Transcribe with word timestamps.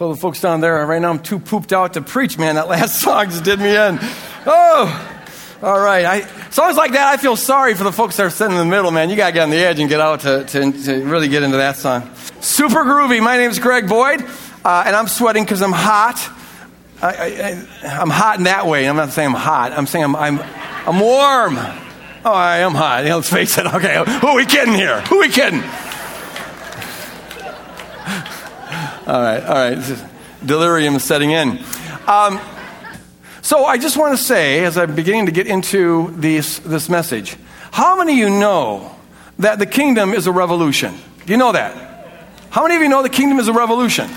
Told 0.00 0.16
the 0.16 0.20
folks 0.22 0.40
down 0.40 0.62
there, 0.62 0.86
right 0.86 0.98
now 0.98 1.10
I'm 1.10 1.18
too 1.18 1.38
pooped 1.38 1.74
out 1.74 1.92
to 1.92 2.00
preach, 2.00 2.38
man. 2.38 2.54
That 2.54 2.68
last 2.68 2.98
song 3.02 3.26
just 3.26 3.44
did 3.44 3.58
me 3.58 3.76
in. 3.76 3.98
Oh, 4.46 5.18
all 5.62 5.78
right. 5.78 6.06
I, 6.06 6.48
songs 6.48 6.78
like 6.78 6.92
that, 6.92 7.06
I 7.08 7.18
feel 7.18 7.36
sorry 7.36 7.74
for 7.74 7.84
the 7.84 7.92
folks 7.92 8.16
that 8.16 8.24
are 8.24 8.30
sitting 8.30 8.56
in 8.56 8.58
the 8.58 8.64
middle, 8.64 8.92
man. 8.92 9.10
You 9.10 9.16
got 9.16 9.26
to 9.26 9.32
get 9.34 9.42
on 9.42 9.50
the 9.50 9.58
edge 9.58 9.78
and 9.78 9.90
get 9.90 10.00
out 10.00 10.20
to, 10.20 10.44
to, 10.44 10.72
to 10.72 11.04
really 11.04 11.28
get 11.28 11.42
into 11.42 11.58
that 11.58 11.76
song. 11.76 12.10
Super 12.40 12.82
groovy. 12.82 13.22
My 13.22 13.36
name 13.36 13.50
is 13.50 13.58
Greg 13.58 13.90
Boyd, 13.90 14.22
uh, 14.64 14.84
and 14.86 14.96
I'm 14.96 15.06
sweating 15.06 15.44
because 15.44 15.60
I'm 15.60 15.70
hot. 15.70 16.16
I, 17.02 17.62
am 17.82 18.08
hot 18.08 18.38
in 18.38 18.44
that 18.44 18.66
way. 18.66 18.88
I'm 18.88 18.96
not 18.96 19.10
saying 19.10 19.28
I'm 19.28 19.34
hot. 19.34 19.72
I'm 19.72 19.86
saying 19.86 20.04
I'm, 20.04 20.16
I'm, 20.16 20.40
I'm 20.86 20.98
warm. 20.98 21.58
Oh, 22.24 22.32
I 22.32 22.60
am 22.60 22.72
hot. 22.72 23.04
let's 23.04 23.28
face 23.28 23.58
it. 23.58 23.66
Okay, 23.66 24.02
who 24.18 24.28
are 24.28 24.36
we 24.36 24.46
kidding 24.46 24.72
here? 24.72 25.02
Who 25.02 25.16
are 25.16 25.20
we 25.20 25.28
kidding? 25.28 25.62
All 29.10 29.20
right, 29.20 29.42
all 29.42 29.54
right. 29.54 30.04
Delirium 30.46 30.94
is 30.94 31.02
setting 31.02 31.32
in. 31.32 31.58
Um, 32.06 32.38
so 33.42 33.64
I 33.64 33.76
just 33.76 33.96
want 33.96 34.16
to 34.16 34.22
say, 34.22 34.64
as 34.64 34.78
I'm 34.78 34.94
beginning 34.94 35.26
to 35.26 35.32
get 35.32 35.48
into 35.48 36.14
this, 36.16 36.60
this 36.60 36.88
message, 36.88 37.36
how 37.72 37.96
many 37.96 38.12
of 38.12 38.18
you 38.18 38.30
know 38.30 38.94
that 39.40 39.58
the 39.58 39.66
kingdom 39.66 40.12
is 40.12 40.28
a 40.28 40.32
revolution? 40.32 40.94
Do 41.26 41.32
you 41.32 41.38
know 41.38 41.50
that? 41.50 41.74
How 42.50 42.62
many 42.62 42.76
of 42.76 42.82
you 42.82 42.88
know 42.88 43.02
the 43.02 43.08
kingdom 43.08 43.40
is 43.40 43.48
a 43.48 43.52
revolution? 43.52 44.08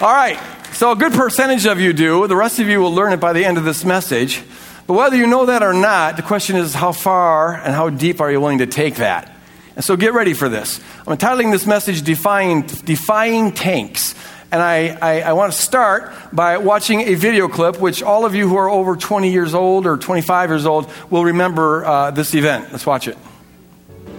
All 0.00 0.12
right, 0.12 0.38
so 0.74 0.92
a 0.92 0.96
good 0.96 1.14
percentage 1.14 1.66
of 1.66 1.80
you 1.80 1.92
do. 1.92 2.28
The 2.28 2.36
rest 2.36 2.60
of 2.60 2.68
you 2.68 2.78
will 2.78 2.94
learn 2.94 3.12
it 3.12 3.18
by 3.18 3.32
the 3.32 3.44
end 3.44 3.58
of 3.58 3.64
this 3.64 3.84
message. 3.84 4.44
But 4.86 4.94
whether 4.94 5.16
you 5.16 5.26
know 5.26 5.46
that 5.46 5.64
or 5.64 5.74
not, 5.74 6.16
the 6.16 6.22
question 6.22 6.54
is 6.54 6.72
how 6.72 6.92
far 6.92 7.56
and 7.56 7.74
how 7.74 7.90
deep 7.90 8.20
are 8.20 8.30
you 8.30 8.40
willing 8.40 8.58
to 8.58 8.66
take 8.66 8.94
that? 8.96 9.34
And 9.78 9.84
so 9.84 9.96
get 9.96 10.12
ready 10.12 10.34
for 10.34 10.48
this. 10.48 10.80
I'm 11.06 11.12
entitling 11.12 11.52
this 11.52 11.64
message 11.64 12.02
Defying, 12.02 12.62
Defying 12.62 13.52
Tanks. 13.52 14.12
And 14.50 14.60
I, 14.60 14.88
I, 15.00 15.20
I, 15.20 15.32
want 15.34 15.52
to 15.52 15.58
start 15.58 16.12
by 16.32 16.58
watching 16.58 17.02
a 17.02 17.14
video 17.14 17.46
clip, 17.46 17.78
which 17.78 18.02
all 18.02 18.24
of 18.24 18.34
you 18.34 18.48
who 18.48 18.56
are 18.56 18.68
over 18.68 18.96
20 18.96 19.30
years 19.30 19.54
old 19.54 19.86
or 19.86 19.96
25 19.96 20.50
years 20.50 20.66
old 20.66 20.90
will 21.10 21.26
remember 21.26 21.84
uh, 21.84 22.10
this 22.10 22.34
event. 22.34 22.72
Let's 22.72 22.86
watch 22.86 23.06
it. 23.06 23.16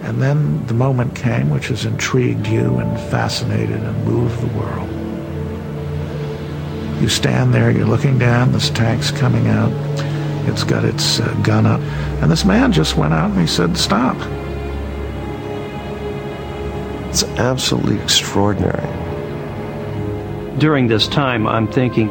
And 0.00 0.22
then 0.22 0.66
the 0.66 0.72
moment 0.72 1.14
came 1.14 1.50
which 1.50 1.68
has 1.68 1.84
intrigued 1.84 2.46
you 2.46 2.78
and 2.78 2.98
fascinated 3.10 3.82
and 3.82 4.04
moved 4.06 4.40
the 4.40 4.58
world. 4.58 4.88
You 7.02 7.10
stand 7.10 7.52
there, 7.52 7.70
you're 7.70 7.84
looking 7.84 8.18
down, 8.18 8.52
this 8.52 8.70
tank's 8.70 9.10
coming 9.10 9.46
out, 9.48 9.72
it's 10.48 10.64
got 10.64 10.86
its 10.86 11.20
uh, 11.20 11.34
gun 11.42 11.66
up, 11.66 11.80
and 12.22 12.30
this 12.30 12.46
man 12.46 12.72
just 12.72 12.96
went 12.96 13.12
out 13.12 13.30
and 13.30 13.38
he 13.38 13.46
said, 13.46 13.76
Stop. 13.76 14.16
It's 17.10 17.24
absolutely 17.24 18.00
extraordinary 18.00 19.00
during 20.60 20.88
this 20.88 21.08
time, 21.08 21.46
I'm 21.46 21.66
thinking 21.66 22.08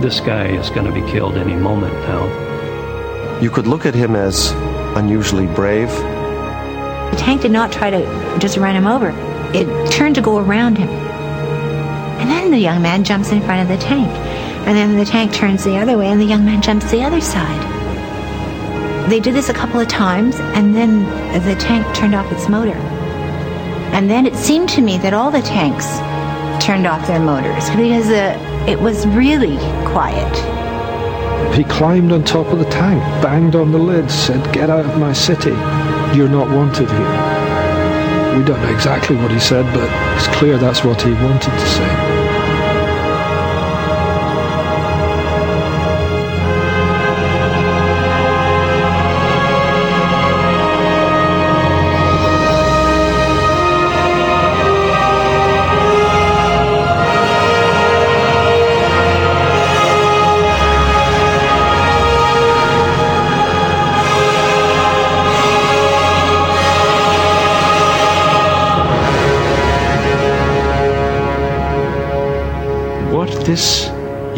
this 0.00 0.20
guy 0.20 0.46
is 0.46 0.70
going 0.70 0.86
to 0.86 0.92
be 0.92 1.06
killed 1.10 1.36
any 1.36 1.54
moment 1.54 1.92
now. 1.94 3.40
You 3.40 3.50
could 3.50 3.66
look 3.66 3.86
at 3.86 3.94
him 3.94 4.14
as 4.14 4.52
unusually 4.96 5.46
brave. 5.46 5.90
The 5.90 7.16
tank 7.18 7.42
did 7.42 7.50
not 7.50 7.72
try 7.72 7.90
to 7.90 8.38
just 8.38 8.56
run 8.56 8.76
him 8.76 8.86
over, 8.86 9.10
it 9.52 9.90
turned 9.90 10.14
to 10.14 10.20
go 10.20 10.38
around 10.38 10.78
him. 10.78 10.88
And 10.88 12.30
then 12.30 12.52
the 12.52 12.58
young 12.58 12.80
man 12.80 13.02
jumps 13.02 13.32
in 13.32 13.42
front 13.42 13.62
of 13.62 13.68
the 13.68 13.84
tank. 13.84 14.08
And 14.66 14.76
then 14.76 14.96
the 14.96 15.04
tank 15.04 15.32
turns 15.32 15.64
the 15.64 15.78
other 15.78 15.96
way, 15.98 16.08
and 16.08 16.20
the 16.20 16.24
young 16.24 16.44
man 16.44 16.62
jumps 16.62 16.90
the 16.90 17.02
other 17.02 17.20
side. 17.20 19.10
They 19.10 19.18
did 19.18 19.34
this 19.34 19.48
a 19.48 19.54
couple 19.54 19.80
of 19.80 19.88
times, 19.88 20.36
and 20.36 20.74
then 20.74 21.04
the 21.44 21.56
tank 21.56 21.96
turned 21.96 22.14
off 22.14 22.30
its 22.30 22.48
motor. 22.48 22.76
And 23.98 24.08
then 24.08 24.26
it 24.26 24.36
seemed 24.36 24.68
to 24.68 24.80
me 24.80 24.96
that 24.98 25.12
all 25.12 25.28
the 25.28 25.42
tanks 25.42 25.86
turned 26.64 26.86
off 26.86 27.04
their 27.08 27.18
motors 27.18 27.68
because 27.70 28.08
uh, 28.08 28.64
it 28.68 28.78
was 28.80 29.04
really 29.08 29.56
quiet. 29.90 30.32
He 31.52 31.64
climbed 31.64 32.12
on 32.12 32.22
top 32.22 32.46
of 32.52 32.60
the 32.60 32.64
tank, 32.66 33.02
banged 33.20 33.56
on 33.56 33.72
the 33.72 33.78
lid, 33.78 34.08
said, 34.08 34.54
Get 34.54 34.70
out 34.70 34.86
of 34.86 35.00
my 35.00 35.12
city. 35.12 35.50
You're 36.16 36.28
not 36.28 36.48
wanted 36.48 36.88
here. 36.88 38.38
We 38.38 38.44
don't 38.44 38.62
know 38.62 38.72
exactly 38.72 39.16
what 39.16 39.32
he 39.32 39.40
said, 39.40 39.64
but 39.74 39.90
it's 40.16 40.28
clear 40.38 40.58
that's 40.58 40.84
what 40.84 41.02
he 41.02 41.10
wanted 41.14 41.50
to 41.50 41.66
say. 41.66 41.97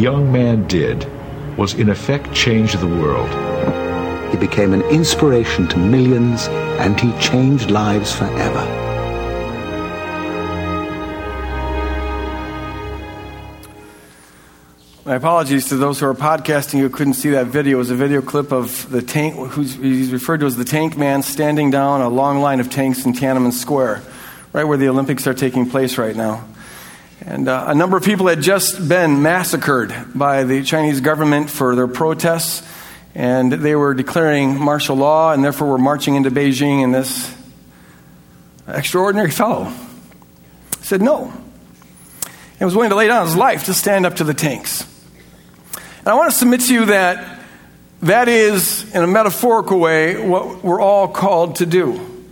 Young 0.01 0.33
man 0.33 0.67
did 0.67 1.07
was 1.59 1.75
in 1.75 1.91
effect 1.91 2.33
change 2.33 2.73
the 2.73 2.87
world. 2.87 3.29
He 4.31 4.39
became 4.39 4.73
an 4.73 4.83
inspiration 4.83 5.69
to 5.69 5.79
millions 5.79 6.49
and 6.79 6.99
he 6.99 7.13
changed 7.21 7.71
lives 7.71 8.11
forever. 8.15 8.65
My 15.05 15.17
apologies 15.17 15.69
to 15.69 15.77
those 15.77 15.99
who 15.99 16.07
are 16.07 16.15
podcasting 16.15 16.79
who 16.79 16.89
couldn't 16.89 17.15
see 17.15 17.31
that 17.31 17.49
video. 17.49 17.77
It 17.77 17.81
was 17.81 17.91
a 17.91 17.97
video 17.97 18.23
clip 18.23 18.53
of 18.53 18.89
the 18.91 19.03
tank, 19.03 19.35
who's 19.51 19.75
he's 19.75 20.13
referred 20.13 20.41
to 20.41 20.47
as 20.47 20.57
the 20.57 20.65
tank 20.65 20.97
man, 20.97 21.23
standing 21.23 21.71
down 21.71 22.01
a 22.01 22.09
long 22.09 22.41
line 22.41 22.61
of 22.61 22.71
tanks 22.71 23.05
in 23.05 23.13
Tiananmen 23.13 23.53
Square, 23.53 24.03
right 24.53 24.65
where 24.65 24.79
the 24.79 24.89
Olympics 24.89 25.27
are 25.27 25.35
taking 25.35 25.69
place 25.69 25.99
right 25.99 26.15
now. 26.15 26.47
And 27.23 27.49
uh, 27.49 27.65
a 27.69 27.75
number 27.75 27.99
of 27.99 28.03
people 28.03 28.29
had 28.29 28.41
just 28.41 28.89
been 28.89 29.21
massacred 29.21 29.95
by 30.15 30.45
the 30.45 30.63
Chinese 30.63 31.03
government 31.03 31.51
for 31.51 31.77
their 31.77 31.87
protests, 31.87 32.67
and 33.15 33.53
they 33.53 33.75
were 33.75 33.93
declaring 33.93 34.59
martial 34.59 34.97
law, 34.97 35.33
and 35.33 35.45
therefore 35.45 35.69
were 35.69 35.79
marching 35.79 36.15
into 36.15 36.31
Beijing. 36.31 36.83
And 36.83 36.95
this 36.95 37.35
extraordinary 38.67 39.31
fellow 39.31 39.71
said 40.81 41.03
no, 41.03 41.31
and 42.59 42.67
was 42.67 42.75
willing 42.75 42.91
to 42.91 42.97
lay 42.97 43.07
down 43.07 43.27
his 43.27 43.37
life 43.37 43.65
to 43.65 43.75
stand 43.75 44.07
up 44.07 44.17
to 44.17 44.25
the 44.25 44.35
tanks. 44.35 44.87
And 45.99 46.09
I 46.09 46.15
want 46.15 46.33
to 46.33 46.37
submit 46.39 46.63
to 46.63 46.73
you 46.73 46.87
that 46.87 47.39
that 48.03 48.29
is, 48.29 48.95
in 48.95 49.03
a 49.03 49.07
metaphorical 49.07 49.79
way, 49.79 50.27
what 50.27 50.65
we're 50.65 50.81
all 50.81 51.07
called 51.07 51.57
to 51.57 51.67
do. 51.67 52.25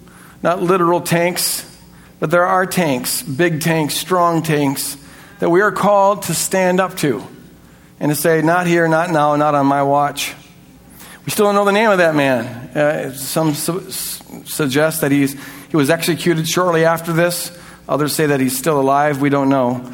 Not 0.42 0.62
literal 0.62 1.02
tanks, 1.02 1.67
but 2.20 2.30
there 2.30 2.46
are 2.46 2.66
tanks, 2.66 3.22
big 3.22 3.60
tanks, 3.60 3.94
strong 3.94 4.42
tanks, 4.42 4.96
that 5.38 5.50
we 5.50 5.60
are 5.60 5.70
called 5.70 6.22
to 6.24 6.34
stand 6.34 6.80
up 6.80 6.96
to 6.98 7.22
and 8.00 8.10
to 8.10 8.16
say, 8.16 8.42
not 8.42 8.66
here, 8.66 8.88
not 8.88 9.10
now, 9.10 9.36
not 9.36 9.54
on 9.54 9.66
my 9.66 9.82
watch. 9.82 10.34
We 11.24 11.30
still 11.30 11.46
don't 11.46 11.54
know 11.54 11.64
the 11.64 11.72
name 11.72 11.90
of 11.90 11.98
that 11.98 12.14
man. 12.14 12.46
Uh, 12.76 13.12
some 13.12 13.54
su- 13.54 13.90
suggest 13.90 15.02
that 15.02 15.12
he's, 15.12 15.36
he 15.68 15.76
was 15.76 15.90
executed 15.90 16.48
shortly 16.48 16.84
after 16.84 17.12
this. 17.12 17.56
Others 17.88 18.14
say 18.14 18.26
that 18.26 18.40
he's 18.40 18.56
still 18.56 18.80
alive. 18.80 19.20
We 19.20 19.28
don't 19.28 19.48
know. 19.48 19.92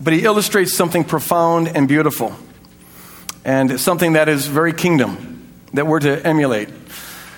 But 0.00 0.12
he 0.12 0.24
illustrates 0.24 0.76
something 0.76 1.04
profound 1.04 1.68
and 1.68 1.88
beautiful, 1.88 2.36
and 3.44 3.80
something 3.80 4.12
that 4.12 4.28
is 4.28 4.46
very 4.46 4.72
kingdom 4.72 5.48
that 5.72 5.86
we're 5.86 6.00
to 6.00 6.24
emulate. 6.26 6.68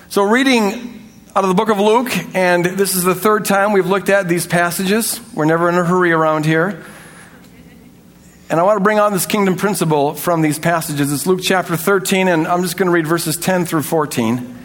So, 0.09 0.23
reading 0.23 1.00
out 1.33 1.45
of 1.45 1.47
the 1.47 1.55
book 1.55 1.69
of 1.69 1.79
Luke, 1.79 2.11
and 2.35 2.65
this 2.65 2.93
is 2.93 3.03
the 3.03 3.15
third 3.15 3.45
time 3.45 3.71
we've 3.71 3.87
looked 3.87 4.09
at 4.09 4.27
these 4.27 4.45
passages. 4.45 5.21
We're 5.33 5.45
never 5.45 5.69
in 5.69 5.75
a 5.75 5.83
hurry 5.85 6.11
around 6.11 6.45
here. 6.45 6.83
And 8.49 8.59
I 8.59 8.63
want 8.63 8.79
to 8.79 8.83
bring 8.83 8.99
on 8.99 9.13
this 9.13 9.25
kingdom 9.25 9.55
principle 9.55 10.13
from 10.13 10.41
these 10.41 10.59
passages. 10.59 11.09
It's 11.13 11.25
Luke 11.25 11.39
chapter 11.41 11.77
13, 11.77 12.27
and 12.27 12.45
I'm 12.45 12.63
just 12.63 12.75
going 12.75 12.87
to 12.87 12.91
read 12.91 13.07
verses 13.07 13.37
10 13.37 13.65
through 13.65 13.83
14. 13.83 14.57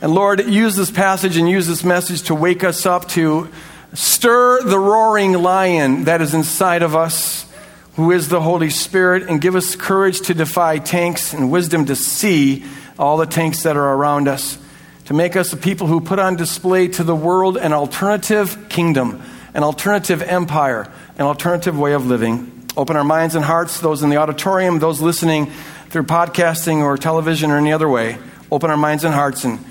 And 0.00 0.14
Lord, 0.14 0.46
use 0.46 0.76
this 0.76 0.92
passage 0.92 1.36
and 1.36 1.48
use 1.48 1.66
this 1.66 1.82
message 1.82 2.22
to 2.24 2.36
wake 2.36 2.62
us 2.62 2.86
up, 2.86 3.08
to 3.08 3.48
stir 3.94 4.62
the 4.62 4.78
roaring 4.78 5.32
lion 5.32 6.04
that 6.04 6.22
is 6.22 6.34
inside 6.34 6.82
of 6.82 6.94
us, 6.94 7.52
who 7.96 8.12
is 8.12 8.28
the 8.28 8.40
Holy 8.40 8.70
Spirit, 8.70 9.24
and 9.24 9.40
give 9.40 9.56
us 9.56 9.74
courage 9.74 10.20
to 10.20 10.34
defy 10.34 10.78
tanks 10.78 11.34
and 11.34 11.50
wisdom 11.50 11.86
to 11.86 11.96
see 11.96 12.64
all 12.96 13.16
the 13.16 13.26
tanks 13.26 13.64
that 13.64 13.76
are 13.76 13.94
around 13.94 14.28
us 14.28 14.58
to 15.06 15.14
make 15.14 15.36
us 15.36 15.52
a 15.52 15.56
people 15.56 15.86
who 15.86 16.00
put 16.00 16.18
on 16.18 16.36
display 16.36 16.88
to 16.88 17.04
the 17.04 17.14
world 17.14 17.56
an 17.56 17.72
alternative 17.72 18.68
kingdom, 18.68 19.22
an 19.52 19.62
alternative 19.62 20.22
empire, 20.22 20.90
an 21.16 21.26
alternative 21.26 21.78
way 21.78 21.92
of 21.92 22.06
living. 22.06 22.50
Open 22.76 22.96
our 22.96 23.04
minds 23.04 23.34
and 23.34 23.44
hearts, 23.44 23.80
those 23.80 24.02
in 24.02 24.10
the 24.10 24.16
auditorium, 24.16 24.78
those 24.78 25.00
listening 25.00 25.52
through 25.90 26.04
podcasting 26.04 26.78
or 26.78 26.96
television 26.96 27.50
or 27.50 27.58
any 27.58 27.72
other 27.72 27.88
way. 27.88 28.18
Open 28.50 28.70
our 28.70 28.76
minds 28.76 29.04
and 29.04 29.14
hearts 29.14 29.44
and 29.44 29.64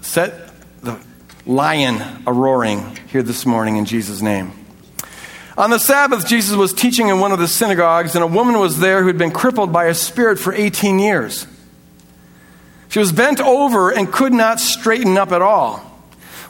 set 0.00 0.50
the 0.82 0.98
lion 1.44 2.02
a 2.26 2.32
roaring 2.32 2.96
here 3.08 3.22
this 3.22 3.46
morning 3.46 3.76
in 3.76 3.84
Jesus' 3.84 4.22
name. 4.22 4.52
On 5.56 5.70
the 5.70 5.78
Sabbath, 5.78 6.26
Jesus 6.26 6.54
was 6.56 6.74
teaching 6.74 7.08
in 7.08 7.18
one 7.18 7.32
of 7.32 7.38
the 7.38 7.48
synagogues, 7.48 8.14
and 8.14 8.22
a 8.22 8.26
woman 8.26 8.58
was 8.58 8.78
there 8.78 9.00
who 9.00 9.06
had 9.06 9.16
been 9.16 9.30
crippled 9.30 9.72
by 9.72 9.86
a 9.86 9.94
spirit 9.94 10.38
for 10.38 10.52
18 10.52 10.98
years. 10.98 11.46
She 12.88 12.98
was 12.98 13.12
bent 13.12 13.40
over 13.40 13.90
and 13.90 14.12
could 14.12 14.32
not 14.32 14.60
straighten 14.60 15.18
up 15.18 15.32
at 15.32 15.42
all. 15.42 15.78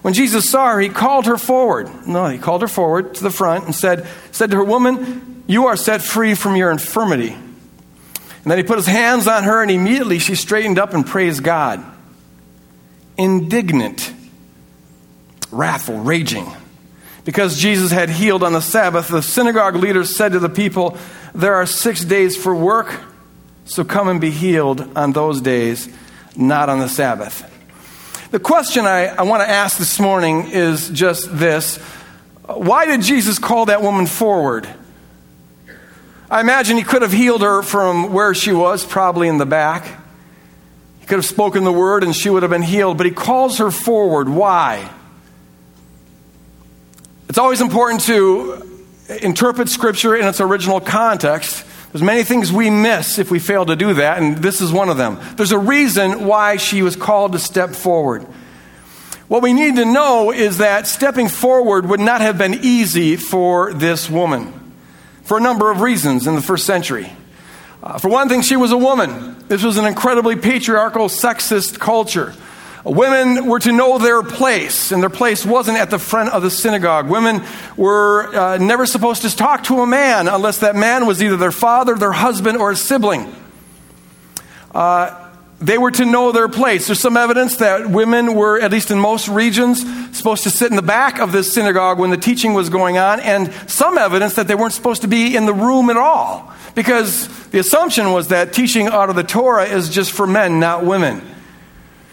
When 0.03 0.15
Jesus 0.15 0.49
saw 0.49 0.73
her, 0.73 0.81
he 0.81 0.89
called 0.89 1.27
her 1.27 1.39
forward. 1.39 2.07
No, 2.07 2.27
he 2.29 2.39
called 2.39 2.63
her 2.63 2.69
forward 2.69 3.15
to 3.17 3.23
the 3.23 3.31
front 3.31 3.65
and 3.65 3.75
said, 3.75 4.07
said 4.31 4.51
to 4.53 4.59
her, 4.59 4.65
Woman, 4.65 5.45
you 5.47 5.67
are 5.67 5.77
set 5.77 6.03
free 6.03 6.35
from 6.35 6.57
your 6.57 6.71
infirmity. 6.71 7.33
And 7.33 8.51
then 8.53 8.59
he 8.59 8.63
put 8.63 8.77
his 8.79 8.87
hands 8.87 9.27
on 9.27 9.43
her, 9.43 9.63
and 9.63 9.71
immediately 9.71 10.21
she 10.21 10.37
straightened 10.37 10.79
up 10.79 10.95
and 10.95 11.05
praised 11.05 11.43
God. 11.43 11.85
Indignant, 13.19 14.13
wrathful, 15.51 15.99
raging. 15.99 16.47
Because 17.25 17.59
Jesus 17.59 17.91
had 17.91 18.09
healed 18.09 18.45
on 18.45 18.53
the 18.53 18.61
Sabbath, 18.61 19.09
the 19.09 19.21
synagogue 19.21 19.75
leaders 19.75 20.17
said 20.17 20.31
to 20.31 20.39
the 20.39 20.49
people, 20.49 20.97
There 21.35 21.57
are 21.57 21.67
six 21.67 22.05
days 22.05 22.37
for 22.37 22.55
work, 22.55 23.01
so 23.65 23.85
come 23.85 24.07
and 24.07 24.21
be 24.21 24.31
healed 24.31 24.97
on 24.97 25.11
those 25.11 25.41
days, 25.41 25.89
not 26.37 26.69
on 26.69 26.79
the 26.79 26.89
Sabbath. 26.89 27.53
The 28.31 28.41
question 28.41 28.87
I, 28.87 29.07
I 29.07 29.23
want 29.23 29.43
to 29.43 29.49
ask 29.49 29.79
this 29.79 29.99
morning 29.99 30.51
is 30.51 30.91
just 30.91 31.37
this 31.37 31.77
Why 32.47 32.87
did 32.87 33.03
Jesus 33.03 33.39
call 33.39 33.67
that 33.67 33.83
woman 33.83 34.07
forward? 34.07 34.69
I 36.29 36.41
imagine 36.41 36.77
he 36.77 36.83
could 36.83 37.03
have 37.03 37.13
healed 37.13 37.43
her 37.43 37.63
from 37.63 38.13
where 38.13 38.35
she 38.35 38.53
was, 38.53 38.85
probably 38.85 39.29
in 39.29 39.39
the 39.39 39.47
back. 39.47 39.87
He 40.99 41.07
could 41.07 41.19
have 41.19 41.25
spoken 41.25 41.63
the 41.63 41.73
word 41.73 42.03
and 42.03 42.15
she 42.15 42.29
would 42.29 42.43
have 42.43 42.51
been 42.51 42.63
healed, 42.63 42.97
but 42.97 43.07
he 43.07 43.13
calls 43.13 43.59
her 43.59 43.71
forward. 43.71 44.29
Why? 44.29 44.91
It's 47.29 47.39
always 47.39 47.61
important 47.61 48.01
to 48.03 48.85
interpret 49.23 49.69
Scripture 49.69 50.17
in 50.17 50.27
its 50.27 50.41
original 50.41 50.81
context. 50.81 51.65
There's 51.97 52.05
many 52.05 52.25
things 52.25 52.53
we 52.53 52.69
miss 52.69 53.19
if 53.19 53.31
we 53.31 53.39
fail 53.39 53.65
to 53.65 53.75
do 53.75 53.95
that, 53.95 54.19
and 54.19 54.37
this 54.37 54.61
is 54.61 54.71
one 54.71 54.91
of 54.91 54.99
them. 54.99 55.19
There's 55.37 55.53
a 55.53 55.59
reason 55.59 56.27
why 56.27 56.59
she 56.59 56.83
was 56.83 56.95
called 56.95 57.33
to 57.33 57.39
step 57.39 57.71
forward. 57.71 58.25
What 59.29 59.43
we 59.43 59.55
need 59.55 59.77
to 59.77 59.87
know 59.87 60.31
is 60.31 60.59
that 60.59 60.87
stepping 60.87 61.29
forward 61.29 61.89
would 61.89 62.01
not 62.01 62.21
have 62.21 62.37
been 62.37 62.53
easy 62.53 63.17
for 63.17 63.73
this 63.73 64.11
woman 64.11 64.75
for 65.23 65.39
a 65.39 65.41
number 65.41 65.71
of 65.71 65.81
reasons 65.81 66.27
in 66.27 66.35
the 66.35 66.43
first 66.43 66.67
century. 66.67 67.11
Uh, 67.83 67.97
for 67.97 68.11
one 68.11 68.29
thing, 68.29 68.43
she 68.43 68.57
was 68.57 68.73
a 68.73 68.77
woman. 68.77 69.35
This 69.49 69.63
was 69.63 69.79
an 69.79 69.87
incredibly 69.87 70.37
patriarchal, 70.37 71.07
sexist 71.07 71.79
culture. 71.79 72.35
Women 72.89 73.47
were 73.47 73.59
to 73.59 73.73
know 73.73 73.99
their 73.99 74.23
place, 74.23 74.93
and 74.93 75.03
their 75.03 75.11
place 75.11 75.45
wasn't 75.45 75.77
at 75.77 75.91
the 75.91 75.99
front 75.99 76.31
of 76.31 76.43
the 76.43 76.53
synagogue. 76.53 77.09
Women 77.09 77.43
were 77.77 78.33
uh, 78.33 78.59
never 78.59 78.87
supposed 78.87 79.23
to 79.23 79.35
talk 79.35 79.65
to 79.65 79.81
a 79.81 79.87
man 79.89 80.29
unless 80.29 80.59
that 80.59 80.77
man 80.77 81.05
was 81.05 81.21
either 81.21 81.37
their 81.37 81.51
father, 81.51 81.97
their 81.97 82.13
husband, 82.13 82.59
or 82.59 82.71
a 82.71 82.77
sibling. 82.77 83.35
Uh, 84.73 85.31
they 85.61 85.79
were 85.79 85.91
to 85.91 86.05
know 86.05 86.31
their 86.31 86.49
place. 86.49 86.87
There's 86.87 87.01
some 87.01 87.17
evidence 87.17 87.57
that 87.57 87.91
women 87.91 88.37
were, 88.37 88.61
at 88.61 88.71
least 88.71 88.93
in 88.93 89.01
most 89.01 89.27
regions, 89.27 89.81
supposed 90.17 90.45
to 90.45 90.51
sit 90.51 90.71
in 90.71 90.77
the 90.77 90.83
back 90.83 91.19
of 91.19 91.33
this 91.33 91.53
synagogue 91.53 91.99
when 91.99 92.11
the 92.11 92.17
teaching 92.17 92.55
was 92.55 92.69
going 92.69 92.99
on, 92.99 93.19
and 93.19 93.53
some 93.69 93.99
evidence 93.99 94.35
that 94.35 94.47
they 94.47 94.55
weren't 94.55 94.75
supposed 94.75 95.03
to 95.03 95.09
be 95.09 95.35
in 95.35 95.47
the 95.47 95.55
room 95.55 95.91
at 95.91 95.97
all. 95.97 96.53
Because 96.77 97.27
the 97.49 97.59
assumption 97.59 98.13
was 98.13 98.29
that 98.29 98.53
teaching 98.53 98.87
out 98.87 99.11
of 99.11 99.17
the 99.17 99.25
Torah 99.25 99.65
is 99.65 99.89
just 99.89 100.13
for 100.13 100.25
men, 100.25 100.61
not 100.61 100.85
women. 100.85 101.21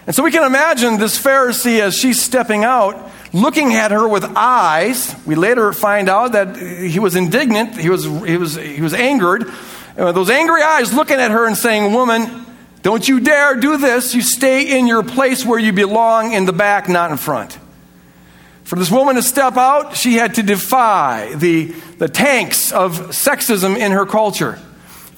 And 0.06 0.16
so 0.16 0.24
we 0.24 0.32
can 0.32 0.44
imagine 0.44 0.98
this 0.98 1.22
Pharisee 1.22 1.80
as 1.80 1.96
she's 1.96 2.22
stepping 2.22 2.64
out, 2.64 3.10
looking 3.32 3.74
at 3.74 3.92
her 3.92 4.08
with 4.08 4.26
eyes. 4.36 5.16
We 5.26 5.36
later 5.36 5.72
find 5.72 6.10
out 6.10 6.34
that 6.34 6.58
he 6.58 7.00
was 7.00 7.16
indignant, 7.16 7.78
he 7.78 7.90
was, 7.90 8.04
he 8.04 8.38
was, 8.38 8.56
he 8.56 8.82
was 8.82 8.94
angered. 8.94 9.50
And 9.96 10.16
those 10.16 10.30
angry 10.30 10.62
eyes 10.62 10.94
looking 10.94 11.18
at 11.18 11.32
her 11.32 11.48
and 11.48 11.56
saying, 11.56 11.94
Woman, 11.94 12.46
don't 12.82 13.08
you 13.08 13.22
dare 13.22 13.56
do 13.56 13.78
this. 13.78 14.14
You 14.14 14.22
stay 14.22 14.78
in 14.78 14.88
your 14.88 15.04
place 15.04 15.46
where 15.46 15.60
you 15.60 15.72
belong 15.72 16.34
in 16.34 16.46
the 16.46 16.54
back, 16.54 16.90
not 16.90 17.12
in 17.12 17.18
front. 17.18 17.58
For 18.66 18.76
this 18.76 18.92
woman 18.92 19.16
to 19.16 19.22
step 19.22 19.56
out, 19.56 19.96
she 19.96 20.16
had 20.16 20.36
to 20.36 20.44
defy 20.44 21.34
the, 21.36 21.66
the 21.98 22.10
tanks 22.10 22.74
of 22.74 22.98
sexism 23.12 23.78
in 23.78 23.92
her 23.94 24.06
culture. 24.06 24.60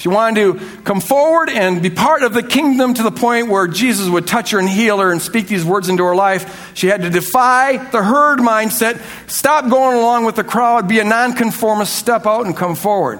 She 0.05 0.09
wanted 0.09 0.59
to 0.59 0.81
come 0.83 1.01
forward 1.01 1.49
and 1.49 1.81
be 1.81 1.89
part 1.89 2.21
of 2.21 2.31
the 2.31 2.43
kingdom 2.43 2.93
to 2.93 3.01
the 3.01 3.09
point 3.09 3.47
where 3.47 3.65
Jesus 3.65 4.07
would 4.07 4.27
touch 4.27 4.51
her 4.51 4.59
and 4.59 4.69
heal 4.69 4.99
her 4.99 5.11
and 5.11 5.19
speak 5.19 5.47
these 5.47 5.65
words 5.65 5.89
into 5.89 6.03
her 6.03 6.15
life. 6.15 6.75
She 6.75 6.85
had 6.85 7.01
to 7.01 7.09
defy 7.09 7.77
the 7.77 8.03
herd 8.03 8.37
mindset, 8.37 9.01
stop 9.27 9.67
going 9.67 9.97
along 9.97 10.25
with 10.25 10.35
the 10.35 10.43
crowd, 10.43 10.87
be 10.87 10.99
a 10.99 11.03
nonconformist, 11.03 11.95
step 11.95 12.27
out 12.27 12.45
and 12.45 12.55
come 12.55 12.75
forward. 12.75 13.19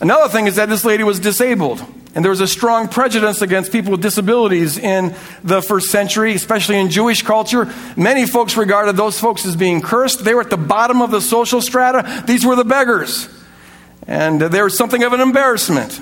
Another 0.00 0.28
thing 0.28 0.46
is 0.46 0.54
that 0.54 0.68
this 0.68 0.84
lady 0.84 1.02
was 1.02 1.18
disabled. 1.18 1.84
And 2.14 2.24
there 2.24 2.30
was 2.30 2.40
a 2.40 2.46
strong 2.46 2.86
prejudice 2.86 3.42
against 3.42 3.72
people 3.72 3.90
with 3.90 4.00
disabilities 4.00 4.78
in 4.78 5.12
the 5.42 5.60
first 5.60 5.90
century, 5.90 6.34
especially 6.34 6.78
in 6.78 6.88
Jewish 6.88 7.22
culture. 7.22 7.68
Many 7.96 8.26
folks 8.28 8.56
regarded 8.56 8.96
those 8.96 9.18
folks 9.18 9.44
as 9.44 9.56
being 9.56 9.82
cursed. 9.82 10.24
They 10.24 10.34
were 10.34 10.42
at 10.42 10.50
the 10.50 10.56
bottom 10.56 11.02
of 11.02 11.10
the 11.10 11.20
social 11.20 11.60
strata. 11.60 12.22
These 12.28 12.46
were 12.46 12.54
the 12.54 12.64
beggars. 12.64 13.28
And 14.06 14.40
was 14.40 14.76
something 14.76 15.02
of 15.02 15.12
an 15.12 15.20
embarrassment. 15.20 16.00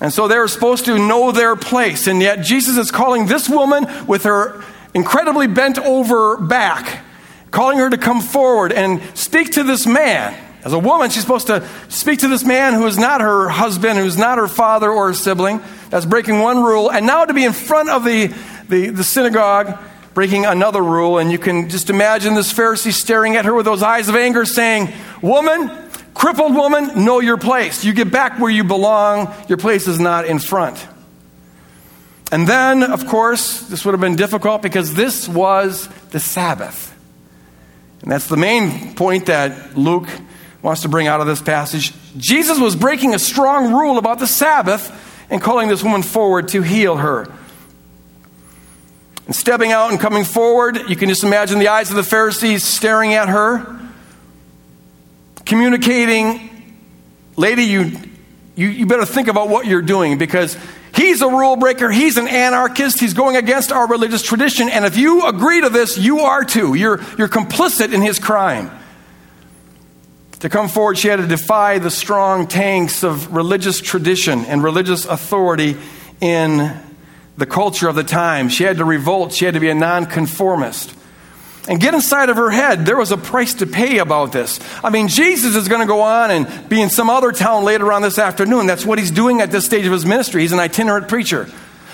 And 0.00 0.12
so 0.12 0.26
they 0.26 0.36
were 0.36 0.48
supposed 0.48 0.86
to 0.86 0.98
know 0.98 1.30
their 1.30 1.54
place. 1.54 2.08
And 2.08 2.20
yet 2.20 2.42
Jesus 2.42 2.76
is 2.76 2.90
calling 2.90 3.26
this 3.26 3.48
woman 3.48 3.86
with 4.06 4.24
her 4.24 4.64
incredibly 4.94 5.46
bent 5.46 5.78
over 5.78 6.36
back, 6.36 7.04
calling 7.50 7.78
her 7.78 7.88
to 7.88 7.98
come 7.98 8.20
forward 8.20 8.72
and 8.72 9.00
speak 9.16 9.52
to 9.52 9.62
this 9.62 9.86
man. 9.86 10.36
As 10.64 10.72
a 10.72 10.78
woman, 10.78 11.10
she's 11.10 11.22
supposed 11.22 11.48
to 11.48 11.68
speak 11.88 12.20
to 12.20 12.28
this 12.28 12.44
man 12.44 12.74
who 12.74 12.86
is 12.86 12.96
not 12.98 13.20
her 13.20 13.48
husband, 13.48 13.98
who's 13.98 14.16
not 14.16 14.38
her 14.38 14.48
father 14.48 14.90
or 14.90 15.08
her 15.08 15.14
sibling. 15.14 15.60
That's 15.90 16.06
breaking 16.06 16.38
one 16.40 16.62
rule. 16.62 16.90
And 16.90 17.06
now 17.06 17.24
to 17.24 17.34
be 17.34 17.44
in 17.44 17.52
front 17.52 17.90
of 17.90 18.04
the, 18.04 18.28
the, 18.68 18.90
the 18.90 19.04
synagogue, 19.04 19.76
breaking 20.14 20.46
another 20.46 20.82
rule. 20.82 21.18
And 21.18 21.32
you 21.32 21.38
can 21.38 21.68
just 21.68 21.90
imagine 21.90 22.34
this 22.34 22.52
Pharisee 22.52 22.92
staring 22.92 23.36
at 23.36 23.44
her 23.44 23.54
with 23.54 23.64
those 23.64 23.82
eyes 23.82 24.08
of 24.08 24.14
anger, 24.14 24.44
saying, 24.44 24.92
Woman, 25.20 25.68
Crippled 26.14 26.54
woman, 26.54 27.04
know 27.04 27.20
your 27.20 27.38
place. 27.38 27.84
You 27.84 27.92
get 27.92 28.10
back 28.10 28.38
where 28.38 28.50
you 28.50 28.64
belong. 28.64 29.34
Your 29.48 29.58
place 29.58 29.88
is 29.88 29.98
not 29.98 30.26
in 30.26 30.38
front. 30.38 30.86
And 32.30 32.46
then, 32.46 32.82
of 32.82 33.06
course, 33.06 33.60
this 33.60 33.84
would 33.84 33.92
have 33.92 34.00
been 34.00 34.16
difficult 34.16 34.62
because 34.62 34.94
this 34.94 35.28
was 35.28 35.88
the 36.10 36.20
Sabbath. 36.20 36.88
And 38.02 38.10
that's 38.10 38.26
the 38.26 38.36
main 38.36 38.94
point 38.94 39.26
that 39.26 39.76
Luke 39.76 40.08
wants 40.62 40.82
to 40.82 40.88
bring 40.88 41.06
out 41.06 41.20
of 41.20 41.26
this 41.26 41.42
passage. 41.42 41.92
Jesus 42.16 42.58
was 42.58 42.76
breaking 42.76 43.14
a 43.14 43.18
strong 43.18 43.72
rule 43.72 43.98
about 43.98 44.18
the 44.18 44.26
Sabbath 44.26 44.90
and 45.30 45.40
calling 45.40 45.68
this 45.68 45.82
woman 45.82 46.02
forward 46.02 46.48
to 46.48 46.62
heal 46.62 46.96
her. 46.96 47.30
And 49.26 49.34
stepping 49.36 49.72
out 49.72 49.90
and 49.90 50.00
coming 50.00 50.24
forward, 50.24 50.88
you 50.88 50.96
can 50.96 51.08
just 51.08 51.24
imagine 51.24 51.58
the 51.58 51.68
eyes 51.68 51.90
of 51.90 51.96
the 51.96 52.02
Pharisees 52.02 52.64
staring 52.64 53.14
at 53.14 53.28
her 53.28 53.81
communicating, 55.44 56.50
lady, 57.36 57.64
you, 57.64 57.92
you, 58.54 58.68
you 58.68 58.86
better 58.86 59.04
think 59.04 59.28
about 59.28 59.48
what 59.48 59.66
you're 59.66 59.82
doing 59.82 60.18
because 60.18 60.56
he's 60.94 61.22
a 61.22 61.28
rule 61.28 61.56
breaker, 61.56 61.90
he's 61.90 62.16
an 62.16 62.28
anarchist, 62.28 63.00
he's 63.00 63.14
going 63.14 63.36
against 63.36 63.72
our 63.72 63.88
religious 63.88 64.22
tradition, 64.22 64.68
and 64.68 64.84
if 64.84 64.96
you 64.96 65.26
agree 65.26 65.60
to 65.60 65.68
this, 65.68 65.98
you 65.98 66.20
are 66.20 66.44
too. 66.44 66.74
You're, 66.74 67.00
you're 67.18 67.28
complicit 67.28 67.92
in 67.92 68.02
his 68.02 68.18
crime. 68.18 68.70
To 70.40 70.48
come 70.48 70.68
forward, 70.68 70.98
she 70.98 71.08
had 71.08 71.16
to 71.16 71.26
defy 71.26 71.78
the 71.78 71.90
strong 71.90 72.48
tanks 72.48 73.04
of 73.04 73.32
religious 73.32 73.80
tradition 73.80 74.44
and 74.46 74.62
religious 74.62 75.04
authority 75.04 75.76
in 76.20 76.76
the 77.36 77.46
culture 77.46 77.88
of 77.88 77.94
the 77.94 78.04
time. 78.04 78.48
She 78.48 78.64
had 78.64 78.78
to 78.78 78.84
revolt, 78.84 79.32
she 79.32 79.44
had 79.44 79.54
to 79.54 79.60
be 79.60 79.70
a 79.70 79.74
nonconformist 79.74 80.94
and 81.68 81.80
get 81.80 81.94
inside 81.94 82.28
of 82.28 82.36
her 82.36 82.50
head. 82.50 82.84
There 82.86 82.96
was 82.96 83.12
a 83.12 83.16
price 83.16 83.54
to 83.54 83.66
pay 83.66 83.98
about 83.98 84.32
this. 84.32 84.58
I 84.82 84.90
mean, 84.90 85.08
Jesus 85.08 85.54
is 85.54 85.68
going 85.68 85.80
to 85.80 85.86
go 85.86 86.00
on 86.00 86.30
and 86.30 86.68
be 86.68 86.80
in 86.80 86.90
some 86.90 87.08
other 87.08 87.32
town 87.32 87.64
later 87.64 87.92
on 87.92 88.02
this 88.02 88.18
afternoon. 88.18 88.66
That's 88.66 88.84
what 88.84 88.98
he's 88.98 89.10
doing 89.10 89.40
at 89.40 89.50
this 89.50 89.64
stage 89.64 89.86
of 89.86 89.92
his 89.92 90.04
ministry. 90.04 90.42
He's 90.42 90.52
an 90.52 90.58
itinerant 90.58 91.08
preacher. 91.08 91.48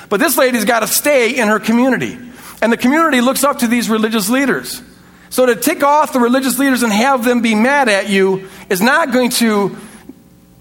But 0.08 0.20
this 0.20 0.38
lady's 0.38 0.64
got 0.64 0.80
to 0.80 0.86
stay 0.86 1.38
in 1.38 1.48
her 1.48 1.60
community. 1.60 2.18
And 2.62 2.72
the 2.72 2.76
community 2.76 3.20
looks 3.20 3.44
up 3.44 3.58
to 3.58 3.66
these 3.66 3.90
religious 3.90 4.28
leaders. 4.30 4.82
So 5.30 5.44
to 5.44 5.54
tick 5.54 5.82
off 5.82 6.12
the 6.12 6.20
religious 6.20 6.58
leaders 6.58 6.82
and 6.82 6.92
have 6.92 7.24
them 7.24 7.42
be 7.42 7.54
mad 7.54 7.88
at 7.88 8.08
you 8.08 8.48
is 8.70 8.80
not 8.80 9.12
going 9.12 9.30
to 9.32 9.76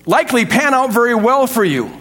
likely 0.06 0.46
pan 0.46 0.74
out 0.74 0.92
very 0.92 1.16
well 1.16 1.48
for 1.48 1.64
you. 1.64 1.92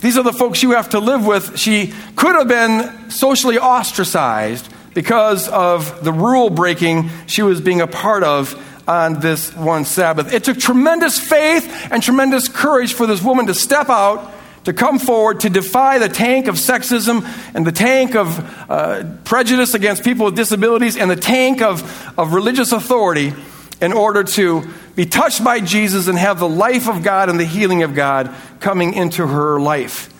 These 0.00 0.18
are 0.18 0.24
the 0.24 0.32
folks 0.32 0.62
you 0.62 0.72
have 0.72 0.90
to 0.90 1.00
live 1.00 1.24
with. 1.24 1.58
She 1.58 1.92
could 2.16 2.34
have 2.34 2.48
been 2.48 3.10
socially 3.10 3.58
ostracized 3.58 4.68
because 4.98 5.46
of 5.46 6.02
the 6.02 6.12
rule 6.12 6.50
breaking 6.50 7.08
she 7.28 7.40
was 7.40 7.60
being 7.60 7.80
a 7.80 7.86
part 7.86 8.24
of 8.24 8.60
on 8.88 9.20
this 9.20 9.54
one 9.54 9.84
Sabbath. 9.84 10.34
It 10.34 10.42
took 10.42 10.58
tremendous 10.58 11.20
faith 11.20 11.72
and 11.92 12.02
tremendous 12.02 12.48
courage 12.48 12.94
for 12.94 13.06
this 13.06 13.22
woman 13.22 13.46
to 13.46 13.54
step 13.54 13.90
out, 13.90 14.28
to 14.64 14.72
come 14.72 14.98
forward, 14.98 15.38
to 15.42 15.50
defy 15.50 16.00
the 16.00 16.08
tank 16.08 16.48
of 16.48 16.56
sexism 16.56 17.24
and 17.54 17.64
the 17.64 17.70
tank 17.70 18.16
of 18.16 18.40
uh, 18.68 19.04
prejudice 19.22 19.72
against 19.74 20.02
people 20.02 20.24
with 20.24 20.34
disabilities 20.34 20.96
and 20.96 21.08
the 21.08 21.14
tank 21.14 21.62
of, 21.62 22.18
of 22.18 22.32
religious 22.32 22.72
authority 22.72 23.32
in 23.80 23.92
order 23.92 24.24
to 24.24 24.68
be 24.96 25.06
touched 25.06 25.44
by 25.44 25.60
Jesus 25.60 26.08
and 26.08 26.18
have 26.18 26.40
the 26.40 26.48
life 26.48 26.88
of 26.88 27.04
God 27.04 27.28
and 27.28 27.38
the 27.38 27.44
healing 27.44 27.84
of 27.84 27.94
God 27.94 28.34
coming 28.58 28.94
into 28.94 29.24
her 29.24 29.60
life. 29.60 30.12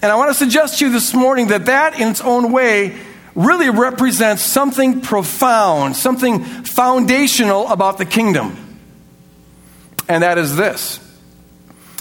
And 0.00 0.12
I 0.12 0.14
want 0.14 0.30
to 0.30 0.34
suggest 0.34 0.78
to 0.78 0.86
you 0.86 0.92
this 0.92 1.12
morning 1.12 1.48
that 1.48 1.66
that, 1.66 1.98
in 1.98 2.06
its 2.06 2.20
own 2.20 2.52
way, 2.52 2.96
really 3.36 3.70
represents 3.70 4.42
something 4.42 5.02
profound, 5.02 5.94
something 5.94 6.42
foundational 6.42 7.68
about 7.68 7.98
the 7.98 8.04
kingdom. 8.04 8.56
And 10.08 10.22
that 10.22 10.38
is 10.38 10.56
this 10.56 11.00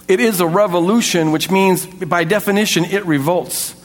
it 0.08 0.20
is 0.20 0.40
a 0.40 0.48
revolution, 0.48 1.32
which 1.32 1.52
means, 1.52 1.86
by 1.86 2.24
definition, 2.24 2.86
it 2.86 3.06
revolts. 3.06 3.76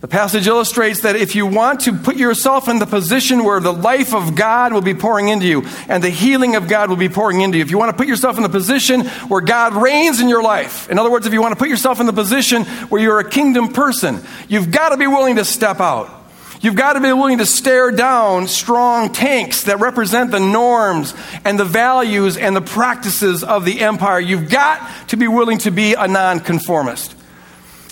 The 0.00 0.08
passage 0.08 0.46
illustrates 0.46 1.00
that 1.00 1.16
if 1.16 1.34
you 1.34 1.46
want 1.46 1.80
to 1.82 1.94
put 1.94 2.16
yourself 2.16 2.68
in 2.68 2.78
the 2.78 2.84
position 2.84 3.42
where 3.42 3.58
the 3.58 3.72
life 3.72 4.12
of 4.12 4.34
God 4.34 4.74
will 4.74 4.82
be 4.82 4.92
pouring 4.92 5.28
into 5.28 5.46
you 5.46 5.62
and 5.88 6.04
the 6.04 6.10
healing 6.10 6.56
of 6.56 6.68
God 6.68 6.90
will 6.90 6.98
be 6.98 7.08
pouring 7.08 7.40
into 7.40 7.56
you, 7.56 7.64
if 7.64 7.70
you 7.70 7.78
want 7.78 7.90
to 7.90 7.96
put 7.96 8.06
yourself 8.06 8.36
in 8.36 8.42
the 8.42 8.50
position 8.50 9.06
where 9.28 9.40
God 9.40 9.72
reigns 9.72 10.20
in 10.20 10.28
your 10.28 10.42
life, 10.42 10.90
in 10.90 10.98
other 10.98 11.10
words, 11.10 11.26
if 11.26 11.32
you 11.32 11.40
want 11.40 11.52
to 11.52 11.58
put 11.58 11.70
yourself 11.70 12.00
in 12.00 12.06
the 12.06 12.12
position 12.12 12.64
where 12.90 13.00
you're 13.00 13.18
a 13.18 13.30
kingdom 13.30 13.72
person, 13.72 14.20
you've 14.46 14.70
got 14.70 14.90
to 14.90 14.98
be 14.98 15.06
willing 15.06 15.36
to 15.36 15.44
step 15.44 15.80
out. 15.80 16.23
You've 16.64 16.76
got 16.76 16.94
to 16.94 17.00
be 17.00 17.12
willing 17.12 17.38
to 17.38 17.46
stare 17.46 17.90
down 17.90 18.48
strong 18.48 19.12
tanks 19.12 19.64
that 19.64 19.80
represent 19.80 20.30
the 20.30 20.40
norms 20.40 21.12
and 21.44 21.60
the 21.60 21.64
values 21.66 22.38
and 22.38 22.56
the 22.56 22.62
practices 22.62 23.44
of 23.44 23.66
the 23.66 23.82
empire. 23.82 24.18
You've 24.18 24.48
got 24.48 25.08
to 25.08 25.18
be 25.18 25.28
willing 25.28 25.58
to 25.58 25.70
be 25.70 25.92
a 25.92 26.08
nonconformist. 26.08 27.14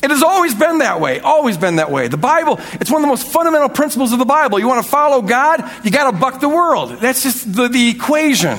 It 0.03 0.09
has 0.09 0.23
always 0.23 0.55
been 0.55 0.79
that 0.79 1.03
way, 1.03 1.21
always 1.21 1.59
been 1.59 1.77
that 1.77 1.91
way. 1.91 2.09
The 2.09 2.17
Bible, 2.17 2.59
it's 2.81 2.91
one 2.91 3.03
of 3.03 3.07
the 3.07 3.09
most 3.09 3.31
fundamental 3.31 3.69
principles 3.69 4.11
of 4.15 4.19
the 4.19 4.25
Bible. 4.25 4.59
You 4.59 4.69
want 4.69 4.83
to 4.83 4.91
follow 4.91 5.21
God, 5.21 5.71
you 5.85 5.91
got 5.91 6.11
to 6.11 6.17
buck 6.17 6.41
the 6.41 6.49
world. 6.49 6.93
That's 6.93 7.23
just 7.23 7.55
the, 7.55 7.69
the 7.69 7.91
equation. 7.91 8.59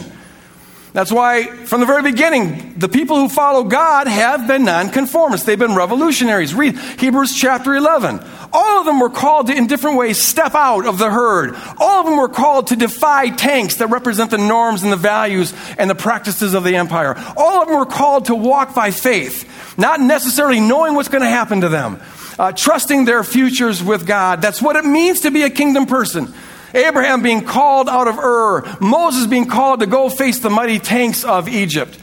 That's 0.93 1.11
why, 1.11 1.45
from 1.45 1.79
the 1.79 1.87
very 1.87 2.03
beginning, 2.03 2.75
the 2.77 2.87
people 2.87 3.17
who 3.17 3.27
follow 3.27 3.63
God 3.63 4.07
have 4.07 4.47
been 4.47 4.65
nonconformists. 4.65 5.45
They've 5.45 5.57
been 5.57 5.75
revolutionaries. 5.75 6.53
Read 6.53 6.77
Hebrews 6.77 7.35
chapter 7.35 7.73
11. 7.73 8.19
All 8.53 8.79
of 8.79 8.85
them 8.85 8.99
were 8.99 9.09
called 9.09 9.47
to, 9.47 9.57
in 9.57 9.65
different 9.65 9.97
ways, 9.97 10.23
step 10.23 10.53
out 10.53 10.85
of 10.85 10.99
the 10.99 11.09
herd. 11.09 11.55
All 11.79 12.01
of 12.01 12.05
them 12.05 12.17
were 12.17 12.29
called 12.29 12.67
to 12.67 12.75
defy 12.75 13.29
tanks 13.29 13.77
that 13.77 13.87
represent 13.87 14.29
the 14.29 14.37
norms 14.37 14.83
and 14.83 14.91
the 14.91 14.97
values 14.97 15.51
and 15.79 15.89
the 15.89 15.95
practices 15.95 16.53
of 16.53 16.63
the 16.63 16.75
empire. 16.75 17.15
All 17.35 17.63
of 17.63 17.67
them 17.67 17.77
were 17.79 17.87
called 17.87 18.25
to 18.25 18.35
walk 18.35 18.75
by 18.75 18.91
faith 18.91 19.49
not 19.77 19.99
necessarily 19.99 20.59
knowing 20.59 20.95
what's 20.95 21.09
going 21.09 21.23
to 21.23 21.29
happen 21.29 21.61
to 21.61 21.69
them, 21.69 21.99
uh, 22.37 22.51
trusting 22.51 23.05
their 23.05 23.23
futures 23.23 23.83
with 23.83 24.05
God. 24.05 24.41
That's 24.41 24.61
what 24.61 24.75
it 24.75 24.85
means 24.85 25.21
to 25.21 25.31
be 25.31 25.43
a 25.43 25.49
kingdom 25.49 25.85
person. 25.85 26.33
Abraham 26.73 27.21
being 27.21 27.43
called 27.45 27.87
out 27.87 28.07
of 28.07 28.17
Ur, 28.17 28.77
Moses 28.79 29.27
being 29.27 29.47
called 29.47 29.81
to 29.81 29.85
go 29.85 30.09
face 30.09 30.39
the 30.39 30.49
mighty 30.49 30.79
tanks 30.79 31.23
of 31.23 31.47
Egypt. 31.47 31.99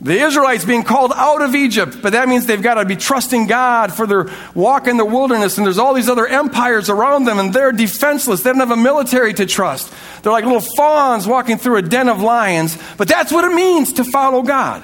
The 0.00 0.20
Israelites 0.20 0.64
being 0.64 0.82
called 0.82 1.12
out 1.14 1.40
of 1.40 1.54
Egypt, 1.54 1.98
but 2.02 2.12
that 2.12 2.28
means 2.28 2.44
they've 2.44 2.60
got 2.60 2.74
to 2.74 2.84
be 2.84 2.96
trusting 2.96 3.46
God 3.46 3.92
for 3.92 4.06
their 4.06 4.26
walk 4.54 4.86
in 4.86 4.98
the 4.98 5.04
wilderness, 5.04 5.56
and 5.56 5.66
there's 5.66 5.78
all 5.78 5.94
these 5.94 6.10
other 6.10 6.26
empires 6.26 6.90
around 6.90 7.24
them, 7.24 7.38
and 7.38 7.54
they're 7.54 7.72
defenseless. 7.72 8.42
They 8.42 8.50
don't 8.50 8.60
have 8.60 8.70
a 8.70 8.76
military 8.76 9.32
to 9.34 9.46
trust. 9.46 9.90
They're 10.22 10.32
like 10.32 10.44
little 10.44 10.60
fawns 10.60 11.26
walking 11.26 11.56
through 11.56 11.76
a 11.76 11.82
den 11.82 12.08
of 12.08 12.20
lions, 12.20 12.76
but 12.98 13.08
that's 13.08 13.32
what 13.32 13.44
it 13.50 13.54
means 13.54 13.94
to 13.94 14.04
follow 14.04 14.42
God. 14.42 14.82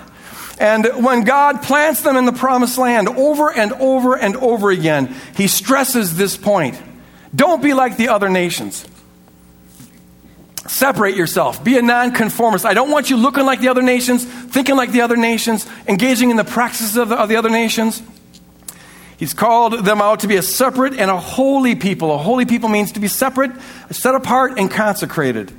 And 0.58 0.86
when 1.04 1.24
God 1.24 1.62
plants 1.62 2.02
them 2.02 2.16
in 2.16 2.24
the 2.24 2.32
promised 2.32 2.78
land 2.78 3.08
over 3.08 3.52
and 3.52 3.72
over 3.72 4.16
and 4.16 4.36
over 4.36 4.70
again, 4.70 5.14
he 5.36 5.48
stresses 5.48 6.16
this 6.16 6.36
point. 6.36 6.80
Don't 7.34 7.62
be 7.62 7.74
like 7.74 7.96
the 7.96 8.08
other 8.08 8.28
nations. 8.28 8.86
Separate 10.66 11.16
yourself. 11.16 11.64
Be 11.64 11.78
a 11.78 11.82
nonconformist. 11.82 12.66
I 12.66 12.74
don't 12.74 12.90
want 12.90 13.08
you 13.08 13.16
looking 13.16 13.46
like 13.46 13.60
the 13.60 13.68
other 13.68 13.82
nations, 13.82 14.24
thinking 14.24 14.76
like 14.76 14.92
the 14.92 15.00
other 15.00 15.16
nations, 15.16 15.66
engaging 15.88 16.30
in 16.30 16.36
the 16.36 16.44
practices 16.44 16.96
of 16.96 17.08
the, 17.08 17.16
of 17.16 17.28
the 17.28 17.36
other 17.36 17.48
nations. 17.48 18.02
He's 19.16 19.34
called 19.34 19.84
them 19.84 20.00
out 20.00 20.20
to 20.20 20.28
be 20.28 20.36
a 20.36 20.42
separate 20.42 20.94
and 20.94 21.10
a 21.10 21.18
holy 21.18 21.74
people. 21.74 22.14
A 22.14 22.18
holy 22.18 22.46
people 22.46 22.68
means 22.68 22.92
to 22.92 23.00
be 23.00 23.08
separate, 23.08 23.52
set 23.90 24.14
apart, 24.14 24.58
and 24.58 24.70
consecrated. 24.70 25.50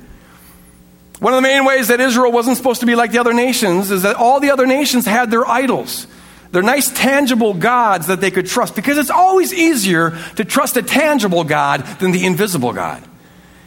One 1.20 1.32
of 1.32 1.38
the 1.38 1.48
main 1.48 1.64
ways 1.64 1.88
that 1.88 2.00
Israel 2.00 2.32
wasn't 2.32 2.56
supposed 2.56 2.80
to 2.80 2.86
be 2.86 2.96
like 2.96 3.12
the 3.12 3.18
other 3.18 3.32
nations 3.32 3.92
is 3.92 4.02
that 4.02 4.16
all 4.16 4.40
the 4.40 4.50
other 4.50 4.66
nations 4.66 5.04
had 5.04 5.30
their 5.30 5.46
idols. 5.46 6.08
They're 6.50 6.62
nice, 6.62 6.90
tangible 6.90 7.54
gods 7.54 8.08
that 8.08 8.20
they 8.20 8.30
could 8.30 8.46
trust 8.46 8.74
because 8.74 8.98
it's 8.98 9.10
always 9.10 9.54
easier 9.54 10.18
to 10.36 10.44
trust 10.44 10.76
a 10.76 10.82
tangible 10.82 11.44
God 11.44 11.86
than 12.00 12.10
the 12.10 12.26
invisible 12.26 12.72
God. 12.72 13.02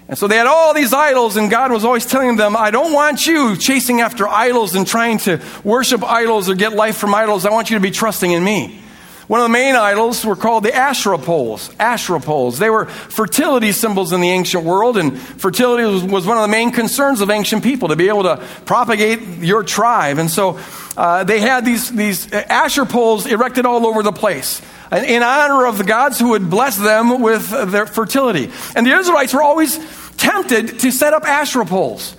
And 0.08 0.18
so 0.18 0.28
they 0.28 0.38
had 0.38 0.46
all 0.46 0.74
these 0.74 0.94
idols, 0.94 1.36
and 1.36 1.50
God 1.50 1.72
was 1.72 1.84
always 1.84 2.06
telling 2.06 2.36
them, 2.36 2.56
I 2.56 2.70
don't 2.70 2.94
want 2.94 3.26
you 3.26 3.58
chasing 3.58 4.02
after 4.02 4.28
idols 4.28 4.76
and 4.76 4.86
trying 4.86 5.18
to 5.20 5.42
worship 5.64 6.04
idols 6.04 6.48
or 6.48 6.54
get 6.54 6.74
life 6.74 6.98
from 6.98 7.16
idols. 7.16 7.46
I 7.46 7.50
want 7.50 7.72
you 7.72 7.78
to 7.78 7.82
be 7.82 7.90
trusting 7.90 8.32
in 8.32 8.44
me. 8.44 8.82
One 9.28 9.40
of 9.40 9.46
the 9.46 9.54
main 9.54 9.76
idols 9.76 10.24
were 10.24 10.36
called 10.36 10.64
the 10.64 10.76
Asherah 10.76 11.18
poles. 11.18 11.72
Asherah 11.80 12.20
poles. 12.20 12.60
They 12.60 12.70
were 12.70 12.86
fertility 12.86 13.72
symbols 13.72 14.14
in 14.14 14.22
the 14.22 14.30
ancient 14.30 14.64
world, 14.64 14.98
and 14.98 15.18
fertility 15.20 15.84
was, 15.84 16.04
was 16.04 16.28
one 16.28 16.38
of 16.38 16.44
the 16.44 16.48
main 16.48 16.72
concerns 16.72 17.22
of 17.22 17.32
ancient 17.32 17.64
people 17.64 17.88
to 17.88 17.96
be 17.96 18.08
able 18.08 18.24
to 18.24 18.38
propagate 18.66 19.22
your 19.40 19.64
tribe. 19.64 20.20
And 20.20 20.30
so 20.30 20.60
uh, 20.96 21.24
they 21.24 21.40
had 21.40 21.66
these, 21.66 21.92
these 21.92 22.32
Asherah 22.32 22.86
poles 22.86 23.26
erected 23.26 23.66
all 23.66 23.88
over 23.88 24.04
the 24.04 24.12
place 24.12 24.62
in 24.92 25.24
honor 25.24 25.66
of 25.66 25.80
the 25.80 25.84
gods 25.84 26.20
who 26.20 26.30
would 26.30 26.50
bless 26.50 26.78
them 26.78 27.20
with 27.22 27.50
their 27.72 27.88
fertility. 27.88 28.52
And 28.76 28.86
the 28.86 28.96
Israelites 28.96 29.34
were 29.34 29.42
always 29.42 29.80
tempted 30.18 30.80
to 30.80 30.92
set 30.92 31.14
up 31.14 31.24
Asherah 31.24 31.66
poles 31.66 32.16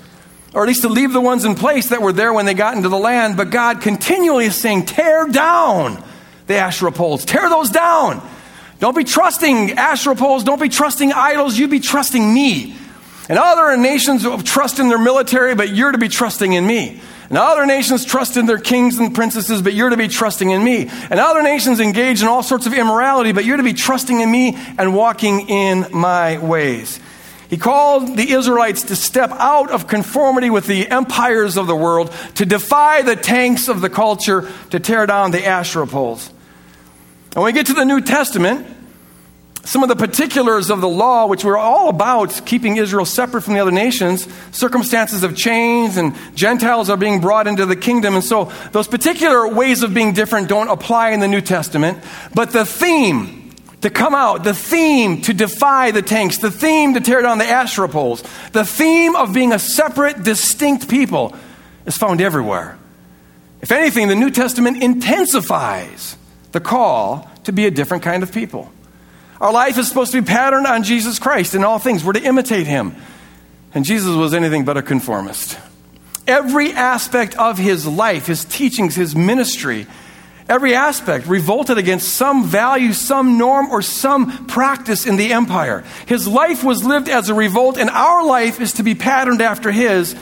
or 0.53 0.63
at 0.63 0.69
least 0.69 0.83
to 0.83 0.89
leave 0.89 1.13
the 1.13 1.21
ones 1.21 1.45
in 1.45 1.55
place 1.55 1.91
that 1.91 2.01
were 2.01 2.15
there 2.15 2.33
when 2.33 2.47
they 2.47 2.55
got 2.55 2.77
into 2.77 2.89
the 2.89 2.99
land. 2.99 3.37
But 3.37 3.51
God 3.51 3.83
continually 3.83 4.47
is 4.47 4.57
saying, 4.57 4.87
Tear 4.87 5.27
down 5.27 6.03
the 6.47 6.55
Asherah 6.57 6.93
poles. 6.93 7.25
Tear 7.25 7.49
those 7.49 7.71
down. 7.71 8.26
Don't 8.79 8.97
be 8.97 9.05
trusting 9.05 9.73
Asherah 9.73 10.17
poles. 10.17 10.45
Don't 10.45 10.61
be 10.61 10.69
trusting 10.69 11.12
idols. 11.12 11.59
You 11.59 11.69
be 11.69 11.81
trusting 11.81 12.35
me. 12.35 12.76
And 13.29 13.38
other 13.38 13.76
nations 13.76 14.25
trust 14.45 14.79
in 14.79 14.88
their 14.88 14.99
military, 14.99 15.55
but 15.55 15.71
you're 15.71 15.93
to 15.93 15.99
be 15.99 16.09
trusting 16.09 16.53
in 16.53 16.67
me. 16.67 17.00
And 17.29 17.37
other 17.37 17.67
nations 17.67 18.05
trust 18.05 18.37
in 18.37 18.47
their 18.47 18.59
kings 18.59 18.99
and 18.99 19.12
princesses, 19.12 19.61
but 19.61 19.75
you're 19.75 19.91
to 19.91 19.97
be 19.97 20.07
trusting 20.07 20.50
in 20.50 20.62
me. 20.62 20.88
And 21.11 21.19
other 21.19 21.43
nations 21.43 21.81
engage 21.81 22.23
in 22.23 22.29
all 22.29 22.45
sorts 22.45 22.67
of 22.67 22.75
immorality, 22.75 23.33
but 23.33 23.45
you're 23.45 23.57
to 23.57 23.65
be 23.65 23.73
trusting 23.73 24.21
in 24.21 24.31
me 24.31 24.57
and 24.79 24.95
walking 24.95 25.49
in 25.49 25.87
my 25.93 26.38
ways. 26.38 27.00
He 27.49 27.57
called 27.57 28.17
the 28.17 28.31
Israelites 28.31 28.85
to 28.85 28.97
step 28.97 29.31
out 29.33 29.71
of 29.71 29.88
conformity 29.88 30.50
with 30.50 30.67
the 30.67 30.88
empires 30.88 31.57
of 31.57 31.67
the 31.67 31.76
world, 31.76 32.15
to 32.37 32.47
defy 32.47 33.03
the 33.03 33.17
tanks 33.17 33.67
of 33.67 33.81
the 33.81 33.91
culture, 33.91 34.49
to 34.71 34.79
tear 34.79 35.07
down 35.07 35.33
the 35.33 35.45
Asherah 35.45 35.87
poles. 35.87 36.31
And 37.37 37.43
when 37.43 37.52
we 37.52 37.59
get 37.59 37.66
to 37.66 37.75
the 37.75 37.85
New 37.85 38.00
Testament, 38.00 38.66
some 39.62 39.83
of 39.83 39.90
the 39.90 39.97
particulars 39.97 40.71
of 40.71 40.81
the 40.81 40.88
law, 40.88 41.26
which 41.26 41.45
were 41.45 41.59
all 41.59 41.90
about 41.90 42.47
keeping 42.47 42.78
Israel 42.78 43.05
separate 43.05 43.43
from 43.43 43.52
the 43.52 43.61
other 43.61 43.71
nations, 43.71 44.26
circumstances 44.52 45.21
have 45.21 45.37
changed 45.37 45.99
and 45.99 46.16
Gentiles 46.35 46.88
are 46.88 46.97
being 46.97 47.21
brought 47.21 47.47
into 47.47 47.66
the 47.66 47.76
kingdom. 47.76 48.14
And 48.14 48.25
so 48.25 48.50
those 48.73 48.88
particular 48.88 49.47
ways 49.47 49.83
of 49.83 49.93
being 49.93 50.14
different 50.14 50.49
don't 50.49 50.71
apply 50.71 51.11
in 51.11 51.21
the 51.21 51.28
New 51.28 51.43
Testament. 51.43 51.99
But 52.35 52.52
the 52.52 52.64
theme 52.64 53.52
to 53.83 53.90
come 53.90 54.14
out, 54.14 54.43
the 54.43 54.55
theme 54.55 55.21
to 55.21 55.35
defy 55.35 55.90
the 55.90 56.00
tanks, 56.00 56.38
the 56.38 56.50
theme 56.50 56.95
to 56.95 57.02
tear 57.02 57.21
down 57.21 57.37
the 57.37 57.45
Asherah 57.45 57.90
poles, 57.90 58.25
the 58.52 58.64
theme 58.64 59.14
of 59.14 59.35
being 59.35 59.52
a 59.52 59.59
separate, 59.59 60.23
distinct 60.23 60.88
people 60.88 61.37
is 61.85 61.99
found 61.99 62.23
everywhere. 62.23 62.78
If 63.61 63.73
anything, 63.73 64.09
the 64.09 64.14
New 64.14 64.31
Testament 64.31 64.83
intensifies 64.83 66.16
the 66.53 66.61
call 66.61 67.31
to 67.45 67.53
be 67.53 67.67
a 67.67 67.71
different 67.71 68.03
kind 68.03 68.23
of 68.23 68.33
people. 68.33 68.71
Our 69.41 69.53
life 69.53 69.76
is 69.76 69.88
supposed 69.88 70.12
to 70.12 70.23
be 70.23 70.26
patterned 70.26 70.67
on 70.67 70.83
Jesus 70.83 71.19
Christ 71.19 71.55
in 71.55 71.65
all 71.65 71.79
things. 71.79 72.03
We're 72.03 72.15
to 72.15 72.23
imitate 72.23 72.67
him. 72.67 72.97
And 73.75 73.85
Jesus 73.85 74.15
was 74.17 74.33
anything 74.33 74.65
but 74.65 74.76
a 74.76 74.83
conformist. 74.83 75.59
Every 76.26 76.73
aspect 76.73 77.37
of 77.37 77.59
his 77.59 77.87
life, 77.87 78.26
his 78.26 78.45
teachings, 78.45 78.95
his 78.95 79.15
ministry, 79.15 79.87
every 80.49 80.75
aspect 80.75 81.26
revolted 81.26 81.76
against 81.76 82.09
some 82.09 82.45
value, 82.45 82.95
some 82.95 83.37
norm, 83.37 83.71
or 83.71 83.83
some 83.83 84.47
practice 84.47 85.07
in 85.07 85.17
the 85.17 85.33
empire. 85.33 85.85
His 86.07 86.26
life 86.26 86.65
was 86.65 86.85
lived 86.85 87.09
as 87.09 87.29
a 87.29 87.35
revolt, 87.35 87.76
and 87.76 87.91
our 87.91 88.25
life 88.25 88.61
is 88.61 88.73
to 88.75 88.83
be 88.83 88.95
patterned 88.95 89.43
after 89.43 89.71
his. 89.71 90.17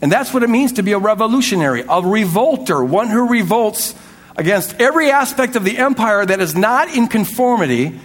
And 0.00 0.10
that's 0.10 0.32
what 0.32 0.42
it 0.42 0.50
means 0.50 0.72
to 0.74 0.82
be 0.82 0.92
a 0.92 0.98
revolutionary, 0.98 1.84
a 1.88 2.00
revolter, 2.00 2.82
one 2.82 3.08
who 3.08 3.28
revolts 3.28 3.94
against 4.36 4.80
every 4.80 5.10
aspect 5.10 5.56
of 5.56 5.64
the 5.64 5.78
empire 5.78 6.24
that 6.24 6.40
is 6.40 6.54
not 6.54 6.94
in 6.94 7.08
conformity 7.08 7.98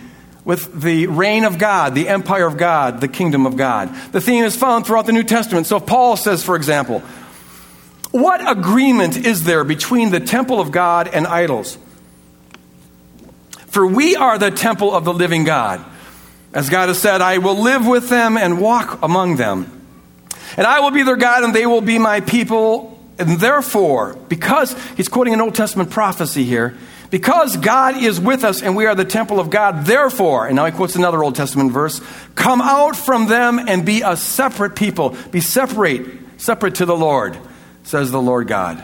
with 0.44 0.82
the 0.82 1.08
reign 1.08 1.44
of 1.44 1.58
God, 1.58 1.94
the 1.94 2.08
empire 2.08 2.48
of 2.48 2.58
God, 2.58 3.02
the 3.02 3.08
kingdom 3.08 3.46
of 3.46 3.58
God. 3.58 3.94
The 4.12 4.22
theme 4.22 4.46
is 4.46 4.56
found 4.56 4.86
throughout 4.86 5.06
the 5.06 5.12
New 5.12 5.24
Testament. 5.24 5.68
So 5.68 5.80
Paul 5.80 6.16
says, 6.16 6.44
for 6.44 6.56
example, 6.56 7.00
what 8.12 8.50
agreement 8.50 9.18
is 9.18 9.44
there 9.44 9.64
between 9.64 10.10
the 10.12 10.22
temple 10.22 10.62
of 10.62 10.72
God 10.72 11.10
and 11.10 11.28
idols? 11.28 11.78
For 13.68 13.86
we 13.86 14.16
are 14.16 14.38
the 14.38 14.50
temple 14.50 14.96
of 14.96 15.04
the 15.04 15.14
living 15.14 15.44
God. 15.44 15.84
As 16.54 16.70
God 16.70 16.88
has 16.88 16.98
said, 17.00 17.22
I 17.22 17.40
will 17.40 17.62
live 17.62 17.86
with 17.86 18.10
them 18.10 18.38
and 18.38 18.62
walk 18.62 19.04
among 19.04 19.36
them. 19.36 19.86
And 20.56 20.66
I 20.66 20.80
will 20.80 20.92
be 20.92 21.04
their 21.04 21.18
God, 21.18 21.44
and 21.44 21.54
they 21.54 21.66
will 21.66 21.82
be 21.82 22.00
my 22.00 22.22
people. 22.22 22.97
And 23.20 23.40
therefore, 23.40 24.16
because 24.30 24.76
he's 24.96 25.08
quoting 25.08 25.34
an 25.34 25.42
Old 25.42 25.56
Testament 25.56 25.90
prophecy 25.90 26.44
here, 26.44 26.78
because 27.10 27.56
God 27.58 27.98
is 27.98 28.20
with 28.20 28.44
us 28.44 28.62
and 28.62 28.76
we 28.76 28.86
are 28.86 28.94
the 28.94 29.06
temple 29.06 29.40
of 29.40 29.50
God, 29.50 29.86
therefore, 29.86 30.46
and 30.48 30.56
now 30.56 30.66
he 30.66 30.72
quotes 30.72 30.96
another 30.96 31.24
Old 31.24 31.36
Testament 31.36 31.72
verse, 31.72 32.02
come 32.36 32.62
out 32.62 32.96
from 32.96 33.28
them 33.28 33.60
and 33.60 33.86
be 33.86 34.02
a 34.02 34.18
separate 34.18 34.76
people. 34.76 35.16
Be 35.32 35.42
separate, 35.42 36.06
separate 36.38 36.76
to 36.76 36.86
the 36.86 36.98
Lord, 36.98 37.38
says 37.84 38.12
the 38.12 38.22
Lord 38.22 38.48
God. 38.48 38.84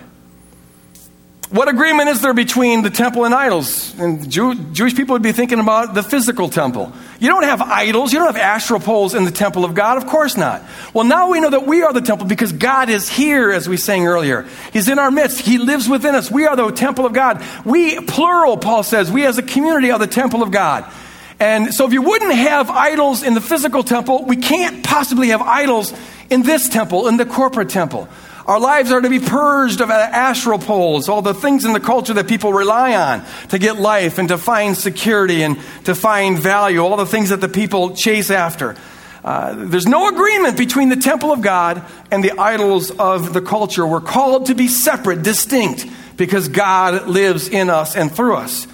What 1.53 1.69
agreement 1.69 2.09
is 2.09 2.19
there 2.23 2.33
between 2.33 2.81
the 2.81 2.89
temple 2.89 3.25
and 3.25 3.35
idols? 3.35 3.93
And 3.99 4.27
Jew, 4.27 4.55
Jewish 4.55 4.95
people 4.95 5.13
would 5.13 5.21
be 5.21 5.33
thinking 5.33 5.59
about 5.59 5.93
the 5.93 6.01
physical 6.01 6.49
temple. 6.49 6.91
You 7.19 7.27
don't 7.27 7.43
have 7.43 7.61
idols, 7.61 8.11
you 8.11 8.17
don't 8.17 8.25
have 8.33 8.41
Asherah 8.41 8.79
poles 8.79 9.13
in 9.13 9.23
the 9.23 9.29
temple 9.29 9.63
of 9.63 9.75
God, 9.75 9.97
of 9.97 10.07
course 10.07 10.35
not. 10.35 10.63
Well, 10.95 11.03
now 11.03 11.29
we 11.29 11.39
know 11.39 11.51
that 11.51 11.67
we 11.67 11.83
are 11.83 11.93
the 11.93 12.01
temple 12.01 12.25
because 12.25 12.51
God 12.51 12.89
is 12.89 13.07
here, 13.07 13.51
as 13.51 13.69
we 13.69 13.77
sang 13.77 14.07
earlier. 14.07 14.47
He's 14.71 14.89
in 14.89 14.97
our 14.97 15.11
midst, 15.11 15.41
He 15.41 15.59
lives 15.59 15.87
within 15.87 16.15
us. 16.15 16.31
We 16.31 16.47
are 16.47 16.55
the 16.55 16.71
temple 16.71 17.05
of 17.05 17.13
God. 17.13 17.45
We, 17.63 17.99
plural, 17.99 18.57
Paul 18.57 18.81
says, 18.81 19.11
we 19.11 19.23
as 19.23 19.37
a 19.37 19.43
community 19.43 19.91
are 19.91 19.99
the 19.99 20.07
temple 20.07 20.41
of 20.41 20.49
God. 20.49 20.91
And 21.39 21.71
so, 21.71 21.85
if 21.85 21.93
you 21.93 22.01
wouldn't 22.01 22.33
have 22.33 22.71
idols 22.71 23.21
in 23.21 23.35
the 23.35 23.41
physical 23.41 23.83
temple, 23.83 24.25
we 24.25 24.37
can't 24.37 24.83
possibly 24.83 25.27
have 25.27 25.43
idols 25.43 25.93
in 26.31 26.41
this 26.41 26.67
temple, 26.67 27.07
in 27.07 27.17
the 27.17 27.27
corporate 27.27 27.69
temple. 27.69 28.09
Our 28.45 28.59
lives 28.59 28.91
are 28.91 28.99
to 28.99 29.09
be 29.09 29.19
purged 29.19 29.79
of 29.79 29.89
Asherah 29.89 30.59
poles, 30.59 31.07
all 31.07 31.21
the 31.21 31.33
things 31.33 31.63
in 31.63 31.71
the 31.71 31.79
culture 31.79 32.13
that 32.13 32.27
people 32.27 32.51
rely 32.51 32.93
on 32.95 33.23
to 33.49 33.59
get 33.59 33.77
life 33.77 34.17
and 34.17 34.27
to 34.27 34.37
find 34.37 34.75
security 34.75 35.43
and 35.43 35.57
to 35.85 35.95
find 35.95 36.37
value, 36.37 36.79
all 36.79 36.97
the 36.97 37.05
things 37.05 37.29
that 37.29 37.39
the 37.39 37.47
people 37.47 37.95
chase 37.95 38.29
after. 38.29 38.75
Uh, 39.23 39.53
there's 39.55 39.87
no 39.87 40.09
agreement 40.09 40.57
between 40.57 40.89
the 40.89 40.97
temple 40.97 41.31
of 41.31 41.41
God 41.41 41.81
and 42.11 42.21
the 42.21 42.37
idols 42.37 42.91
of 42.91 43.31
the 43.31 43.41
culture. 43.41 43.87
We're 43.87 44.01
called 44.01 44.47
to 44.47 44.55
be 44.55 44.67
separate, 44.67 45.23
distinct, 45.23 45.85
because 46.17 46.49
God 46.49 47.07
lives 47.07 47.47
in 47.47 47.69
us 47.69 47.95
and 47.95 48.11
through 48.11 48.35
us. 48.35 48.67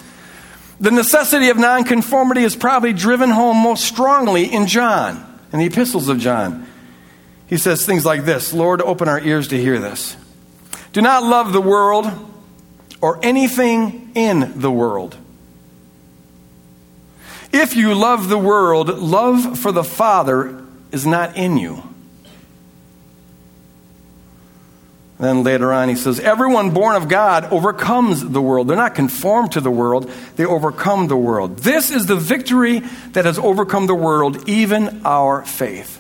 The 0.80 0.92
necessity 0.92 1.50
of 1.50 1.58
nonconformity 1.58 2.42
is 2.42 2.56
probably 2.56 2.94
driven 2.94 3.30
home 3.30 3.58
most 3.58 3.84
strongly 3.84 4.46
in 4.46 4.66
John, 4.66 5.24
in 5.54 5.60
the 5.60 5.66
epistles 5.66 6.10
of 6.10 6.18
John. 6.18 6.66
He 7.50 7.58
says 7.58 7.86
things 7.86 8.06
like 8.06 8.26
this 8.26 8.54
Lord, 8.54 8.82
open 8.82 9.10
our 9.10 9.20
ears 9.20 9.48
to 9.50 9.60
hear 9.60 9.80
this. 9.80 10.16
Do 10.94 11.02
not 11.02 11.24
love 11.24 11.52
the 11.52 11.62
world 11.62 12.08
or 13.02 13.20
anything 13.24 14.12
in 14.16 14.60
the 14.60 14.72
world. 14.72 15.18
If 17.52 17.76
you 17.76 17.96
love 17.96 18.30
the 18.30 18.38
world, 18.38 18.90
love 18.90 19.58
for 19.58 19.72
the 19.72 19.84
Father 19.84 20.64
is 20.92 21.08
not 21.08 21.36
in 21.36 21.58
you. 21.58 21.84
Then 25.20 25.44
later 25.44 25.74
on, 25.74 25.90
he 25.90 25.96
says, 25.96 26.20
Everyone 26.20 26.72
born 26.72 26.96
of 26.96 27.10
God 27.10 27.46
overcomes 27.52 28.24
the 28.24 28.42
world. 28.42 28.68
They're 28.68 28.78
not 28.78 28.96
conformed 28.96 29.54
to 29.54 29.62
the 29.62 29.72
world, 29.72 30.10
they 30.36 30.46
overcome 30.46 31.08
the 31.08 31.18
world. 31.18 31.58
This 31.58 31.90
is 31.92 32.06
the 32.06 32.16
victory 32.16 32.80
that 33.14 33.26
has 33.26 33.40
overcome 33.40 33.88
the 33.88 33.96
world, 33.96 34.48
even 34.48 35.02
our 35.04 35.44
faith. 35.44 35.99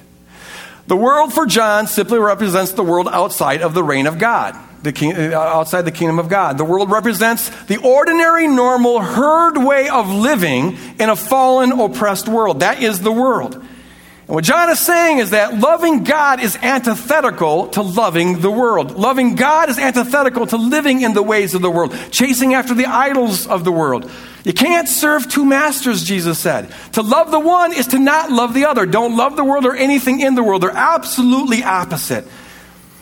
The 0.89 0.95
world 0.95 1.31
for 1.31 1.45
John 1.45 1.85
simply 1.85 2.17
represents 2.17 2.71
the 2.71 2.81
world 2.81 3.07
outside 3.07 3.61
of 3.61 3.75
the 3.75 3.83
reign 3.83 4.07
of 4.07 4.17
God, 4.17 4.55
the 4.81 4.91
king, 4.91 5.15
uh, 5.15 5.37
outside 5.37 5.83
the 5.83 5.91
kingdom 5.91 6.17
of 6.17 6.29
God. 6.29 6.57
The 6.57 6.65
world 6.65 6.89
represents 6.89 7.47
the 7.65 7.77
ordinary, 7.77 8.47
normal, 8.47 8.99
herd 8.99 9.55
way 9.55 9.87
of 9.87 10.09
living 10.09 10.79
in 10.99 11.09
a 11.11 11.15
fallen, 11.15 11.73
oppressed 11.73 12.27
world. 12.27 12.61
That 12.61 12.81
is 12.81 13.01
the 13.01 13.11
world. 13.11 13.63
And 14.29 14.35
what 14.35 14.43
John 14.43 14.69
is 14.69 14.77
saying 14.77 15.17
is 15.17 15.31
that 15.31 15.57
loving 15.57 16.03
God 16.03 16.39
is 16.39 16.55
antithetical 16.61 17.69
to 17.69 17.81
loving 17.81 18.41
the 18.41 18.51
world. 18.51 18.91
Loving 18.91 19.33
God 19.33 19.69
is 19.69 19.79
antithetical 19.79 20.45
to 20.45 20.55
living 20.55 21.01
in 21.01 21.13
the 21.13 21.23
ways 21.23 21.55
of 21.55 21.63
the 21.63 21.71
world, 21.71 21.97
chasing 22.11 22.53
after 22.53 22.75
the 22.75 22.85
idols 22.85 23.47
of 23.47 23.63
the 23.63 23.71
world. 23.71 24.11
You 24.43 24.53
can't 24.53 24.87
serve 24.87 25.27
two 25.27 25.45
masters, 25.45 26.03
Jesus 26.03 26.37
said. 26.37 26.71
To 26.91 27.01
love 27.01 27.31
the 27.31 27.39
one 27.39 27.73
is 27.73 27.87
to 27.87 27.97
not 27.97 28.29
love 28.29 28.53
the 28.53 28.65
other. 28.65 28.85
Don't 28.85 29.17
love 29.17 29.35
the 29.35 29.43
world 29.43 29.65
or 29.65 29.75
anything 29.75 30.19
in 30.19 30.35
the 30.35 30.43
world. 30.43 30.61
They're 30.61 30.69
absolutely 30.69 31.63
opposite. 31.63 32.27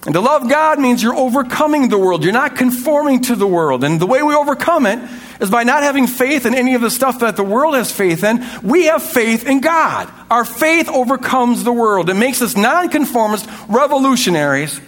And 0.06 0.14
to 0.14 0.22
love 0.22 0.48
God 0.50 0.80
means 0.80 1.04
you're 1.04 1.14
overcoming 1.14 1.90
the 1.90 1.98
world. 1.98 2.24
You're 2.24 2.32
not 2.32 2.56
conforming 2.56 3.24
to 3.24 3.36
the 3.36 3.46
world. 3.46 3.84
And 3.84 4.00
the 4.00 4.08
way 4.08 4.24
we 4.24 4.34
overcome 4.34 4.86
it 4.86 5.00
is 5.40 5.50
by 5.50 5.64
not 5.64 5.84
having 5.84 6.08
faith 6.08 6.46
in 6.46 6.56
any 6.56 6.76
of 6.76 6.82
the 6.82 6.90
stuff 6.90 7.20
that 7.20 7.36
the 7.36 7.44
world 7.44 7.76
has 7.76 7.92
faith 7.92 8.24
in. 8.24 8.46
We 8.64 8.86
have 8.86 9.04
faith 9.04 9.46
in 9.46 9.62
God. 9.62 10.12
Our 10.30 10.46
faith 10.46 10.90
overcomes 10.90 11.64
the 11.64 11.74
world. 11.74 12.10
It 12.10 12.16
makes 12.16 12.42
us 12.42 12.56
nonconformist 12.56 13.48
revolutionaries 13.68 14.80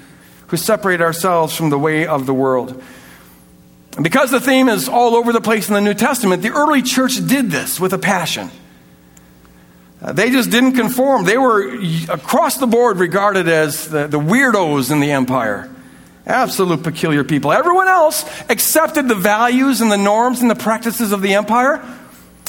who 0.48 0.58
separate 0.58 1.02
ourselves 1.02 1.56
from 1.56 1.70
the 1.70 1.78
way 1.78 2.08
of 2.08 2.26
the 2.26 2.34
world. 2.34 2.82
And 3.96 4.04
because 4.04 4.32
the 4.32 4.40
theme 4.40 4.70
is 4.70 4.88
all 4.88 5.16
over 5.16 5.34
the 5.34 5.42
place 5.42 5.68
in 5.68 5.74
the 5.74 5.82
New 5.82 5.94
Testament, 5.94 6.42
the 6.42 6.52
early 6.52 6.82
church 6.82 7.16
did 7.28 7.52
this 7.52 7.80
with 7.80 7.94
a 7.94 7.98
passion. 7.98 8.50
Uh, 10.02 10.14
they 10.14 10.32
just 10.32 10.50
didn't 10.50 10.74
conform. 10.74 11.26
They 11.26 11.38
were 11.38 11.78
across 12.10 12.58
the 12.58 12.68
board 12.68 12.98
regarded 12.98 13.48
as 13.50 13.90
the, 13.90 14.08
the 14.08 14.20
weirdos 14.20 14.92
in 14.92 15.02
the 15.02 15.12
empire. 15.12 15.70
Absolute 16.26 16.84
peculiar 16.84 17.24
people. 17.24 17.52
Everyone 17.52 17.88
else 17.88 18.24
accepted 18.50 19.08
the 19.08 19.16
values 19.16 19.82
and 19.82 19.92
the 19.92 19.98
norms 19.98 20.42
and 20.42 20.50
the 20.50 20.56
practices 20.56 21.12
of 21.12 21.22
the 21.22 21.34
empire. 21.34 21.84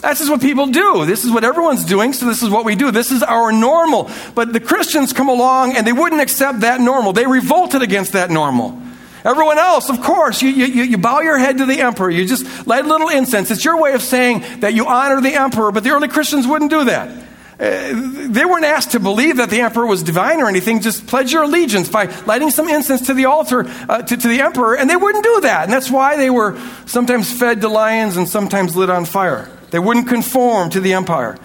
This 0.02 0.20
is 0.20 0.30
what 0.30 0.40
people 0.40 0.66
do. 0.66 1.04
This 1.04 1.24
is 1.24 1.30
what 1.30 1.44
everyone's 1.44 1.84
doing, 1.84 2.12
so 2.12 2.26
this 2.26 2.42
is 2.42 2.48
what 2.48 2.64
we 2.64 2.74
do. 2.74 2.90
This 2.90 3.10
is 3.10 3.22
our 3.22 3.52
normal. 3.52 4.10
But 4.34 4.52
the 4.52 4.60
Christians 4.60 5.12
come 5.12 5.28
along 5.28 5.76
and 5.76 5.86
they 5.86 5.92
wouldn't 5.92 6.22
accept 6.22 6.60
that 6.60 6.80
normal. 6.80 7.12
They 7.12 7.26
revolted 7.26 7.82
against 7.82 8.12
that 8.12 8.30
normal. 8.30 8.80
Everyone 9.24 9.58
else, 9.58 9.90
of 9.90 10.00
course, 10.00 10.40
you, 10.40 10.48
you, 10.48 10.82
you 10.82 10.98
bow 10.98 11.20
your 11.20 11.38
head 11.38 11.58
to 11.58 11.66
the 11.66 11.82
emperor. 11.82 12.08
You 12.08 12.24
just 12.24 12.66
light 12.66 12.86
a 12.86 12.88
little 12.88 13.10
incense. 13.10 13.50
It's 13.50 13.64
your 13.64 13.78
way 13.78 13.92
of 13.92 14.00
saying 14.00 14.60
that 14.60 14.72
you 14.72 14.86
honor 14.86 15.20
the 15.20 15.34
emperor, 15.34 15.70
but 15.70 15.84
the 15.84 15.90
early 15.90 16.08
Christians 16.08 16.46
wouldn't 16.46 16.70
do 16.70 16.86
that. 16.86 17.29
Uh, 17.60 17.92
they 18.28 18.44
weren't 18.44 18.64
asked 18.64 18.92
to 18.92 19.00
believe 19.00 19.36
that 19.36 19.50
the 19.50 19.60
emperor 19.60 19.86
was 19.86 20.02
divine 20.02 20.40
or 20.40 20.48
anything. 20.48 20.80
Just 20.80 21.06
pledge 21.06 21.30
your 21.32 21.42
allegiance 21.42 21.90
by 21.90 22.06
lighting 22.24 22.50
some 22.50 22.68
incense 22.68 23.08
to 23.08 23.14
the 23.14 23.26
altar, 23.26 23.66
uh, 23.88 24.00
to, 24.00 24.16
to 24.16 24.28
the 24.28 24.40
emperor, 24.40 24.76
and 24.76 24.88
they 24.88 24.96
wouldn't 24.96 25.24
do 25.24 25.40
that. 25.42 25.64
And 25.64 25.72
that's 25.72 25.90
why 25.90 26.16
they 26.16 26.30
were 26.30 26.58
sometimes 26.86 27.30
fed 27.30 27.60
to 27.60 27.68
lions 27.68 28.16
and 28.16 28.26
sometimes 28.26 28.74
lit 28.76 28.88
on 28.88 29.04
fire. 29.04 29.50
They 29.70 29.78
wouldn't 29.78 30.08
conform 30.08 30.70
to 30.70 30.80
the 30.80 30.94
empire 30.94 31.36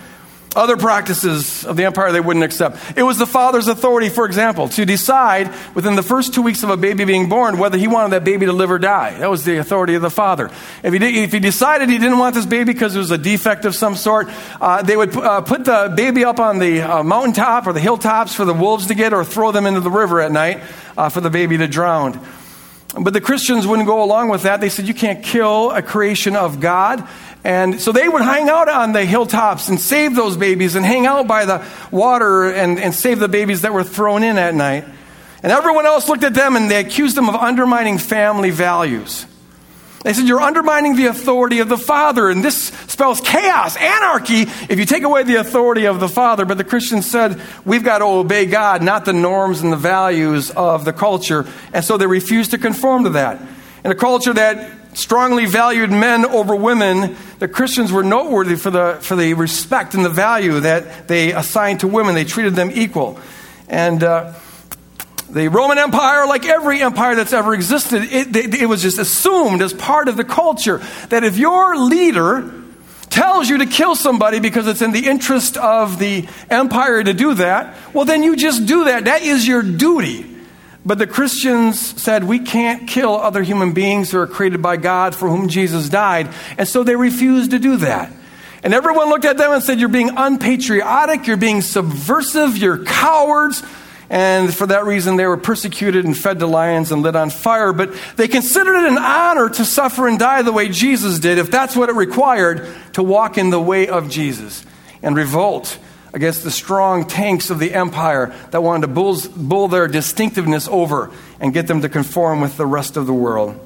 other 0.55 0.77
practices 0.77 1.65
of 1.65 1.75
the 1.75 1.85
empire 1.85 2.11
they 2.11 2.21
wouldn't 2.21 2.45
accept. 2.45 2.77
It 2.97 3.03
was 3.03 3.17
the 3.17 3.25
father's 3.25 3.67
authority, 3.67 4.09
for 4.09 4.25
example, 4.25 4.69
to 4.69 4.85
decide 4.85 5.53
within 5.75 5.95
the 5.95 6.03
first 6.03 6.33
two 6.33 6.41
weeks 6.41 6.63
of 6.63 6.69
a 6.69 6.77
baby 6.77 7.05
being 7.05 7.29
born 7.29 7.57
whether 7.57 7.77
he 7.77 7.87
wanted 7.87 8.11
that 8.11 8.23
baby 8.23 8.45
to 8.45 8.53
live 8.53 8.71
or 8.71 8.79
die. 8.79 9.17
That 9.19 9.29
was 9.29 9.43
the 9.43 9.57
authority 9.57 9.95
of 9.95 10.01
the 10.01 10.09
father. 10.09 10.49
If 10.83 10.93
he, 10.93 10.99
did, 10.99 11.15
if 11.15 11.31
he 11.31 11.39
decided 11.39 11.89
he 11.89 11.97
didn't 11.97 12.17
want 12.17 12.35
this 12.35 12.45
baby 12.45 12.73
because 12.73 12.95
it 12.95 12.99
was 12.99 13.11
a 13.11 13.17
defect 13.17 13.65
of 13.65 13.75
some 13.75 13.95
sort, 13.95 14.27
uh, 14.61 14.81
they 14.81 14.95
would 14.95 15.15
uh, 15.15 15.41
put 15.41 15.65
the 15.65 15.93
baby 15.95 16.23
up 16.23 16.39
on 16.39 16.59
the 16.59 16.81
uh, 16.81 17.03
mountaintop 17.03 17.67
or 17.67 17.73
the 17.73 17.79
hilltops 17.79 18.33
for 18.33 18.45
the 18.45 18.53
wolves 18.53 18.87
to 18.87 18.95
get 18.95 19.13
or 19.13 19.23
throw 19.23 19.51
them 19.51 19.65
into 19.65 19.81
the 19.81 19.91
river 19.91 20.21
at 20.21 20.31
night 20.31 20.61
uh, 20.97 21.09
for 21.09 21.21
the 21.21 21.29
baby 21.29 21.57
to 21.57 21.67
drown. 21.67 22.19
But 22.97 23.13
the 23.13 23.21
Christians 23.21 23.67
wouldn't 23.67 23.87
go 23.87 24.03
along 24.03 24.29
with 24.29 24.43
that. 24.43 24.61
They 24.61 24.69
said, 24.69 24.87
You 24.87 24.93
can't 24.93 25.21
kill 25.21 25.71
a 25.71 25.81
creation 25.81 26.35
of 26.35 26.61
God. 26.61 27.07
And 27.45 27.79
so 27.79 27.91
they 27.91 28.09
would 28.09 28.23
hang 28.23 28.49
out 28.49 28.69
on 28.69 28.91
the 28.91 29.05
hilltops 29.05 29.69
and 29.69 29.79
save 29.79 30.15
those 30.15 30.35
babies 30.35 30.73
and 30.73 30.83
hang 30.83 31.05
out 31.05 31.27
by 31.27 31.45
the 31.45 31.63
water 31.91 32.45
and, 32.51 32.79
and 32.79 32.91
save 32.91 33.19
the 33.19 33.27
babies 33.27 33.61
that 33.61 33.71
were 33.71 33.83
thrown 33.83 34.23
in 34.23 34.39
at 34.39 34.55
night. 34.55 34.83
And 35.43 35.51
everyone 35.51 35.85
else 35.85 36.09
looked 36.09 36.23
at 36.23 36.33
them 36.33 36.55
and 36.55 36.71
they 36.71 36.79
accused 36.79 37.15
them 37.15 37.29
of 37.29 37.35
undermining 37.35 37.99
family 37.99 38.49
values. 38.49 39.27
They 40.01 40.13
said, 40.13 40.27
You're 40.27 40.41
undermining 40.41 40.95
the 40.95 41.05
authority 41.05 41.59
of 41.59 41.69
the 41.69 41.77
Father. 41.77 42.31
And 42.31 42.43
this 42.43 42.69
spells 42.87 43.21
chaos, 43.21 43.77
anarchy, 43.77 44.41
if 44.67 44.79
you 44.79 44.85
take 44.85 45.03
away 45.03 45.21
the 45.21 45.35
authority 45.35 45.85
of 45.85 45.99
the 45.99 46.09
Father. 46.09 46.45
But 46.45 46.57
the 46.57 46.63
Christians 46.63 47.05
said, 47.05 47.39
We've 47.63 47.83
got 47.83 47.99
to 47.99 48.05
obey 48.05 48.47
God, 48.47 48.81
not 48.81 49.05
the 49.05 49.13
norms 49.13 49.61
and 49.61 49.71
the 49.71 49.77
values 49.77 50.49
of 50.49 50.83
the 50.83 50.93
culture. 50.93 51.45
And 51.73 51.85
so 51.85 51.97
they 51.97 52.07
refused 52.07 52.51
to 52.51 52.57
conform 52.57 53.03
to 53.03 53.11
that. 53.11 53.39
In 53.83 53.91
a 53.91 53.95
culture 53.95 54.33
that 54.33 54.84
strongly 54.95 55.45
valued 55.45 55.91
men 55.91 56.25
over 56.25 56.55
women, 56.55 57.15
the 57.39 57.47
Christians 57.47 57.91
were 57.91 58.03
noteworthy 58.03 58.55
for 58.55 58.71
the, 58.71 58.97
for 59.01 59.15
the 59.15 59.33
respect 59.33 59.93
and 59.93 60.03
the 60.03 60.09
value 60.09 60.59
that 60.61 61.07
they 61.07 61.31
assigned 61.31 61.81
to 61.81 61.87
women. 61.87 62.15
They 62.15 62.25
treated 62.25 62.55
them 62.55 62.71
equal. 62.73 63.19
And 63.67 64.03
uh, 64.03 64.33
the 65.29 65.49
Roman 65.49 65.77
Empire, 65.77 66.25
like 66.27 66.45
every 66.45 66.81
empire 66.81 67.15
that's 67.15 67.33
ever 67.33 67.53
existed, 67.53 68.03
it, 68.03 68.35
it 68.53 68.67
was 68.67 68.81
just 68.81 68.97
assumed 68.97 69.61
as 69.61 69.73
part 69.73 70.07
of 70.07 70.17
the 70.17 70.23
culture 70.23 70.81
that 71.09 71.23
if 71.23 71.37
your 71.37 71.77
leader 71.77 72.51
tells 73.09 73.49
you 73.49 73.59
to 73.59 73.65
kill 73.65 73.95
somebody 73.95 74.39
because 74.39 74.67
it's 74.67 74.81
in 74.81 74.91
the 74.91 75.07
interest 75.07 75.57
of 75.57 75.99
the 75.99 76.27
empire 76.49 77.03
to 77.03 77.13
do 77.13 77.33
that, 77.35 77.75
well, 77.93 78.05
then 78.05 78.23
you 78.23 78.35
just 78.35 78.65
do 78.65 78.85
that. 78.85 79.05
That 79.05 79.21
is 79.21 79.47
your 79.47 79.61
duty. 79.61 80.34
But 80.85 80.99
the 80.99 81.07
Christians 81.07 81.79
said, 81.79 82.23
we 82.23 82.37
can't 82.39 82.87
kill 82.87 83.15
other 83.15 83.41
human 83.41 83.73
beings 83.73 84.11
who 84.11 84.19
are 84.19 84.27
created 84.27 84.61
by 84.61 84.77
God 84.77 85.15
for 85.15 85.27
whom 85.27 85.49
Jesus 85.49 85.89
died. 85.89 86.29
And 86.57 86.67
so 86.67 86.83
they 86.83 86.95
refused 86.95 87.51
to 87.51 87.59
do 87.59 87.77
that. 87.77 88.11
And 88.63 88.73
everyone 88.73 89.09
looked 89.09 89.25
at 89.25 89.37
them 89.37 89.51
and 89.51 89.63
said, 89.63 89.79
You're 89.79 89.89
being 89.89 90.09
unpatriotic, 90.17 91.27
you're 91.27 91.37
being 91.37 91.61
subversive, 91.61 92.57
you're 92.57 92.83
cowards. 92.83 93.63
And 94.09 94.53
for 94.53 94.67
that 94.67 94.85
reason, 94.85 95.17
they 95.17 95.25
were 95.25 95.37
persecuted 95.37 96.05
and 96.05 96.17
fed 96.17 96.39
to 96.39 96.47
lions 96.47 96.91
and 96.91 97.01
lit 97.03 97.15
on 97.15 97.29
fire. 97.29 97.73
But 97.73 97.95
they 98.15 98.27
considered 98.27 98.75
it 98.75 98.91
an 98.91 98.97
honor 98.97 99.49
to 99.49 99.65
suffer 99.65 100.07
and 100.07 100.17
die 100.17 100.41
the 100.41 100.51
way 100.51 100.69
Jesus 100.69 101.19
did, 101.19 101.37
if 101.37 101.51
that's 101.51 101.75
what 101.75 101.89
it 101.89 101.95
required 101.95 102.67
to 102.93 103.03
walk 103.03 103.37
in 103.37 103.51
the 103.51 103.59
way 103.59 103.87
of 103.87 104.09
Jesus 104.09 104.65
and 105.03 105.15
revolt 105.15 105.77
against 106.15 106.43
the 106.43 106.49
strong 106.49 107.05
tanks 107.05 107.49
of 107.49 107.59
the 107.59 107.73
empire 107.73 108.33
that 108.51 108.63
wanted 108.63 108.87
to 108.87 108.93
bull, 108.93 109.17
bull 109.35 109.67
their 109.67 109.87
distinctiveness 109.87 110.65
over 110.69 111.11
and 111.41 111.53
get 111.53 111.67
them 111.67 111.81
to 111.81 111.89
conform 111.89 112.39
with 112.39 112.55
the 112.55 112.65
rest 112.65 112.95
of 112.95 113.05
the 113.05 113.13
world. 113.13 113.59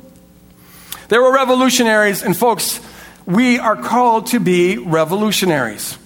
They 1.10 1.20
were 1.20 1.32
revolutionaries, 1.32 2.24
and 2.24 2.36
folks, 2.36 2.82
we 3.28 3.60
are 3.60 3.76
called 3.76 4.28
to 4.28 4.40
be 4.40 4.80
revolutionaries. 4.80 5.98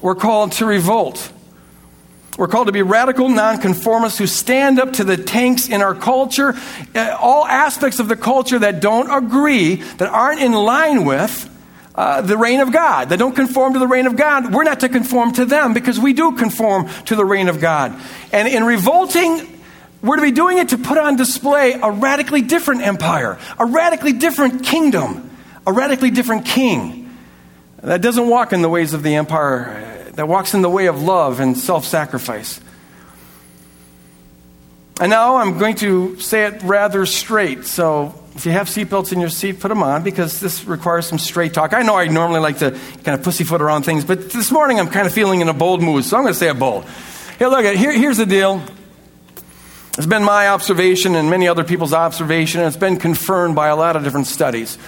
We're 0.00 0.14
called 0.14 0.52
to 0.52 0.64
revolt. 0.64 1.32
We're 2.38 2.48
called 2.48 2.68
to 2.68 2.72
be 2.72 2.82
radical 2.82 3.28
nonconformists 3.28 4.18
who 4.18 4.26
stand 4.26 4.80
up 4.80 4.94
to 4.94 5.04
the 5.04 5.18
tanks 5.18 5.68
in 5.68 5.82
our 5.82 5.94
culture, 5.94 6.54
uh, 6.94 7.16
all 7.20 7.44
aspects 7.44 7.98
of 7.98 8.08
the 8.08 8.16
culture 8.16 8.58
that 8.58 8.80
don't 8.80 9.10
agree, 9.10 9.74
that 9.74 10.08
aren't 10.08 10.40
in 10.40 10.52
line 10.52 11.04
with 11.04 11.50
uh, 11.98 12.20
the 12.20 12.38
reign 12.38 12.60
of 12.60 12.72
God, 12.72 13.08
that 13.08 13.18
don't 13.18 13.34
conform 13.34 13.72
to 13.72 13.80
the 13.80 13.86
reign 13.88 14.06
of 14.06 14.14
God. 14.14 14.54
We're 14.54 14.62
not 14.62 14.80
to 14.80 14.88
conform 14.88 15.32
to 15.32 15.44
them 15.44 15.74
because 15.74 15.98
we 15.98 16.12
do 16.12 16.30
conform 16.36 16.88
to 17.06 17.16
the 17.16 17.24
reign 17.24 17.48
of 17.48 17.58
God. 17.58 18.00
And 18.30 18.46
in 18.46 18.62
revolting, 18.62 19.60
we're 20.00 20.14
to 20.14 20.22
be 20.22 20.30
doing 20.30 20.58
it 20.58 20.68
to 20.68 20.78
put 20.78 20.96
on 20.96 21.16
display 21.16 21.72
a 21.72 21.90
radically 21.90 22.40
different 22.42 22.82
empire, 22.82 23.36
a 23.58 23.66
radically 23.66 24.12
different 24.12 24.64
kingdom, 24.64 25.36
a 25.66 25.72
radically 25.72 26.12
different 26.12 26.46
king 26.46 27.18
that 27.82 28.00
doesn't 28.00 28.28
walk 28.28 28.52
in 28.52 28.62
the 28.62 28.68
ways 28.68 28.94
of 28.94 29.02
the 29.02 29.16
empire 29.16 30.12
that 30.12 30.28
walks 30.28 30.54
in 30.54 30.62
the 30.62 30.70
way 30.70 30.86
of 30.86 31.02
love 31.02 31.40
and 31.40 31.58
self 31.58 31.84
sacrifice. 31.84 32.60
And 35.00 35.10
now 35.10 35.38
I'm 35.38 35.58
going 35.58 35.74
to 35.76 36.16
say 36.20 36.44
it 36.44 36.62
rather 36.62 37.06
straight. 37.06 37.64
So 37.64 38.14
if 38.38 38.46
you 38.46 38.52
have 38.52 38.68
seatbelts 38.68 39.12
in 39.12 39.18
your 39.18 39.30
seat, 39.30 39.58
put 39.58 39.66
them 39.66 39.82
on 39.82 40.04
because 40.04 40.38
this 40.38 40.64
requires 40.64 41.08
some 41.08 41.18
straight 41.18 41.52
talk. 41.52 41.74
I 41.74 41.82
know 41.82 41.96
I 41.96 42.06
normally 42.06 42.38
like 42.38 42.58
to 42.58 42.70
kind 43.02 43.18
of 43.18 43.24
pussyfoot 43.24 43.60
around 43.60 43.82
things, 43.82 44.04
but 44.04 44.30
this 44.30 44.52
morning 44.52 44.78
I'm 44.78 44.86
kind 44.86 45.08
of 45.08 45.12
feeling 45.12 45.40
in 45.40 45.48
a 45.48 45.52
bold 45.52 45.82
mood, 45.82 46.04
so 46.04 46.16
I'm 46.16 46.22
going 46.22 46.32
to 46.32 46.38
say 46.38 46.48
it 46.48 46.56
bold. 46.56 46.84
Hey, 47.36 47.46
look, 47.46 47.64
here, 47.64 47.90
here's 47.90 48.18
the 48.18 48.26
deal. 48.26 48.62
It's 49.96 50.06
been 50.06 50.22
my 50.22 50.48
observation 50.50 51.16
and 51.16 51.28
many 51.28 51.48
other 51.48 51.64
people's 51.64 51.92
observation, 51.92 52.60
and 52.60 52.68
it's 52.68 52.76
been 52.76 52.96
confirmed 52.96 53.56
by 53.56 53.66
a 53.66 53.76
lot 53.76 53.96
of 53.96 54.04
different 54.04 54.28
studies 54.28 54.78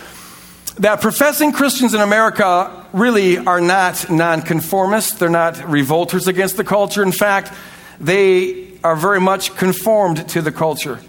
that 0.78 1.00
professing 1.00 1.52
Christians 1.52 1.92
in 1.92 2.00
America 2.00 2.86
really 2.92 3.36
are 3.36 3.60
not 3.60 4.08
nonconformists. 4.08 5.18
They're 5.18 5.28
not 5.28 5.68
revolters 5.68 6.28
against 6.28 6.56
the 6.56 6.64
culture. 6.64 7.02
In 7.02 7.12
fact, 7.12 7.52
they 7.98 8.78
are 8.82 8.96
very 8.96 9.20
much 9.20 9.56
conformed 9.56 10.28
to 10.30 10.40
the 10.40 10.52
culture. 10.52 11.00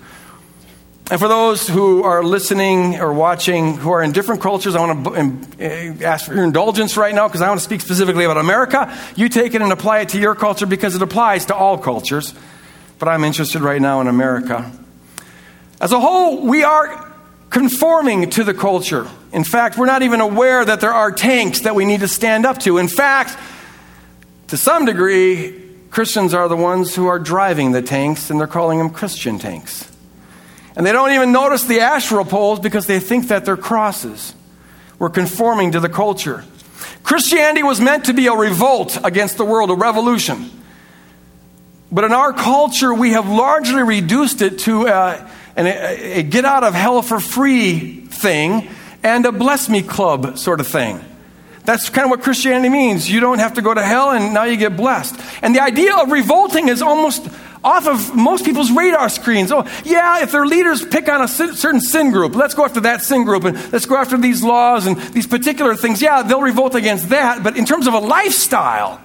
And 1.12 1.20
for 1.20 1.28
those 1.28 1.68
who 1.68 2.04
are 2.04 2.24
listening 2.24 2.98
or 3.02 3.12
watching 3.12 3.76
who 3.76 3.92
are 3.92 4.02
in 4.02 4.14
different 4.14 4.42
cultures, 4.42 4.76
I 4.78 4.80
want 4.80 5.04
to 5.04 5.62
eh, 5.62 5.94
ask 6.06 6.26
for 6.26 6.34
your 6.34 6.46
indulgence 6.46 6.96
right 6.96 7.14
now 7.14 7.28
because 7.28 7.42
I 7.42 7.50
want 7.50 7.60
to 7.60 7.64
speak 7.66 7.82
specifically 7.82 8.24
about 8.24 8.38
America. 8.38 8.98
You 9.18 9.28
take 9.28 9.54
it 9.54 9.62
and 9.62 9.74
apply 9.74 10.00
it 10.00 10.10
to 10.10 10.20
your 10.20 10.36
culture 10.36 10.66
because 10.66 10.96
it 10.96 11.02
applies 11.02 11.48
to 11.48 11.54
all 11.54 11.78
cultures. 11.78 12.34
But 12.98 13.10
I'm 13.10 13.26
interested 13.26 13.62
right 13.62 13.82
now 13.82 14.00
in 14.00 14.08
America. 14.08 14.72
As 15.82 15.92
a 15.92 16.00
whole, 16.00 16.48
we 16.48 16.64
are 16.64 17.14
conforming 17.50 18.30
to 18.30 18.46
the 18.46 18.54
culture. 18.54 19.06
In 19.34 19.44
fact, 19.44 19.78
we're 19.78 19.88
not 19.88 20.04
even 20.04 20.22
aware 20.22 20.64
that 20.64 20.80
there 20.80 20.94
are 20.94 21.12
tanks 21.12 21.64
that 21.64 21.76
we 21.76 21.84
need 21.84 22.00
to 22.00 22.08
stand 22.08 22.46
up 22.46 22.60
to. 22.60 22.78
In 22.78 22.88
fact, 22.88 23.38
to 24.48 24.56
some 24.56 24.86
degree, 24.86 25.62
Christians 25.90 26.34
are 26.34 26.48
the 26.48 26.56
ones 26.56 26.96
who 26.96 27.08
are 27.08 27.20
driving 27.20 27.74
the 27.74 27.82
tanks, 27.82 28.30
and 28.30 28.40
they're 28.40 28.48
calling 28.48 28.78
them 28.78 28.92
Christian 28.92 29.40
tanks. 29.40 29.91
And 30.76 30.86
they 30.86 30.92
don't 30.92 31.12
even 31.12 31.32
notice 31.32 31.64
the 31.64 31.82
Asherah 31.82 32.26
poles 32.26 32.60
because 32.60 32.88
they 32.88 33.00
think 33.00 33.28
that 33.28 33.46
they're 33.46 33.58
crosses. 33.58 34.34
We're 35.00 35.10
conforming 35.10 35.74
to 35.74 35.80
the 35.80 35.90
culture. 35.90 36.46
Christianity 37.04 37.64
was 37.64 37.82
meant 37.82 38.06
to 38.06 38.14
be 38.14 38.28
a 38.28 38.34
revolt 38.34 38.98
against 39.04 39.38
the 39.38 39.46
world, 39.46 39.72
a 39.72 39.76
revolution. 39.76 40.50
But 41.92 42.06
in 42.06 42.14
our 42.14 42.32
culture, 42.32 42.94
we 42.94 43.12
have 43.12 43.28
largely 43.28 43.84
reduced 43.84 44.42
it 44.42 44.60
to 44.60 44.88
uh, 44.88 45.30
a, 45.58 45.66
a, 45.66 46.20
a 46.20 46.24
get 46.24 46.46
out 46.46 46.64
of 46.64 46.74
hell 46.74 47.02
for 47.02 47.20
free 47.20 48.02
thing 48.06 48.70
and 49.04 49.26
a 49.26 49.32
bless 49.32 49.68
me 49.68 49.82
club 49.82 50.38
sort 50.38 50.60
of 50.60 50.68
thing. 50.68 51.04
That's 51.64 51.90
kind 51.90 52.06
of 52.06 52.10
what 52.10 52.22
Christianity 52.22 52.70
means. 52.70 53.10
You 53.10 53.20
don't 53.20 53.40
have 53.40 53.56
to 53.56 53.62
go 53.62 53.74
to 53.74 53.84
hell 53.84 54.12
and 54.12 54.34
now 54.34 54.46
you 54.46 54.58
get 54.58 54.76
blessed. 54.76 55.20
And 55.42 55.56
the 55.56 55.62
idea 55.62 55.96
of 55.96 56.12
revolting 56.12 56.70
is 56.70 56.82
almost 56.82 57.28
off 57.64 57.88
of 57.88 58.16
most 58.16 58.46
people's 58.46 58.72
radar 58.72 59.10
screens. 59.10 59.52
Oh, 59.52 59.66
yeah, 59.84 60.24
if 60.24 60.32
their 60.32 60.46
leaders 60.46 60.84
pick 60.84 61.08
on 61.10 61.22
a 61.22 61.28
certain 61.28 61.82
sin 61.82 62.12
group, 62.12 62.36
let's 62.36 62.54
go 62.54 62.66
after 62.66 62.80
that 62.82 63.02
sin 63.02 63.24
group 63.24 63.44
and 63.44 63.56
let's 63.72 63.86
go 63.86 63.98
after 63.98 64.18
these 64.18 64.44
laws 64.44 64.88
and 64.88 64.98
these 65.14 65.28
particular 65.28 65.76
things. 65.76 66.02
Yeah, 66.02 66.24
they'll 66.24 66.42
revolt 66.42 66.76
against 66.76 67.10
that. 67.10 67.44
But 67.44 67.58
in 67.58 67.66
terms 67.66 67.88
of 67.88 67.94
a 67.94 68.00
lifestyle, 68.00 69.02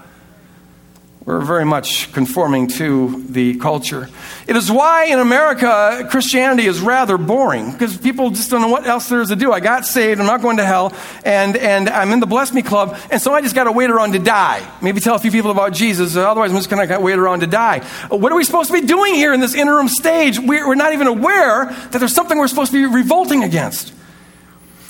we're 1.26 1.40
very 1.40 1.64
much 1.64 2.12
conforming 2.12 2.68
to 2.68 3.24
the 3.28 3.56
culture. 3.58 4.08
It 4.46 4.54
is 4.54 4.70
why 4.70 5.06
in 5.06 5.18
America 5.18 6.06
Christianity 6.08 6.68
is 6.68 6.80
rather 6.80 7.18
boring 7.18 7.72
because 7.72 7.96
people 7.96 8.30
just 8.30 8.48
don't 8.48 8.60
know 8.60 8.68
what 8.68 8.86
else 8.86 9.08
there 9.08 9.20
is 9.20 9.30
to 9.30 9.36
do. 9.36 9.52
I 9.52 9.58
got 9.58 9.84
saved, 9.84 10.20
I'm 10.20 10.26
not 10.26 10.40
going 10.40 10.58
to 10.58 10.64
hell, 10.64 10.94
and, 11.24 11.56
and 11.56 11.88
I'm 11.88 12.12
in 12.12 12.20
the 12.20 12.26
Bless 12.26 12.52
Me 12.52 12.62
Club, 12.62 12.96
and 13.10 13.20
so 13.20 13.34
I 13.34 13.40
just 13.40 13.56
got 13.56 13.64
to 13.64 13.72
wait 13.72 13.90
around 13.90 14.12
to 14.12 14.20
die. 14.20 14.64
Maybe 14.80 15.00
tell 15.00 15.16
a 15.16 15.18
few 15.18 15.32
people 15.32 15.50
about 15.50 15.72
Jesus, 15.72 16.16
uh, 16.16 16.30
otherwise 16.30 16.52
I'm 16.52 16.58
just 16.58 16.70
going 16.70 16.86
to 16.86 17.00
wait 17.00 17.18
around 17.18 17.40
to 17.40 17.48
die. 17.48 17.80
What 18.08 18.30
are 18.30 18.36
we 18.36 18.44
supposed 18.44 18.70
to 18.70 18.80
be 18.80 18.86
doing 18.86 19.14
here 19.14 19.34
in 19.34 19.40
this 19.40 19.56
interim 19.56 19.88
stage? 19.88 20.38
We're 20.38 20.76
not 20.76 20.92
even 20.92 21.08
aware 21.08 21.64
that 21.64 21.98
there's 21.98 22.14
something 22.14 22.38
we're 22.38 22.46
supposed 22.46 22.70
to 22.70 22.88
be 22.88 22.94
revolting 22.94 23.42
against. 23.42 23.92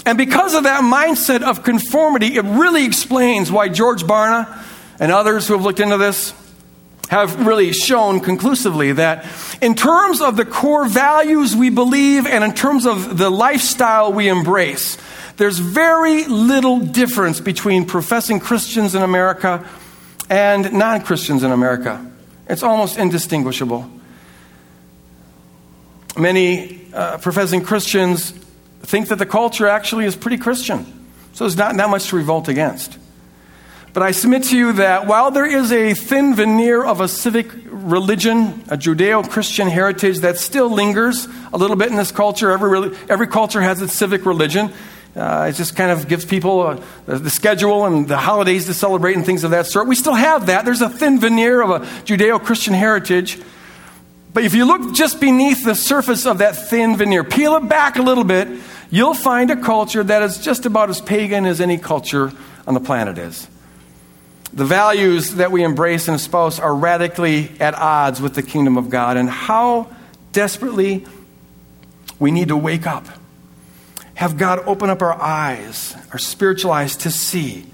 And 0.04 0.18
because 0.18 0.54
of 0.54 0.64
that 0.64 0.84
mindset 0.84 1.42
of 1.42 1.62
conformity, 1.64 2.36
it 2.36 2.44
really 2.44 2.84
explains 2.84 3.50
why 3.50 3.70
George 3.70 4.04
Barna 4.04 4.62
and 4.98 5.12
others 5.12 5.46
who 5.46 5.54
have 5.54 5.62
looked 5.62 5.80
into 5.80 5.96
this 5.98 6.32
have 7.08 7.46
really 7.46 7.72
shown 7.72 8.20
conclusively 8.20 8.92
that 8.92 9.24
in 9.62 9.74
terms 9.74 10.20
of 10.20 10.36
the 10.36 10.44
core 10.44 10.86
values 10.86 11.54
we 11.54 11.70
believe 11.70 12.26
and 12.26 12.42
in 12.42 12.52
terms 12.52 12.84
of 12.86 13.16
the 13.16 13.30
lifestyle 13.30 14.12
we 14.12 14.28
embrace, 14.28 14.98
there's 15.36 15.58
very 15.58 16.24
little 16.24 16.80
difference 16.80 17.40
between 17.40 17.84
professing 17.84 18.40
Christians 18.40 18.94
in 18.94 19.02
America 19.02 19.68
and 20.28 20.72
non 20.72 21.02
Christians 21.02 21.42
in 21.42 21.52
America. 21.52 22.04
It's 22.48 22.62
almost 22.62 22.98
indistinguishable. 22.98 23.90
Many 26.16 26.92
uh, 26.92 27.18
professing 27.18 27.62
Christians 27.62 28.30
think 28.80 29.08
that 29.08 29.16
the 29.16 29.26
culture 29.26 29.68
actually 29.68 30.06
is 30.06 30.16
pretty 30.16 30.38
Christian, 30.38 30.86
so 31.34 31.44
there's 31.44 31.56
not 31.56 31.76
that 31.76 31.90
much 31.90 32.08
to 32.08 32.16
revolt 32.16 32.48
against. 32.48 32.98
But 33.96 34.02
I 34.02 34.10
submit 34.10 34.42
to 34.50 34.58
you 34.58 34.74
that 34.74 35.06
while 35.06 35.30
there 35.30 35.46
is 35.46 35.72
a 35.72 35.94
thin 35.94 36.34
veneer 36.34 36.84
of 36.84 37.00
a 37.00 37.08
civic 37.08 37.50
religion, 37.64 38.62
a 38.68 38.76
Judeo 38.76 39.26
Christian 39.26 39.68
heritage 39.68 40.18
that 40.18 40.36
still 40.36 40.68
lingers 40.68 41.26
a 41.50 41.56
little 41.56 41.76
bit 41.76 41.88
in 41.88 41.96
this 41.96 42.12
culture, 42.12 42.50
every, 42.50 42.94
every 43.08 43.26
culture 43.26 43.62
has 43.62 43.80
its 43.80 43.94
civic 43.94 44.26
religion. 44.26 44.70
Uh, 45.16 45.46
it 45.48 45.54
just 45.54 45.76
kind 45.76 45.90
of 45.90 46.08
gives 46.08 46.26
people 46.26 46.60
uh, 46.60 46.80
the, 47.06 47.30
schedule 47.30 47.86
and 47.86 48.06
the 48.06 48.18
holidays 48.18 48.66
to 48.66 48.74
celebrate 48.74 49.16
and 49.16 49.24
things 49.24 49.44
of 49.44 49.52
that 49.52 49.64
sort. 49.64 49.88
We 49.88 49.94
still 49.94 50.12
have 50.12 50.44
that. 50.48 50.66
There's 50.66 50.82
a 50.82 50.90
thin 50.90 51.18
veneer 51.18 51.62
of 51.62 51.70
a 51.70 51.80
Judeo 52.04 52.38
Christian 52.44 52.74
heritage. 52.74 53.40
But 54.34 54.44
if 54.44 54.52
you 54.52 54.66
look 54.66 54.94
just 54.94 55.22
beneath 55.22 55.64
the 55.64 55.74
surface 55.74 56.26
of 56.26 56.36
that 56.36 56.54
thin 56.54 56.98
veneer, 56.98 57.24
peel 57.24 57.54
it 57.54 57.66
back 57.66 57.96
a 57.96 58.02
little 58.02 58.24
bit, 58.24 58.60
you'll 58.90 59.14
find 59.14 59.50
a 59.50 59.56
culture 59.56 60.04
that 60.04 60.20
is 60.20 60.36
just 60.36 60.66
about 60.66 60.90
as 60.90 61.00
pagan 61.00 61.46
as 61.46 61.62
any 61.62 61.78
culture 61.78 62.30
on 62.66 62.74
the 62.74 62.80
planet 62.80 63.16
is. 63.16 63.48
The 64.56 64.64
values 64.64 65.34
that 65.34 65.52
we 65.52 65.62
embrace 65.62 66.08
and 66.08 66.14
espouse 66.14 66.58
are 66.58 66.74
radically 66.74 67.50
at 67.60 67.74
odds 67.74 68.22
with 68.22 68.34
the 68.34 68.42
kingdom 68.42 68.78
of 68.78 68.88
God, 68.88 69.18
and 69.18 69.28
how 69.28 69.94
desperately 70.32 71.04
we 72.18 72.30
need 72.30 72.48
to 72.48 72.56
wake 72.56 72.86
up. 72.86 73.06
Have 74.14 74.38
God 74.38 74.60
open 74.60 74.88
up 74.88 75.02
our 75.02 75.12
eyes, 75.12 75.94
our 76.10 76.18
spiritual 76.18 76.72
eyes, 76.72 76.96
to 76.96 77.10
see 77.10 77.66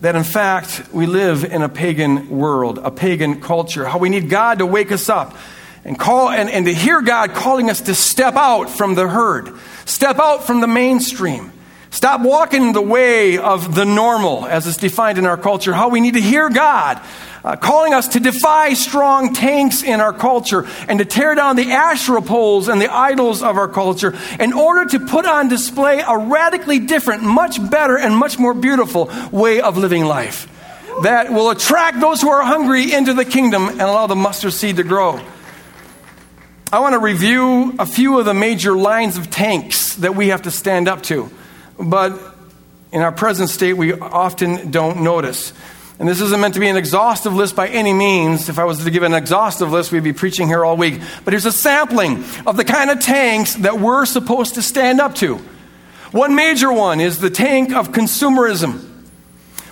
that 0.00 0.16
in 0.16 0.24
fact 0.24 0.88
we 0.92 1.06
live 1.06 1.44
in 1.44 1.62
a 1.62 1.68
pagan 1.68 2.28
world, 2.28 2.78
a 2.78 2.90
pagan 2.90 3.40
culture. 3.40 3.84
How 3.84 3.98
we 3.98 4.08
need 4.08 4.28
God 4.28 4.58
to 4.58 4.66
wake 4.66 4.90
us 4.90 5.08
up 5.08 5.36
and 5.84 5.96
call 5.96 6.28
and, 6.28 6.50
and 6.50 6.66
to 6.66 6.74
hear 6.74 7.02
God 7.02 7.34
calling 7.34 7.70
us 7.70 7.82
to 7.82 7.94
step 7.94 8.34
out 8.34 8.68
from 8.68 8.96
the 8.96 9.06
herd, 9.06 9.56
step 9.84 10.18
out 10.18 10.44
from 10.44 10.60
the 10.60 10.66
mainstream, 10.66 11.52
Stop 11.96 12.20
walking 12.20 12.74
the 12.74 12.82
way 12.82 13.38
of 13.38 13.74
the 13.74 13.86
normal 13.86 14.44
as 14.44 14.66
it's 14.66 14.76
defined 14.76 15.16
in 15.16 15.24
our 15.24 15.38
culture. 15.38 15.72
How 15.72 15.88
we 15.88 16.02
need 16.02 16.12
to 16.12 16.20
hear 16.20 16.50
God 16.50 17.00
uh, 17.42 17.56
calling 17.56 17.94
us 17.94 18.08
to 18.08 18.20
defy 18.20 18.74
strong 18.74 19.32
tanks 19.32 19.82
in 19.82 20.02
our 20.02 20.12
culture 20.12 20.66
and 20.88 20.98
to 20.98 21.06
tear 21.06 21.34
down 21.34 21.56
the 21.56 21.72
Asherah 21.72 22.20
poles 22.20 22.68
and 22.68 22.82
the 22.82 22.92
idols 22.92 23.42
of 23.42 23.56
our 23.56 23.66
culture 23.66 24.14
in 24.38 24.52
order 24.52 24.84
to 24.90 25.06
put 25.06 25.24
on 25.24 25.48
display 25.48 26.04
a 26.06 26.18
radically 26.18 26.80
different, 26.80 27.22
much 27.22 27.58
better, 27.70 27.96
and 27.96 28.14
much 28.14 28.38
more 28.38 28.52
beautiful 28.52 29.10
way 29.32 29.62
of 29.62 29.78
living 29.78 30.04
life. 30.04 30.48
that 31.02 31.32
will 31.32 31.48
attract 31.48 31.98
those 31.98 32.20
who 32.20 32.28
are 32.28 32.42
hungry 32.42 32.92
into 32.92 33.14
the 33.14 33.24
kingdom 33.24 33.68
and 33.68 33.80
allow 33.80 34.06
the 34.06 34.14
mustard 34.14 34.52
seed 34.52 34.76
to 34.76 34.82
grow. 34.82 35.18
I 36.70 36.80
want 36.80 36.92
to 36.92 36.98
review 36.98 37.74
a 37.78 37.86
few 37.86 38.18
of 38.18 38.26
the 38.26 38.34
major 38.34 38.76
lines 38.76 39.16
of 39.16 39.30
tanks 39.30 39.94
that 39.96 40.14
we 40.14 40.28
have 40.28 40.42
to 40.42 40.50
stand 40.50 40.88
up 40.88 41.02
to. 41.04 41.30
But 41.78 42.18
in 42.92 43.02
our 43.02 43.12
present 43.12 43.50
state, 43.50 43.74
we 43.74 43.92
often 43.92 44.70
don't 44.70 45.02
notice. 45.02 45.52
And 45.98 46.08
this 46.08 46.20
isn't 46.20 46.40
meant 46.40 46.54
to 46.54 46.60
be 46.60 46.68
an 46.68 46.76
exhaustive 46.76 47.32
list 47.34 47.56
by 47.56 47.68
any 47.68 47.92
means. 47.92 48.48
If 48.48 48.58
I 48.58 48.64
was 48.64 48.84
to 48.84 48.90
give 48.90 49.02
an 49.02 49.14
exhaustive 49.14 49.72
list, 49.72 49.92
we'd 49.92 50.04
be 50.04 50.12
preaching 50.12 50.46
here 50.46 50.64
all 50.64 50.76
week. 50.76 51.00
But 51.24 51.32
here's 51.32 51.46
a 51.46 51.52
sampling 51.52 52.24
of 52.46 52.56
the 52.56 52.64
kind 52.64 52.90
of 52.90 53.00
tanks 53.00 53.54
that 53.56 53.80
we're 53.80 54.04
supposed 54.04 54.54
to 54.54 54.62
stand 54.62 55.00
up 55.00 55.14
to. 55.16 55.36
One 56.12 56.34
major 56.34 56.72
one 56.72 57.00
is 57.00 57.18
the 57.18 57.30
tank 57.30 57.74
of 57.74 57.92
consumerism. 57.92 58.92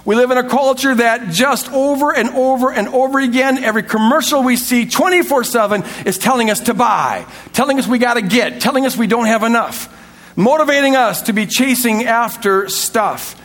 We 0.06 0.16
live 0.16 0.30
in 0.30 0.38
a 0.38 0.48
culture 0.48 0.94
that 0.94 1.30
just 1.30 1.70
over 1.72 2.14
and 2.14 2.28
over 2.30 2.70
and 2.70 2.88
over 2.88 3.18
again, 3.20 3.64
every 3.64 3.82
commercial 3.82 4.42
we 4.42 4.56
see 4.56 4.84
24 4.84 5.44
7 5.44 5.82
is 6.04 6.18
telling 6.18 6.50
us 6.50 6.60
to 6.60 6.74
buy, 6.74 7.26
telling 7.54 7.78
us 7.78 7.86
we 7.86 7.98
got 7.98 8.14
to 8.14 8.22
get, 8.22 8.60
telling 8.60 8.84
us 8.84 8.96
we 8.96 9.06
don't 9.06 9.26
have 9.26 9.42
enough, 9.42 9.88
motivating 10.36 10.96
us 10.96 11.22
to 11.22 11.32
be 11.32 11.46
chasing 11.46 12.04
after 12.04 12.68
stuff. 12.68 13.40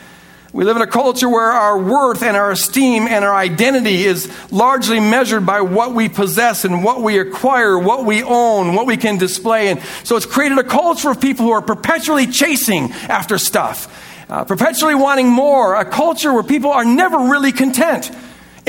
We 0.52 0.64
live 0.64 0.78
in 0.78 0.82
a 0.82 0.88
culture 0.88 1.30
where 1.30 1.52
our 1.52 1.78
worth 1.78 2.24
and 2.24 2.36
our 2.36 2.50
esteem 2.50 3.08
and 3.08 3.24
our 3.24 3.36
identity 3.36 4.04
is 4.04 4.32
largely 4.52 5.00
measured 5.00 5.46
by 5.46 5.62
what 5.62 5.94
we 5.94 6.10
possess 6.10 6.66
and 6.66 6.84
what 6.84 7.04
we 7.04 7.20
acquire, 7.20 7.78
what 7.78 8.04
we 8.04 8.24
own, 8.24 8.74
what 8.74 8.88
we 8.88 8.98
can 8.98 9.20
display. 9.20 9.68
And 9.68 9.80
so 10.04 10.16
it's 10.16 10.26
created 10.26 10.58
a 10.58 10.64
culture 10.64 11.12
of 11.12 11.22
people 11.22 11.46
who 11.46 11.52
are 11.52 11.62
perpetually 11.62 12.26
chasing 12.26 12.92
after 12.92 13.38
stuff, 13.38 14.26
uh, 14.28 14.44
perpetually 14.44 14.96
wanting 14.96 15.28
more, 15.28 15.76
a 15.76 15.86
culture 15.86 16.34
where 16.34 16.42
people 16.42 16.72
are 16.72 16.86
never 16.86 17.20
really 17.30 17.52
content. 17.52 18.10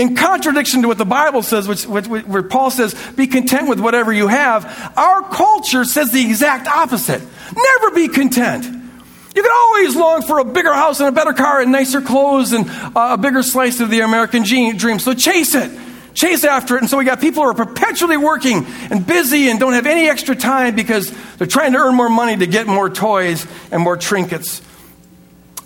In 0.00 0.16
contradiction 0.16 0.80
to 0.80 0.88
what 0.88 0.96
the 0.96 1.04
Bible 1.04 1.42
says, 1.42 1.68
which, 1.68 1.86
which, 1.86 2.06
where 2.06 2.42
Paul 2.42 2.70
says, 2.70 2.94
be 3.16 3.26
content 3.26 3.68
with 3.68 3.80
whatever 3.80 4.10
you 4.10 4.28
have, 4.28 4.64
our 4.96 5.20
culture 5.20 5.84
says 5.84 6.10
the 6.10 6.24
exact 6.24 6.66
opposite. 6.66 7.20
Never 7.54 7.94
be 7.94 8.08
content. 8.08 8.64
You 8.64 9.42
can 9.42 9.52
always 9.54 9.94
long 9.94 10.22
for 10.22 10.38
a 10.38 10.44
bigger 10.46 10.72
house 10.72 11.00
and 11.00 11.10
a 11.10 11.12
better 11.12 11.34
car 11.34 11.60
and 11.60 11.70
nicer 11.70 12.00
clothes 12.00 12.52
and 12.52 12.70
uh, 12.70 13.10
a 13.10 13.18
bigger 13.18 13.42
slice 13.42 13.80
of 13.80 13.90
the 13.90 14.00
American 14.00 14.42
dream. 14.42 14.98
So 15.00 15.12
chase 15.12 15.54
it. 15.54 15.70
Chase 16.14 16.44
after 16.44 16.76
it. 16.76 16.80
And 16.80 16.88
so 16.88 16.96
we 16.96 17.04
got 17.04 17.20
people 17.20 17.42
who 17.42 17.50
are 17.50 17.54
perpetually 17.54 18.16
working 18.16 18.64
and 18.90 19.06
busy 19.06 19.50
and 19.50 19.60
don't 19.60 19.74
have 19.74 19.86
any 19.86 20.08
extra 20.08 20.34
time 20.34 20.74
because 20.74 21.14
they're 21.36 21.46
trying 21.46 21.72
to 21.72 21.78
earn 21.78 21.94
more 21.94 22.08
money 22.08 22.38
to 22.38 22.46
get 22.46 22.66
more 22.66 22.88
toys 22.88 23.46
and 23.70 23.82
more 23.82 23.98
trinkets. 23.98 24.62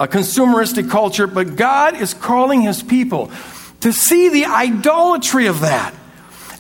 A 0.01 0.09
consumeristic 0.09 0.90
culture, 0.90 1.29
but 1.29 1.55
God 1.55 1.94
is 2.01 2.14
calling 2.14 2.62
his 2.62 2.83
people 2.83 3.31
to 3.85 3.92
see 3.92 4.31
the 4.31 4.47
idolatry 4.47 5.47
of 5.47 5.61
that 5.61 5.94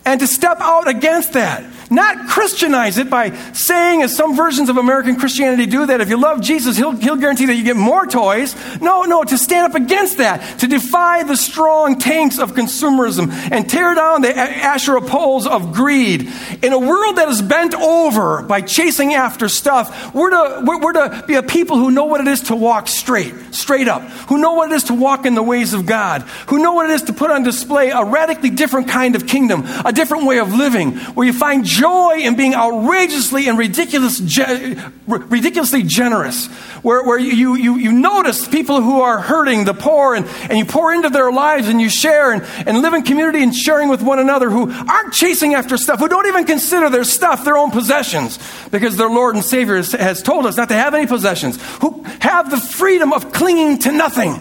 and 0.04 0.20
to 0.20 0.26
step 0.26 0.58
out 0.60 0.88
against 0.88 1.32
that. 1.32 1.64
Not 1.90 2.28
Christianize 2.28 2.98
it 2.98 3.10
by 3.10 3.30
saying, 3.52 4.02
as 4.02 4.16
some 4.16 4.36
versions 4.36 4.68
of 4.68 4.76
American 4.76 5.16
Christianity 5.16 5.66
do, 5.66 5.86
that 5.86 6.00
if 6.00 6.08
you 6.08 6.20
love 6.20 6.40
Jesus, 6.40 6.76
he'll, 6.76 6.92
he'll 6.92 7.16
guarantee 7.16 7.46
that 7.46 7.54
you 7.54 7.64
get 7.64 7.76
more 7.76 8.06
toys. 8.06 8.54
No, 8.80 9.02
no, 9.02 9.22
to 9.22 9.38
stand 9.38 9.66
up 9.72 9.80
against 9.80 10.18
that, 10.18 10.58
to 10.60 10.66
defy 10.66 11.22
the 11.22 11.36
strong 11.36 11.98
tanks 11.98 12.38
of 12.38 12.52
consumerism 12.52 13.30
and 13.52 13.68
tear 13.68 13.94
down 13.94 14.22
the 14.22 14.36
Asherah 14.36 15.02
poles 15.02 15.46
of 15.46 15.72
greed. 15.72 16.28
In 16.62 16.72
a 16.72 16.78
world 16.78 17.16
that 17.16 17.28
is 17.28 17.42
bent 17.42 17.74
over 17.74 18.42
by 18.42 18.60
chasing 18.60 19.14
after 19.14 19.48
stuff, 19.48 20.14
we're 20.14 20.30
to, 20.30 20.64
we're, 20.64 20.80
we're 20.80 20.92
to 20.94 21.24
be 21.26 21.34
a 21.34 21.42
people 21.42 21.76
who 21.76 21.90
know 21.90 22.06
what 22.06 22.20
it 22.20 22.28
is 22.28 22.42
to 22.42 22.56
walk 22.56 22.88
straight, 22.88 23.34
straight 23.54 23.88
up, 23.88 24.02
who 24.28 24.38
know 24.38 24.54
what 24.54 24.72
it 24.72 24.74
is 24.74 24.84
to 24.84 24.94
walk 24.94 25.26
in 25.26 25.34
the 25.34 25.42
ways 25.42 25.74
of 25.74 25.86
God, 25.86 26.22
who 26.48 26.62
know 26.62 26.72
what 26.72 26.90
it 26.90 26.94
is 26.94 27.02
to 27.02 27.12
put 27.12 27.30
on 27.30 27.42
display 27.42 27.90
a 27.90 28.04
radically 28.04 28.50
different 28.50 28.88
kind 28.88 29.14
of 29.16 29.26
kingdom, 29.26 29.64
a 29.84 29.92
different 29.94 30.26
way 30.26 30.38
of 30.38 30.52
living, 30.52 30.96
where 31.14 31.26
you 31.26 31.32
find 31.32 31.64
joy 31.64 32.18
in 32.18 32.36
being 32.36 32.54
outrageously 32.54 33.48
and 33.48 33.56
ridiculous, 33.56 34.20
ge- 34.20 34.76
ridiculously 35.06 35.82
generous, 35.82 36.46
where, 36.82 37.02
where 37.04 37.18
you, 37.18 37.54
you, 37.54 37.76
you 37.76 37.92
notice 37.92 38.46
people 38.46 38.80
who 38.82 39.00
are 39.00 39.20
hurting, 39.20 39.64
the 39.64 39.74
poor, 39.74 40.14
and, 40.14 40.26
and 40.50 40.58
you 40.58 40.64
pour 40.64 40.92
into 40.92 41.08
their 41.08 41.32
lives 41.32 41.68
and 41.68 41.80
you 41.80 41.88
share 41.88 42.32
and, 42.32 42.44
and 42.66 42.82
live 42.82 42.92
in 42.92 43.02
community 43.02 43.42
and 43.42 43.54
sharing 43.54 43.88
with 43.88 44.02
one 44.02 44.18
another 44.18 44.50
who 44.50 44.70
aren't 44.70 45.12
chasing 45.12 45.54
after 45.54 45.76
stuff, 45.76 45.98
who 45.98 46.08
don't 46.08 46.26
even 46.26 46.44
consider 46.44 46.90
their 46.90 47.04
stuff 47.04 47.44
their 47.44 47.56
own 47.56 47.70
possessions, 47.70 48.38
because 48.70 48.96
their 48.96 49.08
Lord 49.08 49.34
and 49.34 49.44
Savior 49.44 49.76
has, 49.76 49.92
has 49.92 50.22
told 50.22 50.46
us 50.46 50.56
not 50.56 50.68
to 50.68 50.74
have 50.74 50.94
any 50.94 51.06
possessions, 51.06 51.58
who 51.80 52.02
have 52.20 52.50
the 52.50 52.58
freedom 52.58 53.12
of 53.12 53.32
clinging 53.32 53.78
to 53.80 53.92
nothing 53.92 54.40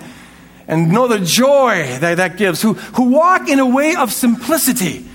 and 0.68 0.92
know 0.92 1.08
the 1.08 1.20
joy 1.20 1.98
that 2.00 2.16
that 2.16 2.38
gives, 2.38 2.62
who, 2.62 2.74
who 2.74 3.10
walk 3.10 3.50
in 3.50 3.60
a 3.60 3.66
way 3.66 3.96
of 3.96 4.12
simplicity 4.12 5.06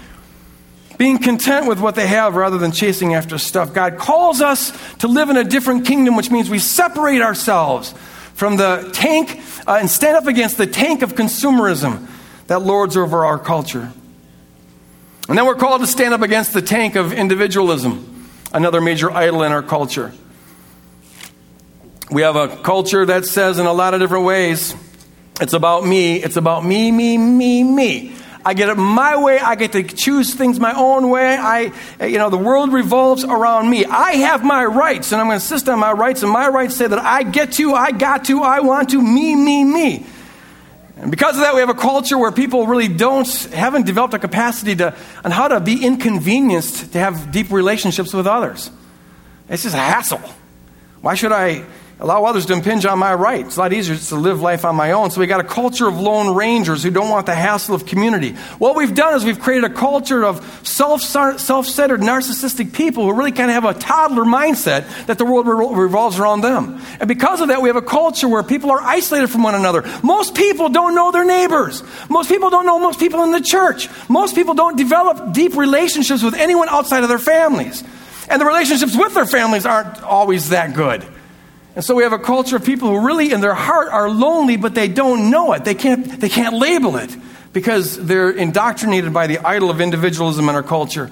being 0.99 1.19
content 1.19 1.67
with 1.67 1.81
what 1.81 1.95
they 1.95 2.07
have 2.07 2.35
rather 2.35 2.59
than 2.59 2.73
chasing 2.73 3.15
after 3.15 3.39
stuff. 3.39 3.73
God 3.73 3.97
calls 3.99 4.41
us 4.41 4.73
to 4.97 5.09
live 5.09 5.31
in 5.31 5.37
a 5.37 5.45
different 5.45 5.87
kingdom, 5.87 6.17
which 6.17 6.31
means 6.31 6.51
we 6.51 6.59
separate 6.59 7.23
ourselves 7.23 7.95
from 8.35 8.57
the 8.57 8.91
tank 8.93 9.41
uh, 9.67 9.79
and 9.81 9.89
stand 9.89 10.17
up 10.17 10.27
against 10.27 10.59
the 10.59 10.67
tank 10.67 11.03
of 11.03 11.15
consumerism 11.15 12.09
that 12.49 12.63
lords 12.63 12.97
over 12.97 13.25
our 13.25 13.39
culture. 13.39 13.93
And 15.29 15.39
then 15.39 15.47
we're 15.47 15.55
called 15.55 15.83
to 15.83 15.87
stand 15.87 16.15
up 16.15 16.23
against 16.23 16.53
the 16.53 16.63
tank 16.63 16.97
of 16.97 17.13
individualism, 17.13 18.29
another 18.53 18.81
major 18.81 19.11
idol 19.11 19.43
in 19.45 19.53
our 19.53 19.63
culture. 19.63 20.13
We 22.11 22.23
have 22.23 22.37
a 22.37 22.49
culture 22.49 23.05
that 23.05 23.27
says 23.27 23.59
in 23.59 23.67
a 23.67 23.73
lot 23.73 23.95
of 23.95 24.01
different 24.01 24.25
ways, 24.25 24.75
it's 25.41 25.53
about 25.53 25.87
me, 25.87 26.17
it's 26.17 26.37
about 26.37 26.65
me, 26.65 26.91
me, 26.91 27.19
me, 27.19 27.63
me. 27.63 28.17
I 28.49 28.55
get 28.55 28.71
it 28.71 28.77
my 28.77 29.15
way. 29.19 29.39
I 29.39 29.57
get 29.57 29.73
to 29.73 29.83
choose 29.83 30.33
things 30.33 30.59
my 30.59 30.73
own 30.73 31.11
way. 31.11 31.37
I, 31.37 31.71
eh, 32.01 32.07
you 32.07 32.17
know, 32.17 32.31
the 32.31 32.39
world 32.39 32.73
revolves 32.73 33.23
around 33.23 33.69
me. 33.69 33.85
I 33.85 34.13
have 34.13 34.43
my 34.43 34.65
rights, 34.65 35.13
and 35.13 35.21
I'm 35.21 35.27
going 35.27 35.39
to 35.39 35.45
insist 35.45 35.69
on 35.69 35.79
my 35.79 35.93
rights, 35.93 36.23
and 36.23 36.33
my 36.33 36.49
rights 36.49 36.75
say 36.75 36.87
that 36.87 36.99
I 36.99 37.25
get 37.25 37.53
to, 37.53 37.75
I 37.75 37.91
got 37.93 38.25
to, 38.25 38.41
I 38.41 38.61
want 38.61 38.89
to, 38.93 39.03
me, 39.03 39.37
me, 39.37 39.65
me. 39.65 40.07
And 40.97 41.11
because 41.11 41.35
of 41.35 41.43
that, 41.43 41.53
we 41.53 41.61
have 41.61 41.69
a 41.69 41.75
culture 41.75 42.17
where 42.17 42.33
people 42.33 42.67
really 42.67 42.89
don't, 42.89 43.29
haven't 43.53 43.85
developed 43.85 44.15
a 44.15 44.19
capacity 44.19 44.75
to, 44.77 44.97
on 45.23 45.31
how 45.31 45.49
to 45.49 45.61
be 45.61 45.85
inconvenienced 45.85 46.95
to 46.95 46.99
have 46.99 47.31
deep 47.31 47.51
relationships 47.51 48.15
with 48.15 48.27
others. 48.27 48.71
It's 49.51 49.65
just 49.65 49.75
a 49.75 49.79
hassle. 49.79 50.23
Why 51.03 51.17
should 51.17 51.33
I 51.33 51.67
allow 52.01 52.25
others 52.25 52.47
to 52.47 52.53
impinge 52.53 52.87
on 52.87 52.99
my 52.99 53.13
rights. 53.13 53.49
It's 53.49 53.57
a 53.57 53.61
lot 53.61 53.73
easier 53.73 53.97
to 53.97 54.15
live 54.15 54.41
life 54.41 54.65
on 54.65 54.77
my 54.77 54.93
own. 54.93 55.11
So 55.11 55.21
we 55.21 55.27
got 55.27 55.41
a 55.41 55.45
culture 55.45 55.89
of 55.89 55.99
lone 55.99 56.35
rangers 56.35 56.83
who 56.83 56.91
don't 56.91 57.11
want 57.11 57.27
the 57.27 57.35
hassle 57.35 57.75
of 57.75 57.87
community. 57.87 58.35
What 58.59 58.77
we've 58.77 58.95
done 58.95 59.15
is 59.15 59.25
we've 59.25 59.41
created 59.41 59.71
a 59.71 59.75
culture 59.75 60.25
of 60.25 60.45
self 60.67 61.03
self-centered, 61.03 62.01
narcissistic 62.01 62.73
people 62.73 63.05
who 63.05 63.13
really 63.13 63.33
kind 63.33 63.51
of 63.51 63.55
have 63.55 63.65
a 63.65 63.79
toddler 63.79 64.25
mindset 64.25 65.07
that 65.07 65.19
the 65.19 65.25
world 65.25 65.47
revolves 65.49 66.21
around 66.21 66.43
them. 66.43 66.81
And 67.01 67.09
because 67.09 67.41
of 67.41 67.49
that, 67.49 67.63
we 67.63 67.69
have 67.69 67.77
a 67.77 67.83
culture 67.83 68.29
where 68.29 68.43
people 68.45 68.71
are 68.71 68.81
isolated 68.81 69.29
from 69.29 69.43
one 69.43 69.57
another. 69.57 69.83
Most 70.03 70.37
people 70.37 70.69
don't 70.69 70.95
know 70.95 71.11
their 71.11 71.25
neighbors. 71.25 71.83
Most 72.09 72.29
people 72.29 72.51
don't 72.51 72.67
know 72.67 72.79
most 72.79 73.01
people 73.01 73.25
in 73.25 73.33
the 73.33 73.41
church. 73.41 73.89
Most 74.09 74.37
people 74.37 74.55
don't 74.55 74.77
develop 74.77 75.33
deep 75.33 75.57
relationships 75.57 76.23
with 76.23 76.35
anyone 76.35 76.69
outside 76.69 77.03
of 77.03 77.09
their 77.09 77.19
families. 77.19 77.83
And 78.31 78.41
the 78.41 78.47
relationships 78.47 78.97
with 78.97 79.15
their 79.15 79.27
families 79.27 79.67
aren't 79.67 80.03
always 80.03 80.51
that 80.51 80.75
good. 80.75 81.05
And 81.79 81.85
so 81.85 81.95
we 81.95 82.03
have 82.03 82.13
a 82.13 82.19
culture 82.19 82.57
of 82.57 82.65
people 82.65 82.89
who 82.89 83.07
really 83.07 83.31
in 83.31 83.41
their 83.41 83.55
heart 83.55 83.93
are 83.93 84.11
lonely, 84.11 84.57
but 84.57 84.75
they 84.75 84.89
don't 84.89 85.31
know 85.31 85.53
it. 85.53 85.65
They 85.65 85.77
can't, 85.77 86.21
they 86.21 86.29
can't 86.29 86.57
label 86.57 86.97
it 86.97 87.17
because 87.53 87.97
they're 88.05 88.33
indoctrinated 88.33 89.15
by 89.15 89.29
the 89.29 89.39
idol 89.47 89.71
of 89.71 89.81
individualism 89.81 90.49
in 90.49 90.57
our 90.57 90.65
culture. 90.65 91.09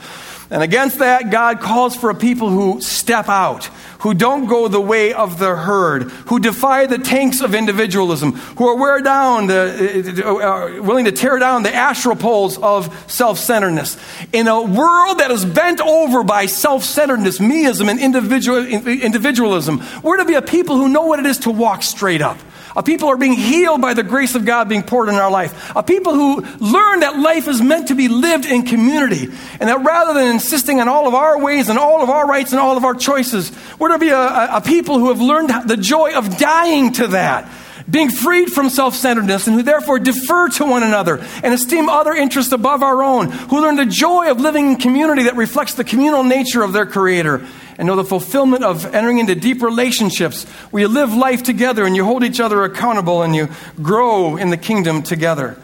And 0.49 0.63
against 0.63 1.01
that, 1.01 1.31
God 1.31 1.61
calls 1.61 1.97
for 1.97 2.09
a 2.09 2.15
people 2.15 2.51
who 2.51 2.81
step 2.81 3.29
out, 3.29 3.65
who 4.01 4.15
don't 4.15 4.47
go 4.47 4.69
the 4.69 4.81
way 4.81 5.13
of 5.13 5.41
the 5.41 5.57
herd, 5.57 6.05
who 6.29 6.39
defy 6.39 6.87
the 6.87 6.99
tanks 6.99 7.41
of 7.41 7.53
individualism, 7.53 8.33
who 8.33 8.69
are 8.69 8.77
wear 8.77 9.01
down 9.01 9.49
the, 9.49 10.23
uh, 10.25 10.35
uh, 10.35 10.83
willing 10.83 11.07
to 11.07 11.13
tear 11.13 11.41
down 11.41 11.65
the 11.65 11.75
Asherah 11.75 12.15
poles 12.15 12.59
of 12.59 12.95
self 13.11 13.41
centeredness. 13.41 13.97
In 14.33 14.47
a 14.47 14.63
world 14.63 15.19
that 15.19 15.33
is 15.33 15.45
bent 15.45 15.81
over 15.81 16.23
by 16.23 16.47
self 16.47 16.85
centeredness, 16.85 17.39
meism, 17.39 17.91
and 17.91 17.99
individual, 17.99 18.65
individualism, 18.65 19.83
we're 20.05 20.19
to 20.19 20.25
be 20.25 20.35
a 20.35 20.43
people 20.43 20.77
who 20.77 20.89
know 20.89 21.07
what 21.07 21.19
it 21.19 21.27
is 21.27 21.39
to 21.39 21.51
walk 21.51 21.83
straight 21.83 22.23
up. 22.23 22.39
A 22.77 22.83
people 22.83 23.09
are 23.09 23.17
being 23.17 23.33
healed 23.33 23.81
by 23.81 23.95
the 23.95 24.03
grace 24.03 24.35
of 24.35 24.45
God 24.45 24.69
being 24.69 24.83
poured 24.83 25.09
in 25.09 25.15
our 25.15 25.31
life. 25.31 25.73
A 25.75 25.83
people 25.83 26.13
who 26.15 26.43
learn 26.59 27.01
that 27.01 27.19
life 27.19 27.49
is 27.49 27.63
meant 27.63 27.89
to 27.89 27.95
be 27.95 28.09
lived 28.09 28.45
in 28.45 28.65
community. 28.65 29.29
And 29.59 29.69
that 29.69 29.83
rather 29.83 30.13
than 30.13 30.29
insisting 30.29 30.81
on 30.81 30.89
all 30.89 31.09
of 31.09 31.15
our 31.15 31.39
ways 31.39 31.69
and 31.71 31.79
all 31.79 32.03
of 32.03 32.11
our 32.11 32.27
rights 32.27 32.53
and 32.53 32.61
all 32.61 32.77
of 32.77 32.85
our 32.85 32.95
choices, 32.95 33.51
we're 33.79 33.89
to 33.89 33.99
be 33.99 34.11
a, 34.11 34.19
a, 34.19 34.57
a 34.57 34.61
people 34.61 34.99
who 34.99 35.09
have 35.09 35.21
learned 35.21 35.69
the 35.69 35.77
joy 35.77 36.15
of 36.15 36.37
dying 36.37 36.93
to 36.93 37.09
that 37.09 37.51
being 37.89 38.11
freed 38.11 38.51
from 38.51 38.69
self 38.69 38.95
centeredness, 38.95 39.47
and 39.47 39.57
who 39.57 39.63
therefore 39.63 39.99
defer 39.99 40.49
to 40.49 40.65
one 40.65 40.83
another 40.83 41.25
and 41.43 41.55
esteem 41.55 41.89
other 41.89 42.13
interests 42.13 42.53
above 42.53 42.83
our 42.83 43.03
own, 43.03 43.31
who 43.31 43.61
learn 43.61 43.77
the 43.77 43.87
joy 43.87 44.31
of 44.31 44.41
living 44.41 44.73
in 44.73 44.77
community 44.77 45.25
that 45.25 45.37
reflects 45.37 45.75
the 45.75 45.85
communal 45.85 46.25
nature 46.25 46.63
of 46.63 46.73
their 46.73 46.87
Creator, 46.87 47.47
and 47.79 47.87
know 47.87 47.97
the 47.97 48.05
fulfillment 48.05 48.65
of 48.65 48.95
entering 48.95 49.19
into 49.19 49.35
deep 49.35 49.63
relationships 49.63 50.45
where 50.71 50.83
you 50.83 50.89
live 50.89 51.15
life 51.15 51.43
together 51.43 51.85
and 51.85 51.95
you 51.95 52.05
hold 52.05 52.25
each 52.25 52.41
other 52.41 52.65
accountable 52.65 53.23
and 53.23 53.35
you 53.35 53.49
grow 53.83 54.37
in 54.37 54.51
the 54.51 54.57
kingdom 54.57 55.03
together. 55.03 55.59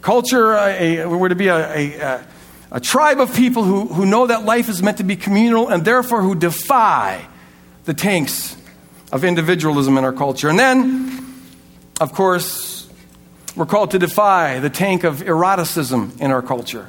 culture, 0.00 0.54
uh, 0.54 0.68
a, 0.68 1.06
we're 1.06 1.28
to 1.28 1.34
be 1.34 1.48
a, 1.48 1.98
a, 2.00 2.24
a 2.72 2.80
tribe 2.80 3.20
of 3.20 3.34
people 3.34 3.64
who, 3.64 3.86
who 3.86 4.06
know 4.06 4.26
that 4.26 4.44
life 4.44 4.68
is 4.68 4.82
meant 4.82 4.98
to 4.98 5.04
be 5.04 5.16
communal 5.16 5.68
and 5.68 5.84
therefore 5.84 6.22
who 6.22 6.34
defy 6.34 7.26
the 7.84 7.94
tanks 7.94 8.56
of 9.12 9.24
individualism 9.24 9.98
in 9.98 10.04
our 10.04 10.12
culture. 10.12 10.48
And 10.48 10.58
then, 10.58 11.34
of 12.00 12.12
course, 12.12 12.88
we're 13.56 13.66
called 13.66 13.90
to 13.90 13.98
defy 13.98 14.60
the 14.60 14.70
tank 14.70 15.04
of 15.04 15.22
eroticism 15.22 16.16
in 16.20 16.30
our 16.30 16.42
culture. 16.42 16.88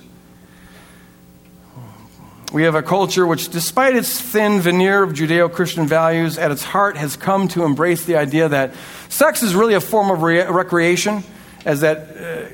We 2.51 2.63
have 2.63 2.75
a 2.75 2.83
culture 2.83 3.25
which, 3.25 3.47
despite 3.47 3.95
its 3.95 4.19
thin 4.19 4.59
veneer 4.59 5.03
of 5.03 5.13
Judeo 5.13 5.51
Christian 5.51 5.87
values, 5.87 6.37
at 6.37 6.51
its 6.51 6.63
heart 6.63 6.97
has 6.97 7.15
come 7.15 7.47
to 7.49 7.63
embrace 7.63 8.03
the 8.03 8.17
idea 8.17 8.49
that 8.49 8.73
sex 9.07 9.41
is 9.41 9.55
really 9.55 9.73
a 9.73 9.79
form 9.79 10.11
of 10.11 10.21
re- 10.21 10.45
recreation. 10.45 11.23
As 11.63 11.79
that 11.81 12.17
uh, 12.17 12.49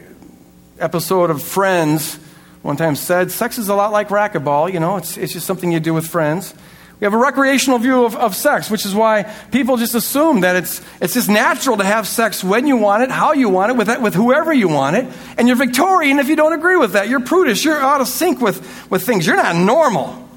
episode 0.79 1.31
of 1.31 1.41
Friends 1.41 2.19
one 2.61 2.75
time 2.75 2.95
said, 2.95 3.31
sex 3.31 3.57
is 3.57 3.69
a 3.69 3.75
lot 3.75 3.91
like 3.91 4.09
racquetball, 4.09 4.71
you 4.71 4.79
know, 4.79 4.97
it's, 4.97 5.17
it's 5.17 5.31
just 5.31 5.47
something 5.47 5.71
you 5.71 5.79
do 5.79 5.93
with 5.93 6.05
friends. 6.05 6.53
We 6.99 7.05
have 7.05 7.13
a 7.13 7.17
recreational 7.17 7.77
view 7.77 8.05
of, 8.05 8.15
of 8.15 8.35
sex, 8.35 8.71
which 8.71 8.83
is 8.83 8.95
why 8.95 9.23
people 9.51 9.77
just 9.77 9.93
assume 9.93 10.41
that 10.41 10.55
it's, 10.55 10.81
it's 10.99 11.13
just 11.13 11.29
natural 11.29 11.77
to 11.77 11.83
have 11.83 12.07
sex 12.07 12.43
when 12.43 12.65
you 12.65 12.75
want 12.77 13.03
it, 13.03 13.11
how 13.11 13.33
you 13.33 13.49
want 13.49 13.71
it, 13.71 13.77
with, 13.77 14.01
with 14.01 14.15
whoever 14.15 14.51
you 14.51 14.67
want 14.67 14.95
it. 14.95 15.05
And 15.37 15.47
you're 15.47 15.57
Victorian 15.57 16.17
if 16.17 16.27
you 16.27 16.35
don't 16.35 16.53
agree 16.53 16.75
with 16.75 16.93
that. 16.93 17.07
You're 17.07 17.19
prudish. 17.19 17.63
You're 17.63 17.79
out 17.79 18.01
of 18.01 18.07
sync 18.07 18.41
with, 18.41 18.89
with 18.89 19.05
things. 19.05 19.27
You're 19.27 19.35
not 19.35 19.55
normal. 19.55 20.27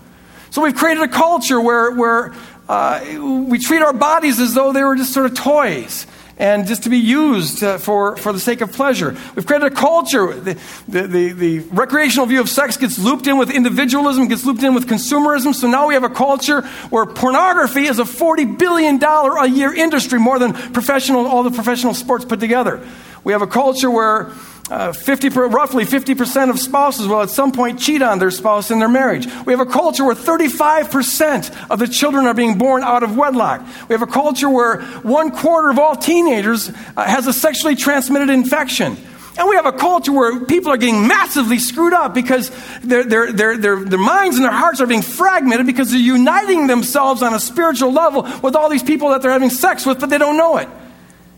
So 0.51 0.61
we've 0.61 0.75
created 0.75 1.03
a 1.03 1.09
culture 1.09 1.61
where, 1.61 1.93
where 1.93 2.35
uh, 2.69 3.01
we 3.49 3.59
treat 3.59 3.81
our 3.81 3.95
bodies 3.95 4.39
as 4.39 4.53
though 4.53 4.73
they 4.73 4.85
were 4.85 4.97
just 4.97 5.15
sort 5.15 5.27
of 5.27 5.35
toys 5.35 6.07
and 6.41 6.67
just 6.67 6.85
to 6.85 6.89
be 6.89 6.97
used 6.97 7.63
uh, 7.63 7.77
for, 7.77 8.17
for 8.17 8.33
the 8.33 8.41
sake 8.41 8.63
of 8.63 8.73
pleasure. 8.73 9.15
We've 9.37 9.47
created 9.47 9.71
a 9.71 9.75
culture. 9.75 10.33
The, 10.33 10.59
the, 10.89 11.03
the, 11.07 11.33
the, 11.33 11.59
recreational 11.71 12.25
view 12.25 12.41
of 12.41 12.49
sex 12.49 12.79
gets 12.79 12.99
looped 12.99 13.27
in 13.27 13.37
with 13.37 13.51
individualism, 13.51 14.27
gets 14.27 14.47
looped 14.47 14.63
in 14.63 14.73
with 14.73 14.89
consumerism. 14.89 15.55
So 15.55 15.69
now 15.69 15.87
we 15.87 15.95
have 15.95 16.03
a 16.03 16.09
culture 16.09 16.63
where 16.89 17.05
pornography 17.05 17.85
is 17.85 17.99
a 17.99 18.05
$40 18.05 18.59
billion 18.59 19.03
a 19.05 19.47
year 19.47 19.75
industry, 19.75 20.19
more 20.19 20.39
than 20.39 20.55
professional, 20.55 21.27
all 21.27 21.43
the 21.43 21.51
professional 21.51 21.93
sports 21.93 22.25
put 22.25 22.41
together. 22.41 22.85
We 23.23 23.35
have 23.35 23.43
a 23.43 23.47
culture 23.47 23.91
where 23.91 24.33
uh, 24.71 24.93
50 24.93 25.31
roughly 25.31 25.85
50% 25.85 26.49
of 26.49 26.59
spouses 26.59 27.09
will 27.09 27.23
at 27.23 27.31
some 27.31 27.51
point 27.51 27.81
cheat 27.81 28.03
on 28.03 28.21
their 28.21 28.31
spouse 28.31 28.71
in 28.71 28.79
their 28.79 28.89
marriage. 28.89 29.27
We 29.45 29.53
have 29.53 29.61
a 29.61 29.67
culture 29.67 30.05
where 30.05 30.15
35% 30.15 31.71
of 31.71 31.81
the 31.81 31.89
children 31.89 32.27
are 32.27 32.35
being 32.35 32.57
born 32.57 32.85
out 32.85 33.03
of 33.03 33.17
wedlock. 33.17 33.63
We 33.89 33.95
have 33.95 34.03
a 34.03 34.07
culture 34.07 34.49
where 34.49 34.83
one 35.03 35.33
quarter 35.33 35.71
of 35.71 35.79
all 35.79 35.97
teenagers 35.97 36.69
uh, 36.69 37.05
has 37.05 37.27
a 37.27 37.33
sexually 37.33 37.75
transmitted 37.75 38.31
infection. 38.31 38.97
And 39.37 39.49
we 39.49 39.57
have 39.57 39.67
a 39.67 39.73
culture 39.73 40.13
where 40.13 40.45
people 40.45 40.73
are 40.73 40.77
getting 40.77 41.09
massively 41.09 41.59
screwed 41.59 41.93
up 41.93 42.15
because 42.15 42.51
their, 42.83 43.05
their, 43.05 43.33
their, 43.33 43.57
their, 43.57 43.85
their 43.85 43.99
minds 43.99 44.37
and 44.37 44.45
their 44.45 44.53
hearts 44.53 44.81
are 44.81 44.87
being 44.87 45.03
fragmented 45.03 45.67
because 45.67 45.91
they're 45.91 45.99
uniting 45.99 46.67
themselves 46.67 47.23
on 47.23 47.35
a 47.35 47.41
spiritual 47.41 47.93
level 47.93 48.23
with 48.43 48.55
all 48.55 48.69
these 48.69 48.83
people 48.83 49.11
that 49.11 49.23
they're 49.23 49.31
having 49.33 49.51
sex 49.51 49.85
with, 49.87 49.99
but 49.99 50.11
they 50.11 50.19
don't 50.19 50.37
know 50.37 50.59
it. 50.59 50.69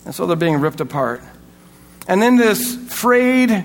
And 0.05 0.15
so 0.15 0.27
they're 0.27 0.37
being 0.37 0.61
ripped 0.61 0.81
apart. 0.81 1.23
And 2.09 2.23
in 2.23 2.37
this 2.37 2.77
frayed 2.93 3.65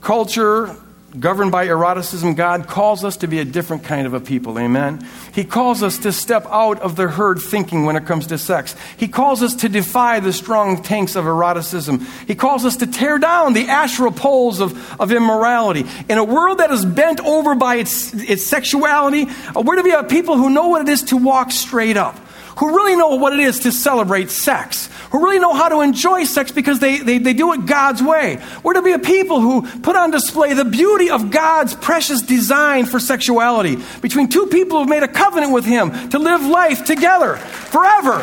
culture 0.00 0.76
governed 1.18 1.52
by 1.52 1.66
eroticism, 1.66 2.34
God 2.34 2.66
calls 2.66 3.04
us 3.04 3.18
to 3.18 3.26
be 3.26 3.38
a 3.38 3.44
different 3.44 3.84
kind 3.84 4.06
of 4.06 4.14
a 4.14 4.20
people. 4.20 4.58
Amen. 4.58 5.06
He 5.34 5.44
calls 5.44 5.82
us 5.82 5.98
to 5.98 6.12
step 6.12 6.46
out 6.48 6.80
of 6.80 6.96
the 6.96 7.08
herd 7.08 7.38
thinking 7.38 7.84
when 7.84 7.96
it 7.96 8.06
comes 8.06 8.28
to 8.28 8.38
sex. 8.38 8.74
He 8.96 9.08
calls 9.08 9.42
us 9.42 9.56
to 9.56 9.68
defy 9.68 10.20
the 10.20 10.32
strong 10.32 10.82
tanks 10.82 11.14
of 11.14 11.26
eroticism. 11.26 12.06
He 12.26 12.34
calls 12.34 12.64
us 12.64 12.76
to 12.78 12.86
tear 12.86 13.18
down 13.18 13.52
the 13.52 13.68
Asherah 13.68 14.12
poles 14.12 14.60
of, 14.60 15.00
of 15.00 15.12
immorality. 15.12 15.84
In 16.08 16.18
a 16.18 16.24
world 16.24 16.58
that 16.58 16.70
is 16.70 16.84
bent 16.84 17.20
over 17.20 17.54
by 17.54 17.76
its, 17.76 18.14
its 18.14 18.44
sexuality, 18.44 19.26
uh, 19.54 19.60
we're 19.60 19.76
to 19.76 19.82
be 19.82 19.90
a 19.90 20.04
people 20.04 20.36
who 20.36 20.50
know 20.50 20.68
what 20.68 20.82
it 20.82 20.88
is 20.88 21.02
to 21.04 21.16
walk 21.16 21.52
straight 21.52 21.96
up 21.96 22.18
who 22.58 22.74
really 22.74 22.96
know 22.96 23.16
what 23.16 23.32
it 23.32 23.40
is 23.40 23.60
to 23.60 23.72
celebrate 23.72 24.30
sex, 24.30 24.88
who 25.10 25.22
really 25.22 25.38
know 25.38 25.54
how 25.54 25.68
to 25.68 25.80
enjoy 25.80 26.24
sex 26.24 26.50
because 26.52 26.80
they, 26.80 26.98
they, 26.98 27.18
they 27.18 27.32
do 27.32 27.52
it 27.52 27.66
God's 27.66 28.02
way. 28.02 28.42
We're 28.62 28.74
to 28.74 28.82
be 28.82 28.92
a 28.92 28.98
people 28.98 29.40
who 29.40 29.62
put 29.80 29.96
on 29.96 30.10
display 30.10 30.54
the 30.54 30.64
beauty 30.64 31.10
of 31.10 31.30
God's 31.30 31.74
precious 31.74 32.22
design 32.22 32.86
for 32.86 33.00
sexuality 33.00 33.78
between 34.00 34.28
two 34.28 34.46
people 34.46 34.78
who've 34.78 34.88
made 34.88 35.02
a 35.02 35.08
covenant 35.08 35.52
with 35.52 35.64
Him 35.64 36.10
to 36.10 36.18
live 36.18 36.42
life 36.42 36.84
together 36.84 37.36
forever. 37.36 38.18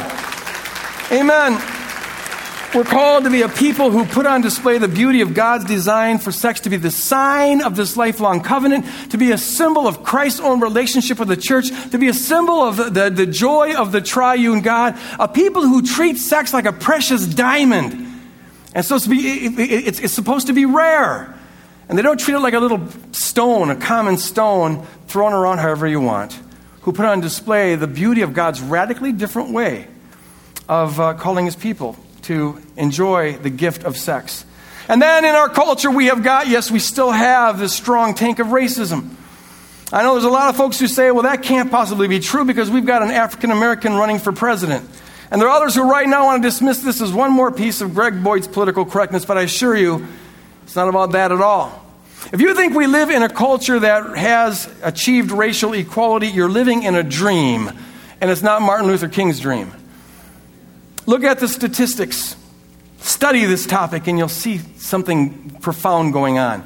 Amen. 1.12 1.79
We're 2.74 2.84
called 2.84 3.24
to 3.24 3.32
be 3.32 3.42
a 3.42 3.50
people 3.50 3.90
who 3.90 4.06
put 4.06 4.28
on 4.28 4.42
display 4.42 4.78
the 4.78 4.88
beauty 4.88 5.22
of 5.22 5.34
God's 5.34 5.66
design 5.66 6.20
for 6.20 6.32
sex 6.32 6.60
to 6.62 6.70
be 6.70 6.78
the 6.78 6.92
sign 6.92 7.64
of 7.64 7.76
this 7.76 7.98
lifelong 7.98 8.42
covenant, 8.42 8.86
to 9.10 9.18
be 9.18 9.32
a 9.32 9.40
symbol 9.40 9.88
of 9.88 10.04
Christ's 10.04 10.40
own 10.40 10.60
relationship 10.60 11.18
with 11.18 11.30
the 11.30 11.36
church, 11.36 11.70
to 11.90 11.98
be 11.98 12.10
a 12.10 12.14
symbol 12.14 12.62
of 12.62 12.78
the, 12.78 12.84
the, 12.92 13.10
the 13.10 13.26
joy 13.26 13.76
of 13.76 13.92
the 13.92 14.02
triune 14.02 14.62
God, 14.62 15.00
a 15.20 15.28
people 15.28 15.64
who 15.64 15.82
treat 15.82 16.18
sex 16.18 16.54
like 16.54 16.66
a 16.66 16.72
precious 16.72 17.26
diamond. 17.26 18.06
And 18.76 18.86
so 18.86 18.98
it's, 18.98 19.08
be, 19.08 19.18
it, 19.18 19.60
it, 19.60 19.88
it's, 19.88 20.00
it's 20.00 20.14
supposed 20.14 20.46
to 20.46 20.54
be 20.54 20.66
rare. 20.66 21.36
And 21.88 21.98
they 21.98 22.04
don't 22.04 22.20
treat 22.20 22.36
it 22.36 22.40
like 22.40 22.54
a 22.54 22.60
little 22.60 22.88
stone, 23.14 23.72
a 23.72 23.76
common 23.76 24.18
stone 24.18 24.86
thrown 25.08 25.34
around 25.34 25.58
however 25.58 25.88
you 25.88 26.02
want, 26.02 26.40
who 26.82 26.94
put 26.94 27.06
on 27.06 27.20
display 27.20 27.74
the 27.74 27.88
beauty 27.88 28.22
of 28.22 28.34
God's 28.36 28.62
radically 28.62 29.12
different 29.12 29.54
way 29.54 29.88
of 30.68 31.00
uh, 31.00 31.16
calling 31.16 31.46
his 31.46 31.56
people 31.56 31.98
to 32.30 32.62
enjoy 32.78 33.34
the 33.38 33.50
gift 33.50 33.84
of 33.86 33.98
sex. 33.98 34.46
And 34.88 35.02
then 35.02 35.26
in 35.26 35.34
our 35.34 35.50
culture, 35.50 35.90
we 35.90 36.06
have 36.06 36.22
got, 36.22 36.48
yes, 36.48 36.70
we 36.70 36.78
still 36.78 37.10
have 37.10 37.58
this 37.58 37.74
strong 37.74 38.14
tank 38.14 38.38
of 38.38 38.48
racism. 38.48 39.16
I 39.92 40.04
know 40.04 40.14
there's 40.14 40.26
a 40.26 40.30
lot 40.30 40.50
of 40.50 40.56
folks 40.56 40.80
who 40.80 40.86
say, 40.86 41.10
well, 41.10 41.24
that 41.24 41.42
can't 41.42 41.72
possibly 41.72 42.08
be 42.08 42.20
true 42.20 42.46
because 42.46 42.70
we've 42.70 42.86
got 42.86 43.02
an 43.02 43.10
African 43.10 43.50
American 43.50 43.96
running 43.96 44.20
for 44.20 44.32
president. 44.32 44.88
And 45.32 45.42
there 45.42 45.50
are 45.50 45.58
others 45.58 45.74
who 45.74 45.90
right 45.90 46.08
now 46.08 46.26
want 46.26 46.44
to 46.44 46.48
dismiss 46.48 46.82
this 46.82 47.02
as 47.02 47.12
one 47.12 47.32
more 47.32 47.52
piece 47.52 47.82
of 47.82 47.96
Greg 47.96 48.24
Boyd's 48.24 48.48
political 48.48 48.86
correctness, 48.86 49.26
but 49.26 49.40
I 49.40 49.42
assure 49.42 49.76
you, 49.76 50.08
it's 50.64 50.76
not 50.76 50.88
about 50.88 51.14
that 51.14 51.32
at 51.32 51.42
all. 51.42 51.84
If 52.32 52.42
you 52.42 52.54
think 52.54 52.76
we 52.76 52.86
live 52.86 53.10
in 53.10 53.24
a 53.24 53.30
culture 53.30 53.80
that 53.80 54.16
has 54.16 54.72
achieved 54.84 55.32
racial 55.32 55.74
equality, 55.74 56.28
you're 56.28 56.48
living 56.48 56.84
in 56.84 56.94
a 56.94 57.02
dream, 57.02 57.72
and 58.22 58.30
it's 58.30 58.44
not 58.44 58.62
Martin 58.62 58.86
Luther 58.86 59.08
King's 59.08 59.40
dream. 59.40 59.74
Look 61.06 61.24
at 61.24 61.40
the 61.40 61.48
statistics. 61.48 62.36
Study 63.00 63.46
this 63.46 63.66
topic, 63.66 64.08
and 64.08 64.18
you'll 64.18 64.28
see 64.28 64.60
something 64.78 65.58
profound 65.62 66.14
going 66.14 66.38
on. 66.38 66.66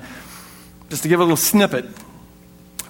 Just 0.90 1.04
to 1.04 1.10
give 1.10 1.20
a 1.20 1.24
little 1.24 1.38
snippet. 1.38 1.86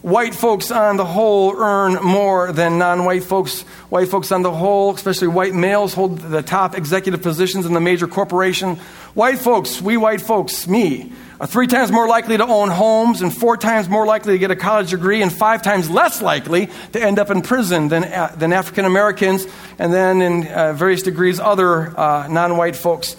White 0.01 0.35
folks 0.35 0.69
on 0.69 0.97
the 0.97 1.05
whole 1.05 1.55
earn 1.55 1.93
more 2.03 2.51
than 2.51 2.77
non 2.77 3.05
white 3.05 3.23
folks. 3.23 3.61
White 3.89 4.09
folks 4.09 4.33
on 4.33 4.41
the 4.41 4.51
whole, 4.51 4.93
especially 4.93 5.29
white 5.29 5.53
males, 5.53 5.93
hold 5.93 6.17
the 6.17 6.41
top 6.41 6.77
executive 6.77 7.21
positions 7.21 7.65
in 7.65 7.73
the 7.73 7.79
major 7.79 8.07
corporation. 8.07 8.75
White 9.13 9.39
folks, 9.39 9.81
we 9.81 9.95
white 9.95 10.19
folks, 10.19 10.67
me, 10.67 11.13
are 11.43 11.47
three 11.47 11.67
times 11.67 11.91
more 11.91 12.07
likely 12.07 12.37
to 12.37 12.47
own 12.47 12.69
homes 12.69 13.21
and 13.21 13.35
four 13.35 13.57
times 13.57 13.89
more 13.89 14.05
likely 14.05 14.31
to 14.31 14.39
get 14.39 14.49
a 14.49 14.55
college 14.55 14.91
degree 14.91 15.21
and 15.21 15.29
five 15.29 15.61
times 15.61 15.89
less 15.89 16.21
likely 16.21 16.69
to 16.93 17.03
end 17.03 17.19
up 17.19 17.29
in 17.29 17.41
prison 17.41 17.89
than, 17.89 18.05
uh, 18.05 18.33
than 18.37 18.53
African 18.53 18.85
Americans 18.85 19.45
and 19.77 19.91
then 19.91 20.21
in 20.21 20.47
uh, 20.47 20.71
various 20.71 21.03
degrees 21.03 21.41
other 21.41 21.99
uh, 21.99 22.29
non 22.29 22.55
white 22.55 22.77
folks. 22.77 23.17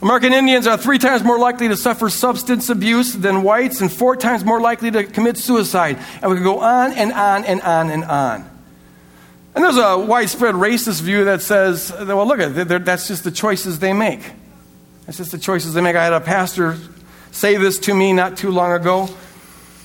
American 0.00 0.32
Indians 0.32 0.66
are 0.66 0.78
three 0.78 0.96
times 0.96 1.22
more 1.22 1.38
likely 1.38 1.68
to 1.68 1.76
suffer 1.76 2.08
substance 2.08 2.70
abuse 2.70 3.12
than 3.12 3.42
whites 3.42 3.82
and 3.82 3.92
four 3.92 4.16
times 4.16 4.46
more 4.46 4.62
likely 4.62 4.90
to 4.90 5.04
commit 5.04 5.36
suicide. 5.36 5.98
And 6.22 6.30
we 6.30 6.38
can 6.38 6.44
go 6.44 6.60
on 6.60 6.92
and 6.92 7.12
on 7.12 7.44
and 7.44 7.60
on 7.60 7.90
and 7.90 8.04
on. 8.04 8.50
And 9.54 9.62
there's 9.62 9.76
a 9.76 9.98
widespread 9.98 10.54
racist 10.54 11.02
view 11.02 11.26
that 11.26 11.42
says, 11.42 11.92
well, 11.92 12.26
look, 12.26 12.38
that's 12.84 13.08
just 13.08 13.24
the 13.24 13.30
choices 13.30 13.78
they 13.78 13.92
make. 13.92 14.22
That's 15.04 15.18
just 15.18 15.32
the 15.32 15.38
choices 15.38 15.74
they 15.74 15.82
make. 15.82 15.96
I 15.96 16.04
had 16.04 16.14
a 16.14 16.20
pastor 16.20 16.78
say 17.30 17.56
this 17.56 17.78
to 17.80 17.94
me 17.94 18.12
not 18.12 18.36
too 18.36 18.50
long 18.50 18.72
ago. 18.72 19.08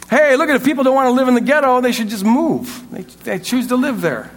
Hey, 0.09 0.36
look 0.36 0.49
at 0.49 0.55
if 0.55 0.63
people 0.63 0.84
don't 0.84 0.95
want 0.95 1.07
to 1.07 1.11
live 1.11 1.28
in 1.28 1.34
the 1.34 1.41
ghetto, 1.41 1.82
they 1.82 1.91
should 1.91 2.09
just 2.09 2.24
move. 2.24 2.86
They, 2.91 3.01
they 3.01 3.39
choose 3.39 3.68
to 3.68 3.76
live 3.76 4.01
there. 4.01 4.32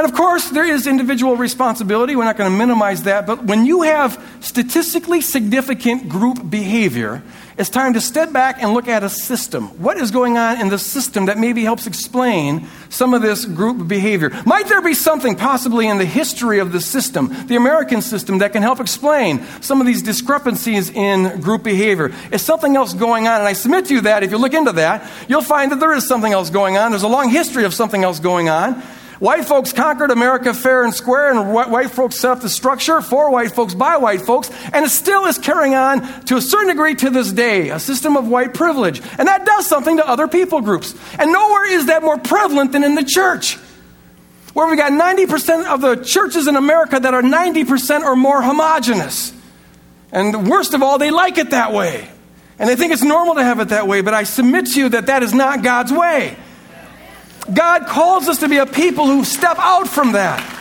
And 0.00 0.08
of 0.08 0.16
course, 0.16 0.48
there 0.48 0.64
is 0.64 0.86
individual 0.86 1.36
responsibility. 1.36 2.16
We're 2.16 2.24
not 2.24 2.38
going 2.38 2.50
to 2.50 2.56
minimize 2.56 3.02
that. 3.02 3.26
But 3.26 3.44
when 3.44 3.66
you 3.66 3.82
have 3.82 4.18
statistically 4.40 5.20
significant 5.20 6.08
group 6.08 6.48
behavior, 6.48 7.22
it's 7.58 7.68
time 7.68 7.92
to 7.92 8.00
step 8.00 8.32
back 8.32 8.62
and 8.62 8.72
look 8.72 8.88
at 8.88 9.04
a 9.04 9.10
system. 9.10 9.66
What 9.78 9.98
is 9.98 10.10
going 10.10 10.38
on 10.38 10.58
in 10.58 10.70
the 10.70 10.78
system 10.78 11.26
that 11.26 11.36
maybe 11.36 11.64
helps 11.64 11.86
explain 11.86 12.66
some 12.88 13.12
of 13.12 13.20
this 13.20 13.44
group 13.44 13.86
behavior? 13.88 14.30
Might 14.46 14.68
there 14.68 14.80
be 14.80 14.94
something 14.94 15.36
possibly 15.36 15.86
in 15.86 15.98
the 15.98 16.06
history 16.06 16.60
of 16.60 16.72
the 16.72 16.80
system, 16.80 17.28
the 17.48 17.56
American 17.56 18.00
system, 18.00 18.38
that 18.38 18.54
can 18.54 18.62
help 18.62 18.80
explain 18.80 19.44
some 19.60 19.82
of 19.82 19.86
these 19.86 20.00
discrepancies 20.00 20.88
in 20.88 21.42
group 21.42 21.62
behavior? 21.62 22.10
Is 22.32 22.40
something 22.40 22.74
else 22.74 22.94
going 22.94 23.28
on? 23.28 23.40
And 23.40 23.46
I 23.46 23.52
submit 23.52 23.84
to 23.88 23.94
you 23.96 24.00
that 24.00 24.22
if 24.22 24.30
you 24.30 24.38
look 24.38 24.54
into 24.54 24.72
that, 24.72 25.06
you'll 25.28 25.42
find 25.42 25.70
that 25.72 25.78
there 25.78 25.92
is 25.92 26.08
something 26.08 26.32
else 26.32 26.48
going 26.48 26.78
on. 26.78 26.90
There's 26.90 27.02
a 27.02 27.08
long 27.08 27.28
history 27.28 27.66
of 27.66 27.74
something 27.74 28.02
else 28.02 28.18
going 28.18 28.48
on. 28.48 28.82
White 29.20 29.44
folks 29.44 29.74
conquered 29.74 30.10
America 30.10 30.54
fair 30.54 30.82
and 30.82 30.94
square, 30.94 31.30
and 31.30 31.52
white 31.52 31.90
folks 31.90 32.16
set 32.16 32.30
up 32.30 32.40
the 32.40 32.48
structure 32.48 33.02
for 33.02 33.30
white 33.30 33.52
folks 33.52 33.74
by 33.74 33.98
white 33.98 34.22
folks, 34.22 34.50
and 34.72 34.82
it 34.82 34.88
still 34.88 35.26
is 35.26 35.36
carrying 35.36 35.74
on 35.74 36.24
to 36.24 36.38
a 36.38 36.40
certain 36.40 36.68
degree 36.68 36.94
to 36.94 37.10
this 37.10 37.30
day, 37.30 37.68
a 37.68 37.78
system 37.78 38.16
of 38.16 38.26
white 38.26 38.54
privilege. 38.54 39.02
And 39.18 39.28
that 39.28 39.44
does 39.44 39.66
something 39.66 39.98
to 39.98 40.08
other 40.08 40.26
people 40.26 40.62
groups. 40.62 40.94
And 41.18 41.32
nowhere 41.32 41.70
is 41.70 41.86
that 41.86 42.02
more 42.02 42.16
prevalent 42.16 42.72
than 42.72 42.82
in 42.82 42.94
the 42.94 43.04
church, 43.04 43.56
where 44.54 44.66
we 44.66 44.76
got 44.76 44.92
90% 44.92 45.66
of 45.66 45.82
the 45.82 45.96
churches 45.96 46.48
in 46.48 46.56
America 46.56 46.98
that 46.98 47.12
are 47.12 47.22
90% 47.22 48.02
or 48.04 48.16
more 48.16 48.40
homogenous. 48.40 49.34
And 50.12 50.48
worst 50.48 50.72
of 50.72 50.82
all, 50.82 50.96
they 50.96 51.10
like 51.10 51.36
it 51.36 51.50
that 51.50 51.74
way. 51.74 52.08
And 52.58 52.70
they 52.70 52.74
think 52.74 52.90
it's 52.90 53.04
normal 53.04 53.34
to 53.34 53.44
have 53.44 53.60
it 53.60 53.68
that 53.68 53.86
way, 53.86 54.00
but 54.00 54.14
I 54.14 54.24
submit 54.24 54.68
to 54.68 54.80
you 54.80 54.88
that 54.88 55.06
that 55.06 55.22
is 55.22 55.34
not 55.34 55.62
God's 55.62 55.92
way. 55.92 56.36
God 57.54 57.86
calls 57.86 58.28
us 58.28 58.38
to 58.38 58.48
be 58.48 58.58
a 58.58 58.66
people 58.66 59.06
who 59.06 59.24
step 59.24 59.56
out 59.58 59.88
from 59.88 60.12
that. 60.12 60.58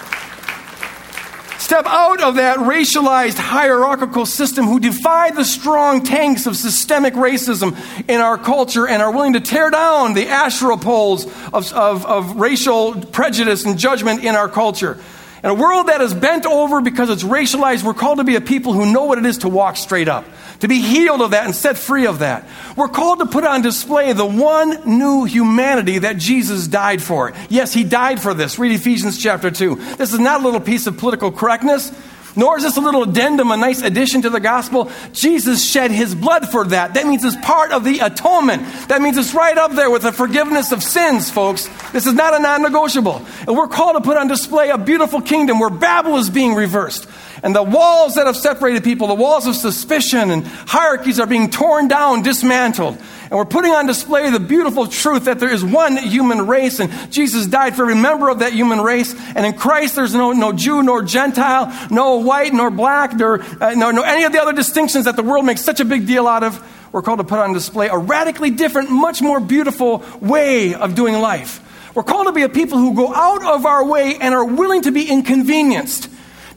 Step 1.59 1.85
out 1.85 2.23
of 2.23 2.35
that 2.35 2.57
racialized 2.57 3.37
hierarchical 3.37 4.25
system 4.25 4.65
who 4.65 4.79
defy 4.79 5.29
the 5.31 5.43
strong 5.43 6.03
tanks 6.03 6.47
of 6.47 6.55
systemic 6.55 7.13
racism 7.13 7.77
in 8.09 8.21
our 8.21 8.37
culture 8.37 8.87
and 8.87 9.03
are 9.03 9.11
willing 9.11 9.33
to 9.33 9.41
tear 9.41 9.69
down 9.69 10.13
the 10.13 10.27
Asherah 10.29 10.77
poles 10.77 11.25
of, 11.53 11.71
of, 11.73 12.05
of 12.05 12.37
racial 12.37 12.95
prejudice 12.95 13.65
and 13.65 13.77
judgment 13.77 14.23
in 14.23 14.35
our 14.35 14.47
culture. 14.47 14.97
In 15.43 15.49
a 15.49 15.53
world 15.53 15.87
that 15.87 16.01
is 16.01 16.13
bent 16.13 16.45
over 16.45 16.81
because 16.81 17.09
it's 17.09 17.23
racialized, 17.23 17.83
we're 17.83 17.93
called 17.93 18.17
to 18.17 18.23
be 18.23 18.35
a 18.35 18.41
people 18.41 18.73
who 18.73 18.91
know 18.91 19.03
what 19.03 19.17
it 19.17 19.25
is 19.25 19.39
to 19.39 19.49
walk 19.49 19.77
straight 19.77 20.07
up, 20.07 20.25
to 20.59 20.67
be 20.67 20.81
healed 20.81 21.21
of 21.21 21.31
that 21.31 21.45
and 21.45 21.55
set 21.55 21.77
free 21.77 22.05
of 22.05 22.19
that. 22.19 22.47
We're 22.75 22.89
called 22.89 23.19
to 23.19 23.25
put 23.25 23.43
on 23.43 23.61
display 23.61 24.13
the 24.13 24.25
one 24.25 24.97
new 24.97 25.25
humanity 25.25 25.99
that 25.99 26.17
Jesus 26.17 26.67
died 26.67 27.01
for. 27.01 27.33
Yes, 27.49 27.73
he 27.73 27.83
died 27.83 28.21
for 28.21 28.33
this. 28.33 28.59
Read 28.59 28.73
Ephesians 28.73 29.17
chapter 29.17 29.51
2. 29.51 29.75
This 29.97 30.13
is 30.13 30.19
not 30.19 30.41
a 30.41 30.43
little 30.43 30.59
piece 30.59 30.87
of 30.87 30.97
political 30.97 31.31
correctness. 31.31 31.91
Nor 32.35 32.57
is 32.57 32.63
this 32.63 32.77
a 32.77 32.81
little 32.81 33.03
addendum, 33.03 33.51
a 33.51 33.57
nice 33.57 33.81
addition 33.81 34.21
to 34.21 34.29
the 34.29 34.39
gospel. 34.39 34.91
Jesus 35.13 35.65
shed 35.65 35.91
his 35.91 36.13
blood 36.13 36.47
for 36.47 36.65
that. 36.67 36.93
That 36.93 37.07
means 37.07 37.23
it's 37.23 37.35
part 37.37 37.71
of 37.71 37.83
the 37.83 37.99
atonement. 37.99 38.63
That 38.87 39.01
means 39.01 39.17
it's 39.17 39.33
right 39.33 39.57
up 39.57 39.71
there 39.73 39.89
with 39.89 40.03
the 40.03 40.11
forgiveness 40.11 40.71
of 40.71 40.83
sins, 40.83 41.31
folks. 41.31 41.67
This 41.91 42.05
is 42.05 42.13
not 42.13 42.33
a 42.33 42.39
non 42.39 42.61
negotiable. 42.61 43.25
And 43.47 43.57
we're 43.57 43.67
called 43.67 43.97
to 43.97 44.01
put 44.01 44.15
on 44.15 44.27
display 44.27 44.69
a 44.69 44.77
beautiful 44.77 45.21
kingdom 45.21 45.59
where 45.59 45.69
Babel 45.69 46.17
is 46.17 46.29
being 46.29 46.53
reversed. 46.53 47.07
And 47.41 47.55
the 47.55 47.63
walls 47.63 48.15
that 48.15 48.25
have 48.25 48.35
separated 48.35 48.83
people, 48.83 49.07
the 49.07 49.13
walls 49.13 49.47
of 49.47 49.55
suspicion 49.55 50.31
and 50.31 50.45
hierarchies 50.45 51.19
are 51.19 51.27
being 51.27 51.49
torn 51.49 51.87
down, 51.87 52.21
dismantled. 52.21 52.97
And 53.29 53.31
we're 53.31 53.45
putting 53.45 53.71
on 53.71 53.85
display 53.85 54.29
the 54.29 54.39
beautiful 54.39 54.87
truth 54.87 55.25
that 55.25 55.39
there 55.39 55.51
is 55.51 55.63
one 55.63 55.97
human 55.97 56.47
race, 56.47 56.79
and 56.79 56.91
Jesus 57.11 57.45
died 57.45 57.75
for 57.75 57.83
every 57.83 57.95
member 57.95 58.29
of 58.29 58.39
that 58.39 58.53
human 58.53 58.81
race. 58.81 59.13
And 59.35 59.45
in 59.45 59.53
Christ, 59.53 59.95
there's 59.95 60.15
no, 60.15 60.31
no 60.31 60.51
Jew 60.51 60.81
nor 60.81 61.03
Gentile, 61.03 61.87
no 61.91 62.17
white 62.17 62.53
nor 62.53 62.71
black, 62.71 63.15
nor, 63.15 63.41
uh, 63.61 63.75
no, 63.75 63.91
no 63.91 64.01
any 64.01 64.23
of 64.23 64.31
the 64.31 64.41
other 64.41 64.53
distinctions 64.53 65.05
that 65.05 65.15
the 65.15 65.23
world 65.23 65.45
makes 65.45 65.61
such 65.61 65.79
a 65.79 65.85
big 65.85 66.07
deal 66.07 66.27
out 66.27 66.43
of. 66.43 66.61
We're 66.91 67.03
called 67.03 67.19
to 67.19 67.23
put 67.23 67.39
on 67.39 67.53
display 67.53 67.87
a 67.87 67.97
radically 67.97 68.49
different, 68.49 68.89
much 68.89 69.21
more 69.21 69.39
beautiful 69.39 70.03
way 70.19 70.73
of 70.73 70.95
doing 70.95 71.19
life. 71.19 71.61
We're 71.95 72.03
called 72.03 72.27
to 72.27 72.33
be 72.33 72.43
a 72.43 72.49
people 72.49 72.77
who 72.77 72.95
go 72.95 73.13
out 73.13 73.43
of 73.45 73.65
our 73.65 73.85
way 73.85 74.17
and 74.19 74.33
are 74.33 74.45
willing 74.45 74.83
to 74.83 74.91
be 74.91 75.07
inconvenienced, 75.07 76.09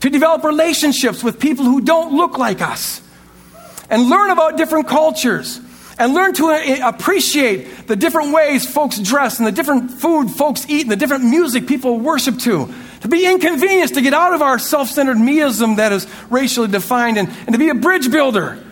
to 0.02 0.10
develop 0.10 0.44
relationships 0.44 1.24
with 1.24 1.40
people 1.40 1.64
who 1.64 1.80
don't 1.80 2.14
look 2.14 2.36
like 2.36 2.60
us, 2.60 3.00
and 3.88 4.08
learn 4.08 4.30
about 4.30 4.56
different 4.56 4.88
cultures 4.88 5.60
and 5.98 6.14
learn 6.14 6.32
to 6.34 6.48
uh, 6.48 6.88
appreciate 6.88 7.86
the 7.86 7.94
different 7.94 8.32
ways 8.32 8.68
folks 8.68 8.98
dress 8.98 9.38
and 9.38 9.46
the 9.46 9.52
different 9.52 9.90
food 9.90 10.30
folks 10.30 10.66
eat 10.68 10.82
and 10.82 10.90
the 10.90 10.96
different 10.96 11.24
music 11.24 11.66
people 11.66 11.98
worship 12.00 12.38
to. 12.40 12.72
To 13.02 13.08
be 13.08 13.26
inconvenienced, 13.26 13.94
to 13.94 14.00
get 14.00 14.14
out 14.14 14.32
of 14.32 14.42
our 14.42 14.58
self 14.58 14.88
centered 14.88 15.18
meism 15.18 15.76
that 15.76 15.92
is 15.92 16.06
racially 16.30 16.68
defined, 16.68 17.18
and, 17.18 17.28
and 17.28 17.52
to 17.52 17.58
be 17.58 17.68
a 17.68 17.74
bridge 17.74 18.10
builder. 18.10 18.62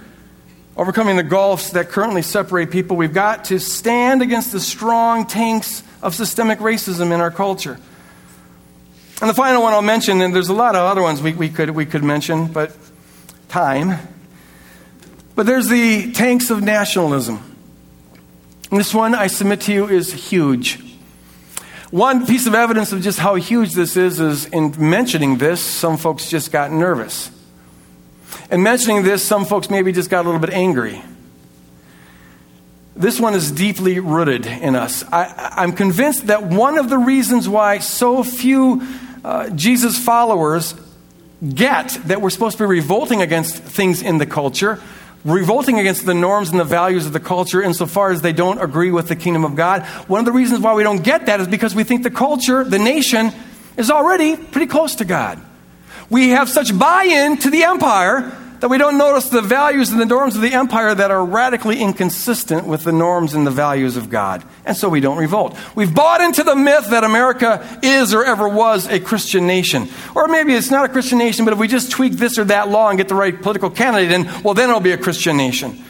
Overcoming 0.76 1.16
the 1.16 1.22
gulfs 1.22 1.70
that 1.70 1.91
currently 1.91 2.22
separate 2.22 2.70
people, 2.70 2.97
we've 2.97 3.12
got 3.12 3.47
to 3.47 3.59
stand 3.61 4.22
against 4.22 4.51
the 4.51 4.61
strong 4.61 5.26
tanks 5.26 5.83
of 6.03 6.14
systemic 6.14 6.59
racism 6.61 7.12
in 7.12 7.20
our 7.20 7.31
culture. 7.31 7.78
And 9.21 9.29
the 9.29 9.35
final 9.35 9.62
one 9.62 9.75
I'll 9.75 9.83
mention, 9.83 10.21
and 10.23 10.35
there's 10.35 10.49
a 10.49 10.55
lot 10.55 10.75
of 10.75 10.83
other 10.83 11.03
ones 11.03 11.21
we, 11.21 11.33
we, 11.35 11.49
could, 11.49 11.71
we 11.71 11.87
could 11.87 12.03
mention, 12.03 12.47
but 12.47 12.77
time 13.49 13.99
but 15.41 15.47
there's 15.47 15.68
the 15.68 16.12
tanks 16.12 16.51
of 16.51 16.62
nationalism. 16.62 17.57
And 18.71 18.79
this 18.79 18.93
one, 18.93 19.14
I 19.14 19.27
submit 19.27 19.62
to 19.62 19.73
you, 19.73 19.89
is 19.89 20.12
huge. 20.12 20.79
One 21.91 22.27
piece 22.27 22.47
of 22.47 22.55
evidence 22.55 22.93
of 22.93 23.01
just 23.01 23.18
how 23.18 23.37
huge 23.37 23.73
this 23.73 23.97
is 23.97 24.21
is 24.21 24.45
in 24.45 24.75
mentioning 24.79 25.39
this, 25.39 25.62
some 25.62 25.97
folks 25.97 26.29
just 26.29 26.53
got 26.53 26.71
nervous. 26.71 27.31
In 28.51 28.62
mentioning 28.62 29.03
this, 29.03 29.25
some 29.25 29.47
folks 29.47 29.71
maybe 29.71 29.93
just 29.93 30.11
got 30.11 30.27
a 30.27 30.29
little 30.29 30.43
bit 30.43 30.51
angry. 30.51 31.03
This 32.95 33.18
one 33.18 33.33
is 33.33 33.51
deeply 33.51 33.99
rooted 33.99 34.45
in 34.45 34.77
us. 34.77 35.05
I, 35.11 35.64
am 35.64 35.73
convinced 35.73 36.27
that 36.27 36.43
one 36.43 36.77
of 36.77 36.91
the 36.91 36.99
reasons 36.99 37.49
why 37.49 37.79
so 37.79 38.23
few 38.23 38.87
uh, 39.25 39.51
Jesus 39.51 39.99
followers 39.99 40.75
get 41.55 41.89
that 42.07 42.21
we're 42.21 42.31
supposed 42.31 42.59
to 42.59 42.64
be 42.64 42.68
revolting 42.68 43.23
against 43.23 43.57
things 43.57 44.03
in 44.03 44.18
the 44.18 44.27
culture 44.27 44.81
revolting 45.25 45.79
against 45.79 46.07
the 46.07 46.14
norms 46.14 46.51
and 46.51 46.59
the 46.59 46.64
values 46.64 47.07
of 47.07 47.12
the 47.12 47.21
culture 47.21 47.62
insofar 47.62 48.11
as 48.11 48.23
they 48.23 48.33
don't 48.33 48.61
agree 48.61 48.91
with 48.91 49.09
the 49.09 49.16
kingdom 49.16 49.45
of 49.45 49.55
God. 49.55 49.83
One 50.09 50.21
of 50.21 50.27
the 50.27 50.33
reasons 50.33 50.61
why 50.61 50.75
we 50.75 50.83
don't 50.83 51.03
get 51.03 51.27
that 51.27 51.41
is 51.41 51.49
because 51.49 51.75
we 51.75 51.85
think 51.85 52.03
the 52.03 52.11
culture, 52.11 52.64
the 52.64 52.79
nation, 52.79 53.33
is 53.77 53.91
already 53.91 54.37
pretty 54.37 54.66
close 54.66 54.97
to 54.97 55.05
God. 55.05 55.41
We 56.09 56.31
have 56.31 56.49
such 56.49 56.77
buy 56.77 57.05
in 57.05 57.37
to 57.39 57.51
the 57.51 57.64
empire 57.64 58.37
that 58.61 58.69
we 58.69 58.79
don't 58.79 58.99
notice 58.99 59.29
the 59.29 59.41
values 59.41 59.91
and 59.91 60.01
the 60.01 60.07
norms 60.07 60.37
of 60.37 60.43
the 60.43 60.53
empire 60.53 60.95
that 60.95 61.11
are 61.11 61.25
radically 61.25 61.81
inconsistent 61.81 62.67
with 62.67 62.85
the 62.85 62.93
norms 62.93 63.35
and 63.35 63.47
the 63.47 63.51
values 63.51 63.97
of 63.97 64.11
God. 64.11 64.45
And 64.67 64.77
so 64.77 64.89
we 64.89 65.01
don't 65.01 65.17
revolt. 65.17 65.57
We've 65.75 65.95
bought 65.95 66.21
into 66.21 66.43
the 66.43 66.55
myth 66.55 66.91
that 66.91 67.03
America 67.03 67.67
is 67.83 68.13
or 68.13 68.25
ever 68.25 68.49
was 68.49 68.87
a 68.87 69.01
Christian 69.01 69.47
nation. 69.47 69.89
Or 70.15 70.29
maybe 70.29 70.55
it's 70.55 70.71
not 70.71 70.85
a 70.85 70.89
Christian 70.89 71.19
nation, 71.19 71.45
but 71.47 71.53
if 71.53 71.59
we 71.59 71.69
just 71.69 71.91
tweak 71.91 72.13
this 72.15 72.39
or 72.39 72.45
that 72.45 72.69
law 72.69 72.91
and 72.91 72.99
get 72.99 73.09
the 73.09 73.15
right 73.15 73.41
political 73.41 73.71
candidate 73.71 74.13
in, 74.13 74.43
well, 74.43 74.55
then 74.55 74.69
it'll 74.69 74.81
be 74.81 74.93
a 74.93 74.99
Christian 74.99 75.37
nation. 75.37 75.83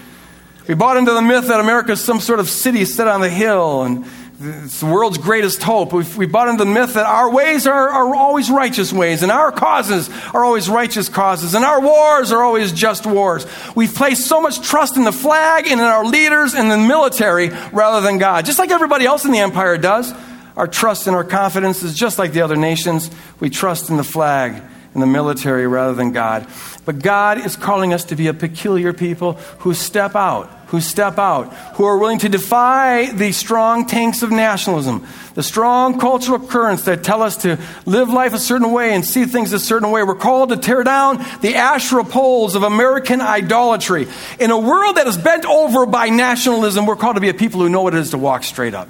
We 0.68 0.74
bought 0.74 0.96
into 0.96 1.12
the 1.12 1.22
myth 1.22 1.48
that 1.48 1.58
America 1.58 1.92
is 1.92 2.00
some 2.00 2.20
sort 2.20 2.38
of 2.38 2.48
city 2.48 2.84
set 2.84 3.08
on 3.08 3.20
the 3.20 3.28
hill 3.28 3.82
and 3.82 4.06
it's 4.42 4.80
the 4.80 4.86
world's 4.86 5.18
greatest 5.18 5.62
hope. 5.62 5.92
We've, 5.92 6.16
we 6.16 6.24
bought 6.24 6.48
into 6.48 6.64
the 6.64 6.70
myth 6.70 6.94
that 6.94 7.04
our 7.04 7.30
ways 7.30 7.66
are, 7.66 7.90
are 7.90 8.14
always 8.14 8.50
righteous 8.50 8.90
ways, 8.90 9.22
and 9.22 9.30
our 9.30 9.52
causes 9.52 10.08
are 10.32 10.44
always 10.44 10.68
righteous 10.68 11.10
causes, 11.10 11.54
and 11.54 11.62
our 11.62 11.80
wars 11.80 12.32
are 12.32 12.42
always 12.42 12.72
just 12.72 13.04
wars. 13.04 13.46
We've 13.74 13.94
placed 13.94 14.26
so 14.26 14.40
much 14.40 14.62
trust 14.62 14.96
in 14.96 15.04
the 15.04 15.12
flag 15.12 15.66
and 15.66 15.78
in 15.78 15.86
our 15.86 16.06
leaders 16.06 16.54
and 16.54 16.70
the 16.70 16.78
military 16.78 17.50
rather 17.70 18.00
than 18.00 18.16
God. 18.16 18.46
Just 18.46 18.58
like 18.58 18.70
everybody 18.70 19.04
else 19.04 19.26
in 19.26 19.32
the 19.32 19.40
empire 19.40 19.76
does. 19.76 20.12
Our 20.56 20.66
trust 20.66 21.06
and 21.06 21.14
our 21.14 21.24
confidence 21.24 21.82
is 21.82 21.94
just 21.94 22.18
like 22.18 22.32
the 22.32 22.40
other 22.40 22.56
nations. 22.56 23.10
We 23.40 23.50
trust 23.50 23.90
in 23.90 23.98
the 23.98 24.04
flag 24.04 24.62
and 24.94 25.02
the 25.02 25.06
military 25.06 25.66
rather 25.66 25.94
than 25.94 26.12
God. 26.12 26.46
But 26.84 27.00
God 27.00 27.44
is 27.44 27.56
calling 27.56 27.92
us 27.92 28.04
to 28.06 28.16
be 28.16 28.26
a 28.26 28.34
peculiar 28.34 28.92
people 28.92 29.34
who 29.60 29.74
step 29.74 30.14
out 30.14 30.50
who 30.70 30.80
step 30.80 31.18
out, 31.18 31.52
who 31.74 31.84
are 31.84 31.98
willing 31.98 32.20
to 32.20 32.28
defy 32.28 33.10
the 33.10 33.32
strong 33.32 33.86
tanks 33.86 34.22
of 34.22 34.30
nationalism, 34.30 35.04
the 35.34 35.42
strong 35.42 35.98
cultural 35.98 36.38
currents 36.38 36.84
that 36.84 37.02
tell 37.02 37.22
us 37.22 37.38
to 37.38 37.58
live 37.86 38.08
life 38.08 38.32
a 38.34 38.38
certain 38.38 38.70
way 38.70 38.94
and 38.94 39.04
see 39.04 39.24
things 39.24 39.52
a 39.52 39.58
certain 39.58 39.90
way. 39.90 40.04
We're 40.04 40.14
called 40.14 40.50
to 40.50 40.56
tear 40.56 40.84
down 40.84 41.24
the 41.40 41.56
Asherah 41.56 42.04
poles 42.04 42.54
of 42.54 42.62
American 42.62 43.20
idolatry. 43.20 44.06
In 44.38 44.52
a 44.52 44.58
world 44.58 44.96
that 44.96 45.08
is 45.08 45.16
bent 45.16 45.44
over 45.44 45.86
by 45.86 46.08
nationalism, 46.08 46.86
we're 46.86 46.94
called 46.94 47.16
to 47.16 47.20
be 47.20 47.30
a 47.30 47.34
people 47.34 47.60
who 47.60 47.68
know 47.68 47.82
what 47.82 47.94
it 47.94 47.98
is 47.98 48.10
to 48.10 48.18
walk 48.18 48.44
straight 48.44 48.74
up. 48.74 48.88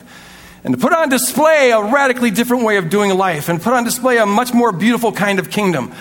And 0.63 0.75
to 0.75 0.81
put 0.81 0.93
on 0.93 1.09
display 1.09 1.71
a 1.71 1.83
radically 1.83 2.31
different 2.31 2.65
way 2.65 2.77
of 2.77 2.91
doing 2.91 3.17
life 3.17 3.49
and 3.49 3.63
put 3.63 3.73
on 3.73 3.85
display 3.85 4.19
a 4.19 4.27
much 4.27 4.53
more 4.53 4.73
beautiful 4.73 5.11
kind 5.11 5.39
of 5.39 5.51
kingdom. 5.51 5.93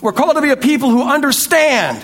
We're 0.00 0.12
called 0.12 0.36
to 0.36 0.42
be 0.42 0.50
a 0.50 0.56
people 0.56 0.90
who 0.90 1.02
understand 1.02 2.02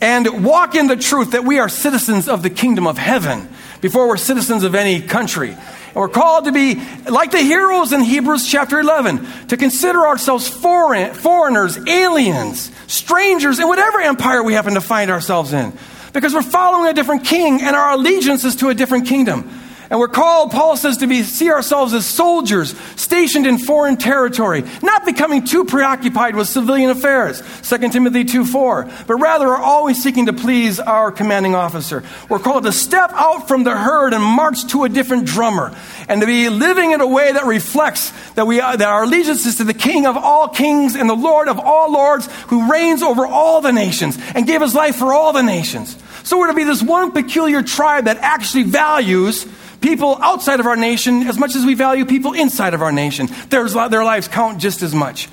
and 0.00 0.44
walk 0.44 0.74
in 0.74 0.86
the 0.86 0.96
truth 0.96 1.32
that 1.32 1.44
we 1.44 1.58
are 1.58 1.68
citizens 1.68 2.28
of 2.28 2.42
the 2.42 2.50
kingdom 2.50 2.86
of 2.86 2.98
heaven 2.98 3.48
before 3.80 4.08
we're 4.08 4.16
citizens 4.16 4.62
of 4.62 4.74
any 4.74 5.00
country. 5.00 5.50
And 5.50 5.96
we're 5.96 6.08
called 6.08 6.44
to 6.44 6.52
be 6.52 6.80
like 7.08 7.32
the 7.32 7.38
heroes 7.38 7.92
in 7.92 8.02
Hebrews 8.02 8.48
chapter 8.48 8.78
11, 8.78 9.48
to 9.48 9.56
consider 9.56 10.06
ourselves 10.06 10.48
foreign, 10.48 11.14
foreigners, 11.14 11.78
aliens, 11.88 12.70
strangers 12.86 13.58
in 13.58 13.66
whatever 13.68 14.00
empire 14.00 14.42
we 14.42 14.52
happen 14.52 14.74
to 14.74 14.80
find 14.80 15.10
ourselves 15.10 15.52
in. 15.52 15.72
Because 16.12 16.34
we're 16.34 16.42
following 16.42 16.90
a 16.90 16.94
different 16.94 17.24
king 17.24 17.60
and 17.62 17.74
our 17.74 17.92
allegiance 17.92 18.44
is 18.44 18.56
to 18.56 18.68
a 18.68 18.74
different 18.74 19.06
kingdom. 19.06 19.65
And 19.88 20.00
we're 20.00 20.08
called, 20.08 20.50
Paul 20.50 20.76
says, 20.76 20.96
to 20.98 21.06
be, 21.06 21.22
see 21.22 21.50
ourselves 21.50 21.94
as 21.94 22.04
soldiers 22.04 22.76
stationed 22.96 23.46
in 23.46 23.58
foreign 23.58 23.96
territory, 23.96 24.64
not 24.82 25.04
becoming 25.04 25.44
too 25.44 25.64
preoccupied 25.64 26.34
with 26.34 26.48
civilian 26.48 26.90
affairs, 26.90 27.40
2 27.62 27.90
Timothy 27.90 28.24
2 28.24 28.44
4, 28.44 28.90
but 29.06 29.14
rather 29.14 29.46
are 29.46 29.62
always 29.62 30.02
seeking 30.02 30.26
to 30.26 30.32
please 30.32 30.80
our 30.80 31.12
commanding 31.12 31.54
officer. 31.54 32.02
We're 32.28 32.40
called 32.40 32.64
to 32.64 32.72
step 32.72 33.12
out 33.12 33.46
from 33.46 33.62
the 33.62 33.76
herd 33.76 34.12
and 34.12 34.24
march 34.24 34.66
to 34.72 34.84
a 34.84 34.88
different 34.88 35.26
drummer, 35.26 35.72
and 36.08 36.20
to 36.20 36.26
be 36.26 36.48
living 36.48 36.90
in 36.90 37.00
a 37.00 37.06
way 37.06 37.30
that 37.30 37.44
reflects 37.44 38.12
that, 38.34 38.46
we, 38.46 38.58
that 38.58 38.82
our 38.82 39.04
allegiance 39.04 39.46
is 39.46 39.56
to 39.56 39.64
the 39.64 39.74
King 39.74 40.06
of 40.06 40.16
all 40.16 40.48
kings 40.48 40.96
and 40.96 41.08
the 41.08 41.14
Lord 41.14 41.48
of 41.48 41.60
all 41.60 41.92
lords 41.92 42.28
who 42.48 42.70
reigns 42.70 43.02
over 43.02 43.24
all 43.24 43.60
the 43.60 43.72
nations 43.72 44.18
and 44.34 44.46
gave 44.46 44.60
his 44.60 44.74
life 44.74 44.96
for 44.96 45.12
all 45.12 45.32
the 45.32 45.42
nations. 45.42 45.96
So 46.24 46.38
we're 46.38 46.48
to 46.48 46.54
be 46.54 46.64
this 46.64 46.82
one 46.82 47.12
peculiar 47.12 47.62
tribe 47.62 48.06
that 48.06 48.16
actually 48.18 48.64
values 48.64 49.46
people 49.86 50.18
outside 50.20 50.58
of 50.58 50.66
our 50.66 50.74
nation 50.74 51.22
as 51.28 51.38
much 51.38 51.54
as 51.54 51.64
we 51.64 51.74
value 51.74 52.04
people 52.04 52.32
inside 52.32 52.74
of 52.74 52.82
our 52.82 52.90
nation. 52.90 53.28
Their, 53.50 53.68
their 53.68 54.02
lives 54.02 54.26
count 54.26 54.58
just 54.58 54.82
as 54.82 54.92
much. 54.92 55.28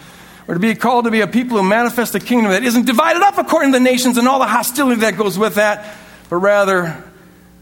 We're 0.45 0.53
to 0.53 0.59
be 0.59 0.75
called 0.75 1.05
to 1.05 1.11
be 1.11 1.21
a 1.21 1.27
people 1.27 1.57
who 1.57 1.67
manifest 1.67 2.13
a 2.13 2.19
kingdom 2.19 2.51
that 2.51 2.63
isn't 2.63 2.85
divided 2.85 3.23
up 3.23 3.39
according 3.39 3.71
to 3.71 3.79
the 3.79 3.83
nations 3.83 4.17
and 4.17 4.27
all 4.27 4.39
the 4.39 4.45
hostility 4.45 5.01
that 5.01 5.17
goes 5.17 5.39
with 5.39 5.55
that, 5.55 5.95
but 6.29 6.35
rather 6.37 7.03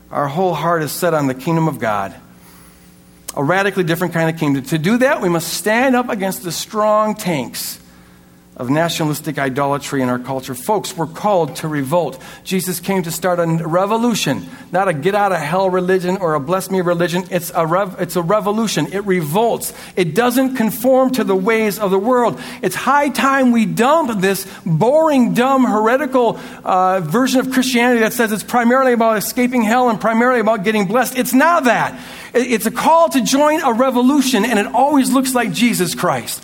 our 0.09 0.27
whole 0.27 0.53
heart 0.53 0.81
is 0.81 0.91
set 0.91 1.13
on 1.13 1.27
the 1.27 1.33
kingdom 1.33 1.69
of 1.69 1.79
God. 1.79 2.13
A 3.35 3.43
radically 3.43 3.85
different 3.85 4.13
kind 4.13 4.29
of 4.29 4.37
kingdom. 4.37 4.63
To 4.63 4.77
do 4.77 4.97
that, 4.97 5.21
we 5.21 5.29
must 5.29 5.53
stand 5.53 5.95
up 5.95 6.09
against 6.09 6.43
the 6.43 6.51
strong 6.51 7.15
tanks 7.15 7.79
of 8.61 8.69
nationalistic 8.69 9.39
idolatry 9.39 10.03
in 10.03 10.07
our 10.07 10.19
culture. 10.19 10.53
Folks, 10.53 10.95
we're 10.95 11.07
called 11.07 11.55
to 11.55 11.67
revolt. 11.67 12.21
Jesus 12.43 12.79
came 12.79 13.01
to 13.01 13.09
start 13.09 13.39
a 13.39 13.45
revolution, 13.45 14.45
not 14.71 14.87
a 14.87 14.93
get 14.93 15.15
out 15.15 15.31
of 15.31 15.39
hell 15.39 15.67
religion 15.67 16.17
or 16.17 16.35
a 16.35 16.39
bless 16.39 16.69
me 16.69 16.79
religion. 16.79 17.23
It's 17.31 17.51
a, 17.55 17.65
rev- 17.65 17.95
it's 17.99 18.15
a 18.15 18.21
revolution. 18.21 18.93
It 18.93 19.03
revolts. 19.05 19.73
It 19.95 20.13
doesn't 20.13 20.57
conform 20.57 21.09
to 21.13 21.23
the 21.23 21.35
ways 21.35 21.79
of 21.79 21.89
the 21.89 21.97
world. 21.97 22.39
It's 22.61 22.75
high 22.75 23.09
time 23.09 23.51
we 23.51 23.65
dump 23.65 24.21
this 24.21 24.45
boring, 24.63 25.33
dumb, 25.33 25.63
heretical 25.63 26.39
uh, 26.63 26.99
version 26.99 27.39
of 27.39 27.51
Christianity 27.51 28.01
that 28.01 28.13
says 28.13 28.31
it's 28.31 28.43
primarily 28.43 28.93
about 28.93 29.17
escaping 29.17 29.63
hell 29.63 29.89
and 29.89 29.99
primarily 29.99 30.39
about 30.39 30.63
getting 30.63 30.85
blessed. 30.85 31.17
It's 31.17 31.33
not 31.33 31.63
that. 31.63 31.99
It's 32.35 32.67
a 32.67 32.71
call 32.71 33.09
to 33.09 33.23
join 33.23 33.61
a 33.61 33.73
revolution, 33.73 34.45
and 34.45 34.59
it 34.59 34.67
always 34.67 35.11
looks 35.11 35.33
like 35.33 35.51
Jesus 35.51 35.95
Christ. 35.95 36.43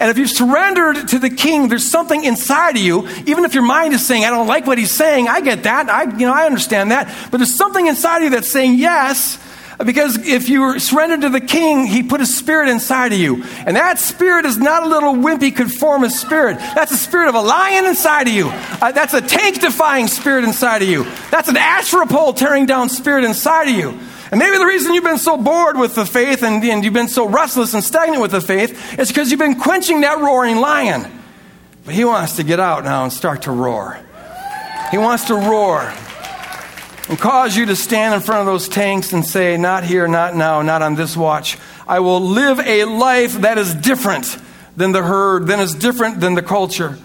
And 0.00 0.10
if 0.10 0.16
you've 0.16 0.30
surrendered 0.30 1.08
to 1.08 1.18
the 1.18 1.28
king, 1.28 1.68
there's 1.68 1.88
something 1.88 2.24
inside 2.24 2.76
of 2.76 2.82
you, 2.82 3.06
even 3.26 3.44
if 3.44 3.52
your 3.52 3.62
mind 3.62 3.92
is 3.92 4.04
saying, 4.04 4.24
I 4.24 4.30
don't 4.30 4.46
like 4.46 4.66
what 4.66 4.78
he's 4.78 4.90
saying, 4.90 5.28
I 5.28 5.42
get 5.42 5.64
that, 5.64 5.90
I, 5.90 6.04
you 6.04 6.26
know, 6.26 6.32
I 6.32 6.46
understand 6.46 6.90
that, 6.90 7.14
but 7.30 7.36
there's 7.36 7.54
something 7.54 7.86
inside 7.86 8.18
of 8.18 8.22
you 8.24 8.30
that's 8.30 8.50
saying 8.50 8.76
yes, 8.78 9.38
because 9.84 10.26
if 10.26 10.48
you 10.48 10.78
surrendered 10.78 11.22
to 11.22 11.28
the 11.28 11.40
king, 11.40 11.86
he 11.86 12.02
put 12.02 12.20
a 12.20 12.26
spirit 12.26 12.68
inside 12.68 13.12
of 13.12 13.18
you. 13.18 13.44
And 13.66 13.76
that 13.76 13.98
spirit 13.98 14.44
is 14.44 14.58
not 14.58 14.82
a 14.82 14.88
little 14.88 15.14
wimpy, 15.14 15.54
conformist 15.54 16.20
spirit. 16.20 16.58
That's 16.58 16.92
a 16.92 16.98
spirit 16.98 17.28
of 17.28 17.34
a 17.34 17.40
lion 17.40 17.86
inside 17.86 18.28
of 18.28 18.34
you. 18.34 18.48
Uh, 18.48 18.92
that's 18.92 19.14
a 19.14 19.22
tank 19.22 19.60
defying 19.60 20.08
spirit 20.08 20.44
inside 20.44 20.82
of 20.82 20.88
you. 20.88 21.04
That's 21.30 21.48
an 21.48 21.56
Asherah 21.56 22.06
pole 22.06 22.34
tearing 22.34 22.66
down 22.66 22.90
spirit 22.90 23.24
inside 23.24 23.68
of 23.68 23.74
you. 23.74 23.98
And 24.30 24.38
maybe 24.38 24.58
the 24.58 24.66
reason 24.66 24.94
you've 24.94 25.02
been 25.02 25.18
so 25.18 25.36
bored 25.36 25.76
with 25.76 25.96
the 25.96 26.06
faith 26.06 26.42
and, 26.42 26.62
and 26.62 26.84
you've 26.84 26.94
been 26.94 27.08
so 27.08 27.28
restless 27.28 27.74
and 27.74 27.82
stagnant 27.82 28.22
with 28.22 28.30
the 28.30 28.40
faith 28.40 28.98
is 28.98 29.08
because 29.08 29.30
you've 29.30 29.40
been 29.40 29.58
quenching 29.58 30.02
that 30.02 30.18
roaring 30.18 30.56
lion. 30.56 31.10
But 31.84 31.94
he 31.94 32.04
wants 32.04 32.36
to 32.36 32.44
get 32.44 32.60
out 32.60 32.84
now 32.84 33.02
and 33.02 33.12
start 33.12 33.42
to 33.42 33.50
roar. 33.50 33.98
He 34.92 34.98
wants 34.98 35.24
to 35.26 35.34
roar 35.34 35.92
and 37.08 37.18
cause 37.18 37.56
you 37.56 37.66
to 37.66 37.74
stand 37.74 38.14
in 38.14 38.20
front 38.20 38.40
of 38.40 38.46
those 38.46 38.68
tanks 38.68 39.12
and 39.12 39.26
say, 39.26 39.56
Not 39.56 39.82
here, 39.82 40.06
not 40.06 40.36
now, 40.36 40.62
not 40.62 40.80
on 40.82 40.94
this 40.94 41.16
watch. 41.16 41.58
I 41.88 41.98
will 41.98 42.20
live 42.20 42.60
a 42.60 42.84
life 42.84 43.40
that 43.40 43.58
is 43.58 43.74
different 43.74 44.36
than 44.76 44.92
the 44.92 45.02
herd, 45.02 45.48
that 45.48 45.58
is 45.58 45.74
different 45.74 46.20
than 46.20 46.34
the 46.34 46.42
culture. 46.42 46.98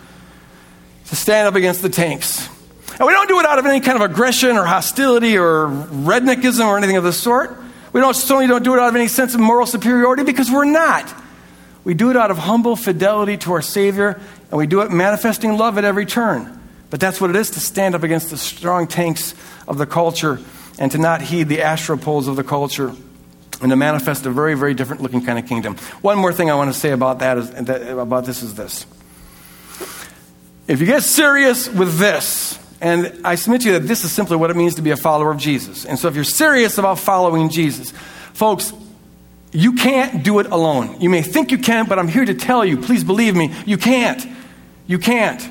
To 1.07 1.15
stand 1.15 1.47
up 1.47 1.55
against 1.55 1.81
the 1.81 1.89
tanks. 1.89 2.49
And 2.97 3.07
we 3.07 3.13
don't 3.13 3.27
do 3.27 3.39
it 3.39 3.45
out 3.45 3.59
of 3.59 3.65
any 3.65 3.81
kind 3.81 4.01
of 4.01 4.09
aggression 4.09 4.57
or 4.57 4.65
hostility 4.65 5.37
or 5.37 5.67
redneckism 5.67 6.65
or 6.65 6.77
anything 6.77 6.97
of 6.97 7.03
the 7.03 7.11
sort. 7.11 7.57
We 7.91 8.01
don't, 8.01 8.15
certainly 8.15 8.47
don't 8.47 8.63
do 8.63 8.73
it 8.73 8.79
out 8.79 8.89
of 8.89 8.95
any 8.95 9.07
sense 9.07 9.33
of 9.33 9.41
moral 9.41 9.65
superiority 9.65 10.23
because 10.23 10.49
we're 10.49 10.65
not. 10.65 11.13
We 11.83 11.93
do 11.93 12.09
it 12.09 12.17
out 12.17 12.31
of 12.31 12.37
humble 12.37 12.75
fidelity 12.75 13.37
to 13.37 13.53
our 13.53 13.61
Savior, 13.61 14.19
and 14.49 14.57
we 14.57 14.65
do 14.65 14.81
it 14.81 14.91
manifesting 14.91 15.57
love 15.57 15.77
at 15.77 15.83
every 15.83 16.05
turn. 16.05 16.59
But 16.89 16.99
that's 16.99 17.19
what 17.19 17.29
it 17.29 17.35
is 17.35 17.51
to 17.51 17.59
stand 17.59 17.95
up 17.95 18.03
against 18.03 18.29
the 18.29 18.37
strong 18.37 18.87
tanks 18.87 19.35
of 19.67 19.77
the 19.77 19.85
culture 19.85 20.39
and 20.79 20.91
to 20.91 20.97
not 20.97 21.21
heed 21.21 21.49
the 21.49 21.61
Asherah 21.61 21.97
poles 21.97 22.27
of 22.27 22.35
the 22.35 22.43
culture 22.43 22.93
and 23.61 23.69
to 23.69 23.75
manifest 23.75 24.25
a 24.25 24.29
very, 24.29 24.55
very 24.55 24.73
different 24.73 25.01
looking 25.01 25.23
kind 25.25 25.39
of 25.39 25.47
kingdom. 25.47 25.75
One 26.01 26.17
more 26.17 26.33
thing 26.33 26.49
I 26.51 26.55
want 26.55 26.73
to 26.73 26.79
say 26.79 26.91
about 26.91 27.19
that 27.19 27.37
is 27.37 27.49
about 27.89 28.25
this 28.25 28.43
is 28.43 28.55
this. 28.55 28.85
If 30.67 30.79
you 30.79 30.85
get 30.85 31.03
serious 31.03 31.69
with 31.69 31.97
this, 31.97 32.59
and 32.81 33.21
I 33.23 33.35
submit 33.35 33.61
to 33.61 33.67
you 33.67 33.79
that 33.79 33.87
this 33.87 34.03
is 34.03 34.11
simply 34.11 34.37
what 34.37 34.51
it 34.51 34.55
means 34.55 34.75
to 34.75 34.81
be 34.81 34.91
a 34.91 34.97
follower 34.97 35.31
of 35.31 35.37
Jesus. 35.37 35.85
And 35.85 35.97
so 35.97 36.07
if 36.07 36.15
you're 36.15 36.23
serious 36.23 36.77
about 36.77 36.99
following 36.99 37.49
Jesus, 37.49 37.91
folks, 38.33 38.73
you 39.51 39.73
can't 39.73 40.23
do 40.23 40.39
it 40.39 40.47
alone. 40.47 40.99
You 40.99 41.09
may 41.09 41.21
think 41.21 41.51
you 41.51 41.57
can, 41.57 41.87
but 41.87 41.97
I'm 41.97 42.09
here 42.09 42.25
to 42.25 42.33
tell 42.33 42.65
you, 42.65 42.77
please 42.77 43.03
believe 43.03 43.35
me, 43.35 43.53
you 43.65 43.77
can't. 43.77 44.25
You 44.87 44.99
can't. 44.99 45.41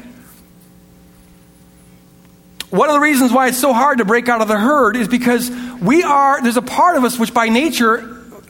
One 2.69 2.89
of 2.89 2.95
the 2.95 3.01
reasons 3.01 3.33
why 3.33 3.49
it's 3.49 3.59
so 3.59 3.73
hard 3.73 3.99
to 3.99 4.05
break 4.05 4.29
out 4.29 4.41
of 4.41 4.49
the 4.49 4.59
herd 4.59 4.97
is 4.97 5.09
because 5.09 5.51
we 5.81 6.03
are, 6.03 6.43
there's 6.43 6.57
a 6.57 6.63
part 6.63 6.97
of 6.97 7.05
us 7.05 7.19
which 7.19 7.33
by 7.33 7.49
nature, 7.49 8.01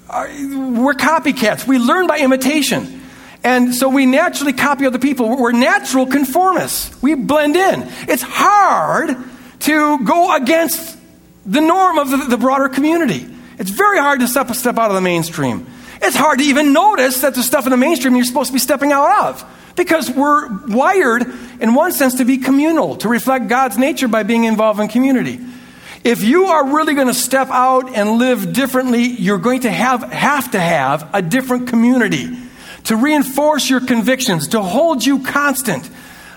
uh, 0.08 0.26
we're 0.28 0.94
copycats. 0.94 1.66
We 1.66 1.78
learn 1.78 2.06
by 2.06 2.18
imitation. 2.18 3.02
And 3.45 3.74
so 3.74 3.90
we 3.90 4.07
naturally 4.07 4.55
copy 4.55 4.86
other 4.86 4.99
people. 4.99 5.36
We're 5.36 5.53
natural 5.53 6.07
conformists. 6.07 7.01
We 7.03 7.14
blend 7.14 7.57
in. 7.57 7.86
It's 8.09 8.22
hard 8.22 9.14
to 9.61 10.05
go 10.05 10.34
against 10.34 10.99
the 11.45 11.61
norm 11.61 11.99
of 11.99 12.11
the, 12.11 12.16
the 12.16 12.36
broader 12.38 12.70
community. 12.70 13.26
It's 13.59 13.70
very 13.70 13.99
hard 13.99 14.20
to 14.20 14.28
step 14.28 14.49
a 14.49 14.55
step 14.55 14.78
out 14.78 14.88
of 14.88 14.95
the 14.95 15.03
mainstream. 15.03 15.66
It's 16.01 16.16
hard 16.16 16.38
to 16.38 16.45
even 16.45 16.72
notice 16.72 17.20
that 17.20 17.34
there's 17.34 17.47
stuff 17.47 17.66
in 17.66 17.70
the 17.70 17.76
mainstream 17.76 18.16
you're 18.16 18.24
supposed 18.24 18.49
to 18.49 18.55
be 18.55 18.59
stepping 18.59 18.92
out 18.92 19.26
of. 19.26 19.45
Because 19.76 20.11
we're 20.11 20.66
wired, 20.66 21.22
in 21.61 21.74
one 21.74 21.92
sense, 21.92 22.14
to 22.16 22.24
be 22.24 22.38
communal, 22.38 22.97
to 22.97 23.09
reflect 23.09 23.49
God's 23.49 23.76
nature 23.76 24.09
by 24.09 24.22
being 24.22 24.45
involved 24.45 24.80
in 24.80 24.88
community. 24.88 25.38
If 26.03 26.22
you 26.22 26.47
are 26.47 26.74
really 26.74 26.95
going 26.95 27.09
to 27.09 27.14
step 27.14 27.49
out 27.51 27.95
and 27.95 28.18
live 28.18 28.53
differently, 28.53 29.03
you're 29.03 29.38
going 29.38 29.62
to 29.62 29.70
have, 29.70 30.03
have 30.05 30.53
to 30.53 30.61
have 30.61 31.11
a 31.12 31.20
different 31.20 31.68
community 31.68 32.43
to 32.85 32.97
reinforce 32.97 33.68
your 33.68 33.80
convictions, 33.80 34.49
to 34.49 34.62
hold 34.62 35.05
you 35.05 35.22
constant, 35.22 35.89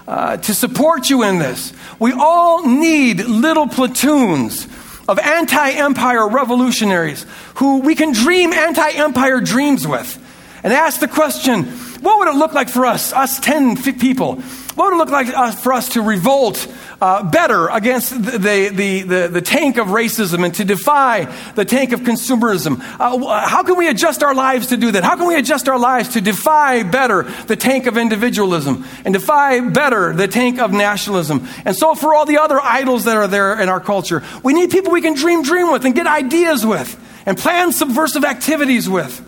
uh, 0.08 0.38
to 0.38 0.54
support 0.54 1.10
you 1.10 1.24
in 1.24 1.40
this. 1.40 1.74
We 2.00 2.14
all 2.14 2.66
need 2.66 3.26
little 3.26 3.68
platoons 3.68 4.68
of 5.08 5.20
anti 5.20 5.72
empire 5.72 6.28
revolutionaries 6.28 7.26
who 7.56 7.80
we 7.80 7.96
can 7.96 8.12
dream 8.14 8.54
anti 8.54 8.90
empire 8.92 9.42
dreams 9.42 9.88
with 9.88 10.24
and 10.64 10.74
ask 10.74 11.00
the 11.00 11.08
question 11.08 11.66
what 12.02 12.20
would 12.20 12.28
it 12.28 12.38
look 12.38 12.54
like 12.54 12.70
for 12.70 12.86
us, 12.86 13.12
us 13.12 13.40
10 13.40 13.78
people? 13.94 14.36
What 14.36 14.86
would 14.86 14.94
it 14.94 14.98
look 14.98 15.10
like 15.10 15.28
uh, 15.30 15.52
for 15.52 15.74
us 15.74 15.90
to 15.90 16.02
revolt 16.02 16.68
uh, 17.02 17.24
better 17.24 17.68
against 17.70 18.10
the, 18.12 18.38
the, 18.38 19.04
the, 19.04 19.28
the, 19.28 19.42
tank 19.42 19.78
of 19.78 19.88
racism 19.88 20.44
and 20.44 20.54
to 20.56 20.66
defy 20.66 21.26
the 21.56 21.64
tank 21.64 21.92
of 21.92 22.02
consumerism? 22.02 22.80
Uh, 23.00 23.48
how 23.48 23.64
can 23.64 23.78
we 23.78 23.88
adjust 23.88 24.24
our 24.24 24.34
lives 24.34 24.68
to 24.68 24.78
do 24.78 24.92
that? 24.92 25.04
How 25.04 25.16
can 25.16 25.28
we 25.28 25.36
adjust 25.36 25.70
our 25.70 25.78
lives 25.78 26.10
to 26.10 26.22
defy 26.22 26.84
better 26.84 27.24
the 27.24 27.56
tank 27.56 27.86
of 27.86 27.98
individualism 27.98 28.86
and 29.06 29.14
defy 29.14 29.60
better 29.60 30.14
the 30.14 30.28
tank 30.28 30.60
of 30.60 30.72
nationalism? 30.72 31.48
And 31.66 31.76
so, 31.76 31.94
for 31.94 32.16
all 32.16 32.26
the 32.26 32.40
other 32.40 32.60
idols 32.60 33.06
that 33.06 33.16
are 33.16 33.28
there 33.28 33.60
in 33.60 33.70
our 33.70 33.80
culture, 33.80 34.24
we 34.44 34.54
need 34.54 34.72
people 34.72 34.92
we 34.92 35.02
can 35.02 35.14
dream, 35.14 35.44
dream 35.44 35.72
with 35.72 35.86
and 35.86 35.94
get 35.94 36.08
ideas 36.08 36.66
with 36.66 37.00
and 37.28 37.38
plan 37.38 37.72
subversive 37.72 38.24
activities 38.24 38.90
with. 38.90 39.24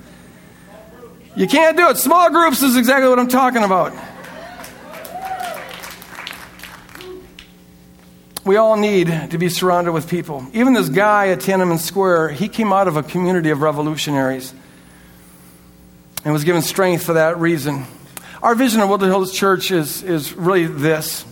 You 1.36 1.48
can't 1.48 1.78
do 1.78 1.90
it. 1.90 1.98
Small 1.98 2.30
groups 2.32 2.62
is 2.64 2.76
exactly 2.76 3.08
what 3.08 3.20
I'm 3.20 3.28
talking 3.28 3.64
about. 3.64 3.94
We 8.50 8.58
all 8.58 8.78
need 8.78 9.30
to 9.30 9.38
be 9.38 9.48
surrounded 9.48 9.92
with 9.92 10.10
people. 10.10 10.44
Even 10.54 10.74
this 10.74 10.90
guy 10.90 11.28
at 11.28 11.38
Tiananmen 11.38 11.78
Square, 11.78 12.30
he 12.30 12.48
came 12.50 12.74
out 12.74 12.88
of 12.88 12.98
a 12.98 13.04
community 13.04 13.52
of 13.52 13.62
revolutionaries 13.62 14.56
and 16.26 16.34
was 16.34 16.44
given 16.44 16.64
strength 16.64 17.04
for 17.04 17.14
that 17.14 17.38
reason. 17.38 17.86
Our 18.42 18.56
vision 18.56 18.82
of 18.82 18.90
Woodland 18.90 19.14
Hills 19.14 19.32
Church 19.32 19.70
is, 19.70 20.02
is 20.02 20.34
really 20.34 20.66
this. 20.66 21.24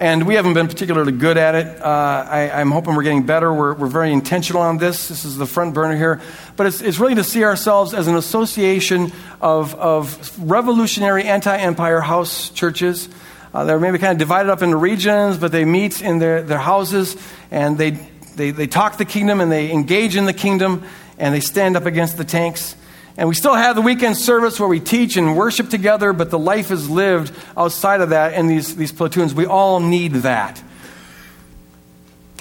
And 0.00 0.26
we 0.26 0.34
haven't 0.34 0.54
been 0.54 0.66
particularly 0.66 1.12
good 1.12 1.36
at 1.36 1.54
it. 1.54 1.80
Uh, 1.80 2.26
I, 2.28 2.60
am 2.62 2.72
hoping 2.72 2.96
we're 2.96 3.04
getting 3.04 3.24
better. 3.24 3.54
We're, 3.54 3.74
we're 3.74 3.86
very 3.86 4.12
intentional 4.12 4.62
on 4.62 4.78
this. 4.78 5.06
This 5.06 5.24
is 5.24 5.36
the 5.36 5.46
front 5.46 5.72
burner 5.72 5.96
here. 5.96 6.20
But 6.56 6.66
it's, 6.66 6.80
it's 6.80 6.98
really 6.98 7.14
to 7.14 7.24
see 7.24 7.44
ourselves 7.44 7.94
as 7.94 8.08
an 8.08 8.16
association 8.16 9.12
of, 9.40 9.72
of 9.76 10.36
revolutionary 10.40 11.22
anti 11.22 11.56
empire 11.56 12.00
house 12.00 12.50
churches 12.50 13.08
uh, 13.54 13.64
they're 13.64 13.80
maybe 13.80 13.98
kind 13.98 14.12
of 14.12 14.18
divided 14.18 14.50
up 14.50 14.62
into 14.62 14.76
regions, 14.76 15.38
but 15.38 15.52
they 15.52 15.64
meet 15.64 16.02
in 16.02 16.18
their, 16.18 16.42
their 16.42 16.58
houses 16.58 17.16
and 17.50 17.78
they 17.78 17.98
they, 18.38 18.52
they 18.52 18.66
talk 18.66 18.96
the 18.96 19.04
kingdom 19.04 19.40
and 19.40 19.52
they 19.52 19.70
engage 19.70 20.16
in 20.16 20.24
the 20.24 20.32
kingdom 20.32 20.84
and 21.18 21.34
they 21.34 21.40
stand 21.40 21.76
up 21.76 21.84
against 21.84 22.16
the 22.16 22.24
tanks. 22.24 22.74
And 23.18 23.28
we 23.28 23.34
still 23.34 23.54
have 23.54 23.74
the 23.74 23.82
weekend 23.82 24.16
service 24.16 24.58
where 24.58 24.68
we 24.68 24.78
teach 24.78 25.16
and 25.16 25.36
worship 25.36 25.68
together, 25.68 26.12
but 26.12 26.30
the 26.30 26.38
life 26.38 26.70
is 26.70 26.88
lived 26.88 27.32
outside 27.56 28.00
of 28.00 28.10
that 28.10 28.34
in 28.34 28.46
these, 28.46 28.76
these 28.76 28.92
platoons. 28.92 29.34
We 29.34 29.44
all 29.44 29.80
need 29.80 30.12
that. 30.12 30.62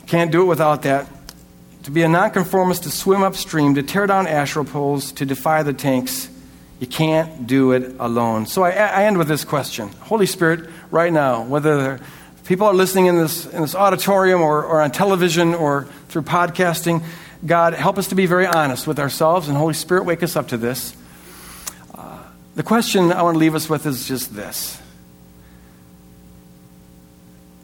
Can't 0.05 0.32
do 0.32 0.43
it 0.43 0.45
without 0.45 0.84
that. 0.84 1.08
To 1.84 1.91
be 1.91 2.03
a 2.03 2.08
nonconformist, 2.08 2.84
to 2.84 2.91
swim 2.91 3.24
upstream, 3.24 3.76
to 3.76 3.84
tear 3.84 4.05
down 4.05 4.28
Asherah 4.28 4.66
poles, 4.66 5.12
to 5.14 5.26
defy 5.26 5.64
the 5.64 5.74
tanks, 5.74 6.30
you 6.80 6.86
can't 6.86 7.47
do 7.47 7.72
it 7.72 7.95
alone. 7.99 8.45
So 8.45 8.62
I, 8.62 8.70
I 8.70 9.03
end 9.05 9.18
with 9.18 9.28
this 9.28 9.43
question 9.43 9.89
Holy 10.01 10.28
Spirit, 10.28 10.70
right 10.91 11.11
now, 11.11 11.43
whether 11.43 11.99
people 12.45 12.67
are 12.67 12.73
listening 12.73 13.07
in 13.07 13.17
this, 13.17 13.45
in 13.45 13.61
this 13.61 13.75
auditorium 13.75 14.41
or, 14.41 14.63
or 14.63 14.81
on 14.81 14.91
television 14.91 15.53
or 15.53 15.83
through 16.09 16.23
podcasting, 16.23 17.03
God, 17.45 17.73
help 17.73 17.97
us 17.97 18.07
to 18.07 18.15
be 18.15 18.25
very 18.25 18.47
honest 18.47 18.88
with 18.88 18.99
ourselves, 18.99 19.47
and 19.47 19.57
Holy 19.57 19.73
Spirit, 19.73 20.05
wake 20.05 20.23
us 20.23 20.35
up 20.35 20.47
to 20.49 20.57
this. 20.57 20.95
Uh, 21.93 22.17
the 22.55 22.63
question 22.63 23.11
I 23.11 23.21
want 23.21 23.35
to 23.35 23.39
leave 23.39 23.55
us 23.55 23.69
with 23.69 23.85
is 23.85 24.07
just 24.07 24.33
this. 24.33 24.81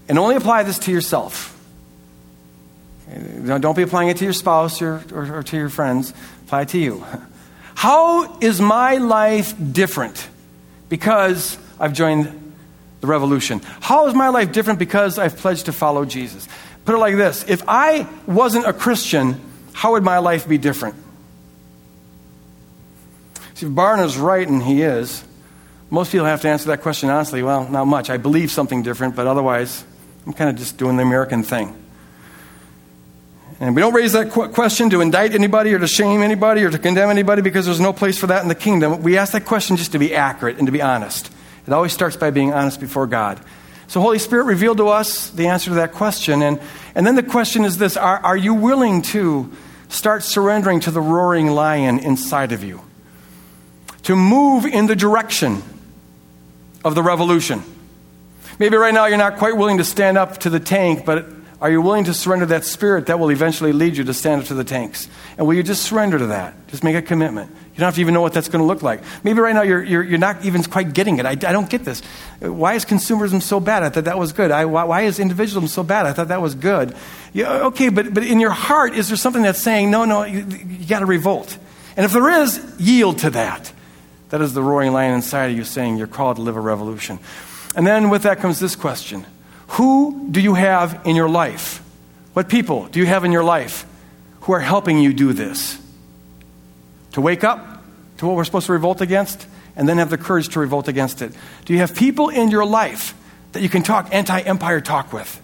And 0.07 0.19
only 0.19 0.35
apply 0.35 0.63
this 0.63 0.79
to 0.79 0.91
yourself. 0.91 1.49
Don't 3.45 3.75
be 3.75 3.83
applying 3.83 4.09
it 4.09 4.17
to 4.17 4.23
your 4.23 4.33
spouse 4.33 4.81
or, 4.81 5.03
or, 5.13 5.39
or 5.39 5.43
to 5.43 5.57
your 5.57 5.69
friends. 5.69 6.13
Apply 6.45 6.61
it 6.61 6.69
to 6.69 6.77
you. 6.77 7.05
How 7.75 8.39
is 8.39 8.61
my 8.61 8.97
life 8.97 9.55
different 9.71 10.29
because 10.89 11.57
I've 11.79 11.93
joined 11.93 12.42
the 13.03 13.07
revolution? 13.07 13.59
How 13.81 14.07
is 14.07 14.13
my 14.13 14.29
life 14.29 14.53
different 14.53 14.79
because 14.79 15.19
I've 15.19 15.35
pledged 15.35 15.65
to 15.65 15.73
follow 15.73 16.05
Jesus? 16.05 16.47
Put 16.85 16.95
it 16.95 16.99
like 16.99 17.17
this 17.17 17.43
If 17.49 17.61
I 17.67 18.07
wasn't 18.25 18.65
a 18.65 18.71
Christian, 18.71 19.41
how 19.73 19.91
would 19.91 20.03
my 20.03 20.19
life 20.19 20.47
be 20.47 20.57
different? 20.57 20.95
See, 23.55 23.65
if 23.65 23.75
Barna's 23.75 24.17
right, 24.17 24.47
and 24.47 24.63
he 24.63 24.83
is, 24.83 25.21
most 25.89 26.13
people 26.13 26.25
have 26.25 26.41
to 26.43 26.49
answer 26.49 26.67
that 26.69 26.81
question 26.81 27.09
honestly. 27.09 27.43
Well, 27.43 27.67
not 27.67 27.87
much. 27.87 28.09
I 28.09 28.15
believe 28.15 28.51
something 28.51 28.83
different, 28.83 29.17
but 29.17 29.27
otherwise, 29.27 29.83
I'm 30.25 30.31
kind 30.31 30.49
of 30.49 30.55
just 30.55 30.77
doing 30.77 30.95
the 30.95 31.03
American 31.03 31.43
thing. 31.43 31.75
And 33.59 33.75
we 33.75 33.81
don't 33.81 33.93
raise 33.93 34.13
that 34.13 34.31
question 34.31 34.89
to 34.91 35.01
indict 35.01 35.33
anybody 35.35 35.73
or 35.73 35.79
to 35.79 35.87
shame 35.87 36.21
anybody 36.21 36.63
or 36.63 36.69
to 36.69 36.79
condemn 36.79 37.09
anybody 37.09 37.41
because 37.41 37.65
there's 37.65 37.81
no 37.81 37.91
place 37.91 38.17
for 38.17 38.27
that 38.27 38.43
in 38.43 38.47
the 38.47 38.55
kingdom. 38.55 39.03
We 39.03 39.17
ask 39.17 39.33
that 39.33 39.43
question 39.43 39.75
just 39.75 39.91
to 39.91 39.99
be 39.99 40.15
accurate 40.15 40.57
and 40.57 40.67
to 40.67 40.71
be 40.71 40.81
honest. 40.81 41.32
It 41.65 41.73
always 41.73 41.93
starts 41.93 42.17
by 42.17 42.31
being 42.31 42.53
honest 42.53 42.79
before 42.79 43.07
God. 43.07 43.39
So, 43.87 44.01
Holy 44.01 44.19
Spirit, 44.19 44.45
revealed 44.45 44.77
to 44.77 44.89
us 44.89 45.29
the 45.29 45.47
answer 45.47 45.69
to 45.69 45.75
that 45.75 45.93
question. 45.93 46.41
And, 46.41 46.59
and 46.95 47.05
then 47.05 47.15
the 47.15 47.23
question 47.23 47.63
is 47.63 47.77
this 47.77 47.95
are, 47.95 48.17
are 48.17 48.37
you 48.37 48.53
willing 48.53 49.01
to 49.03 49.51
start 49.89 50.23
surrendering 50.23 50.79
to 50.81 50.91
the 50.91 51.01
roaring 51.01 51.47
lion 51.47 51.99
inside 51.99 52.51
of 52.51 52.63
you? 52.63 52.81
To 54.03 54.15
move 54.15 54.65
in 54.65 54.87
the 54.87 54.95
direction 54.95 55.61
of 56.83 56.95
the 56.95 57.03
revolution. 57.03 57.63
Maybe 58.59 58.75
right 58.75 58.93
now 58.93 59.05
you're 59.05 59.17
not 59.17 59.37
quite 59.37 59.55
willing 59.55 59.77
to 59.77 59.83
stand 59.83 60.17
up 60.17 60.39
to 60.39 60.49
the 60.49 60.59
tank, 60.59 61.05
but 61.05 61.25
are 61.63 61.71
you 61.71 61.81
willing 61.81 62.03
to 62.03 62.13
surrender 62.13 62.45
that 62.47 62.65
spirit 62.65 63.05
that 63.05 63.19
will 63.19 63.31
eventually 63.31 63.71
lead 63.71 63.95
you 63.95 64.03
to 64.03 64.13
stand 64.13 64.41
up 64.41 64.47
to 64.49 64.53
the 64.53 64.65
tanks? 64.65 65.07
And 65.37 65.47
will 65.47 65.53
you 65.53 65.63
just 65.63 65.83
surrender 65.83 66.19
to 66.19 66.25
that? 66.27 66.67
Just 66.67 66.83
make 66.83 66.93
a 66.93 67.01
commitment. 67.01 67.49
You 67.51 67.77
don't 67.77 67.85
have 67.85 67.95
to 67.95 68.01
even 68.01 68.13
know 68.13 68.19
what 68.19 68.33
that's 68.33 68.49
going 68.49 68.59
to 68.59 68.65
look 68.65 68.83
like. 68.83 69.01
Maybe 69.23 69.39
right 69.39 69.55
now 69.55 69.61
you're, 69.61 69.81
you're, 69.81 70.03
you're 70.03 70.19
not 70.19 70.43
even 70.43 70.61
quite 70.63 70.93
getting 70.93 71.19
it. 71.19 71.25
I, 71.25 71.29
I, 71.29 71.35
don't 71.35 71.69
get 71.69 71.85
this. 71.85 72.01
Why 72.41 72.73
is 72.73 72.83
consumerism 72.83 73.41
so 73.41 73.61
bad? 73.61 73.81
I 73.81 73.87
thought 73.87 74.03
that 74.03 74.19
was 74.19 74.33
good. 74.33 74.51
I, 74.51 74.65
why, 74.65 74.83
why, 74.83 75.01
is 75.03 75.19
individualism 75.19 75.69
so 75.69 75.83
bad? 75.83 76.05
I 76.05 76.11
thought 76.11 76.27
that 76.27 76.41
was 76.41 76.53
good. 76.53 76.97
Yeah, 77.31 77.67
okay, 77.67 77.87
but, 77.87 78.13
but 78.13 78.23
in 78.23 78.41
your 78.41 78.51
heart, 78.51 78.93
is 78.93 79.07
there 79.07 79.15
something 79.15 79.43
that's 79.43 79.57
saying, 79.57 79.89
no, 79.89 80.03
no, 80.03 80.25
you, 80.25 80.45
you 80.67 80.85
got 80.85 80.99
to 80.99 81.05
revolt? 81.05 81.57
And 81.95 82.05
if 82.05 82.11
there 82.11 82.41
is, 82.41 82.61
yield 82.77 83.19
to 83.19 83.29
that. 83.29 83.71
That 84.31 84.41
is 84.41 84.53
the 84.53 84.61
roaring 84.61 84.91
lion 84.91 85.13
inside 85.13 85.51
of 85.51 85.55
you 85.55 85.63
saying 85.63 85.95
you're 85.95 86.07
called 86.07 86.35
to 86.35 86.41
live 86.41 86.57
a 86.57 86.61
revolution. 86.61 87.19
And 87.73 87.87
then 87.87 88.09
with 88.09 88.23
that 88.23 88.39
comes 88.39 88.59
this 88.59 88.75
question 88.75 89.25
Who 89.73 90.27
do 90.31 90.41
you 90.41 90.55
have 90.55 91.01
in 91.05 91.15
your 91.15 91.29
life? 91.29 91.83
What 92.33 92.49
people 92.49 92.87
do 92.87 92.99
you 92.99 93.05
have 93.05 93.23
in 93.23 93.31
your 93.31 93.43
life 93.43 93.85
who 94.41 94.53
are 94.53 94.59
helping 94.59 94.99
you 94.99 95.13
do 95.13 95.33
this? 95.33 95.79
to 97.13 97.21
wake 97.21 97.43
up 97.43 97.83
to 98.17 98.25
what 98.25 98.35
we're 98.35 98.43
supposed 98.43 98.65
to 98.67 98.73
revolt 98.73 99.01
against 99.01 99.47
and 99.75 99.87
then 99.87 99.97
have 99.97 100.09
the 100.09 100.17
courage 100.17 100.49
to 100.49 100.59
revolt 100.59 100.87
against 100.87 101.21
it? 101.21 101.31
Do 101.65 101.73
you 101.73 101.79
have 101.79 101.95
people 101.95 102.29
in 102.29 102.51
your 102.51 102.65
life 102.65 103.15
that 103.53 103.61
you 103.61 103.69
can 103.69 103.81
talk 103.81 104.09
anti 104.11 104.39
empire 104.41 104.81
talk 104.81 105.13
with? 105.13 105.39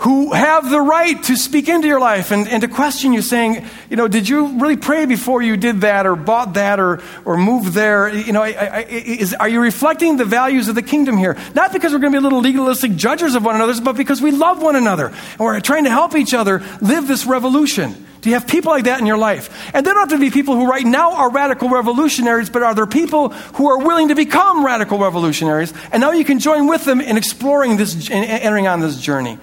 Who 0.00 0.34
have 0.34 0.68
the 0.68 0.80
right 0.80 1.22
to 1.24 1.36
speak 1.36 1.70
into 1.70 1.88
your 1.88 2.00
life 2.00 2.30
and, 2.30 2.46
and 2.48 2.60
to 2.60 2.68
question 2.68 3.14
you, 3.14 3.22
saying, 3.22 3.64
you 3.88 3.96
know, 3.96 4.08
did 4.08 4.28
you 4.28 4.58
really 4.58 4.76
pray 4.76 5.06
before 5.06 5.40
you 5.40 5.56
did 5.56 5.80
that 5.80 6.06
or 6.06 6.16
bought 6.16 6.54
that 6.54 6.78
or, 6.78 7.02
or 7.24 7.38
moved 7.38 7.72
there? 7.72 8.14
You 8.14 8.32
know, 8.32 8.42
I, 8.42 8.50
I, 8.50 8.80
is, 8.82 9.32
are 9.32 9.48
you 9.48 9.60
reflecting 9.60 10.18
the 10.18 10.26
values 10.26 10.68
of 10.68 10.74
the 10.74 10.82
kingdom 10.82 11.16
here? 11.16 11.38
Not 11.54 11.72
because 11.72 11.92
we're 11.92 11.98
going 11.98 12.12
to 12.12 12.18
be 12.18 12.22
little 12.22 12.40
legalistic 12.40 12.94
judges 12.94 13.34
of 13.34 13.44
one 13.44 13.54
another, 13.54 13.80
but 13.80 13.96
because 13.96 14.20
we 14.20 14.32
love 14.32 14.60
one 14.60 14.76
another 14.76 15.06
and 15.06 15.40
we're 15.40 15.60
trying 15.60 15.84
to 15.84 15.90
help 15.90 16.14
each 16.14 16.34
other 16.34 16.62
live 16.82 17.08
this 17.08 17.24
revolution. 17.24 18.06
Do 18.20 18.30
you 18.30 18.34
have 18.34 18.46
people 18.46 18.72
like 18.72 18.84
that 18.84 19.00
in 19.00 19.06
your 19.06 19.18
life? 19.18 19.70
And 19.72 19.86
they 19.86 19.92
don't 19.92 20.10
have 20.10 20.18
to 20.18 20.18
be 20.18 20.30
people 20.30 20.56
who 20.56 20.68
right 20.68 20.84
now 20.84 21.14
are 21.14 21.30
radical 21.30 21.68
revolutionaries, 21.68 22.50
but 22.50 22.62
are 22.62 22.74
there 22.74 22.86
people 22.86 23.30
who 23.30 23.68
are 23.68 23.78
willing 23.78 24.08
to 24.08 24.14
become 24.14 24.66
radical 24.66 24.98
revolutionaries? 24.98 25.72
And 25.92 26.00
now 26.00 26.10
you 26.10 26.24
can 26.24 26.38
join 26.38 26.66
with 26.66 26.84
them 26.84 27.00
in 27.00 27.16
exploring 27.16 27.76
this, 27.76 28.10
entering 28.10 28.66
on 28.66 28.80
this 28.80 29.00
journey. 29.00 29.38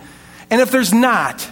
And 0.54 0.62
if 0.62 0.70
there's 0.70 0.94
not, 0.94 1.50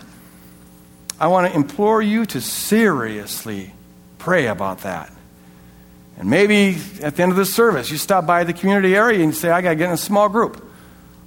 I 1.20 1.26
want 1.26 1.52
to 1.52 1.56
implore 1.56 2.04
you 2.04 2.24
to 2.28 2.40
seriously 2.40 3.74
pray 4.20 4.46
about 4.46 4.82
that. 4.82 5.12
And 6.20 6.30
maybe 6.30 6.80
at 7.02 7.16
the 7.16 7.24
end 7.24 7.32
of 7.32 7.36
this 7.36 7.52
service, 7.52 7.90
you 7.90 7.98
stop 7.98 8.28
by 8.28 8.44
the 8.44 8.54
community 8.54 8.96
area 8.96 9.24
and 9.24 9.36
say, 9.36 9.50
I 9.50 9.62
got 9.62 9.70
to 9.70 9.76
get 9.76 9.88
in 9.88 9.94
a 9.94 9.98
small 9.98 10.30
group. 10.30 10.64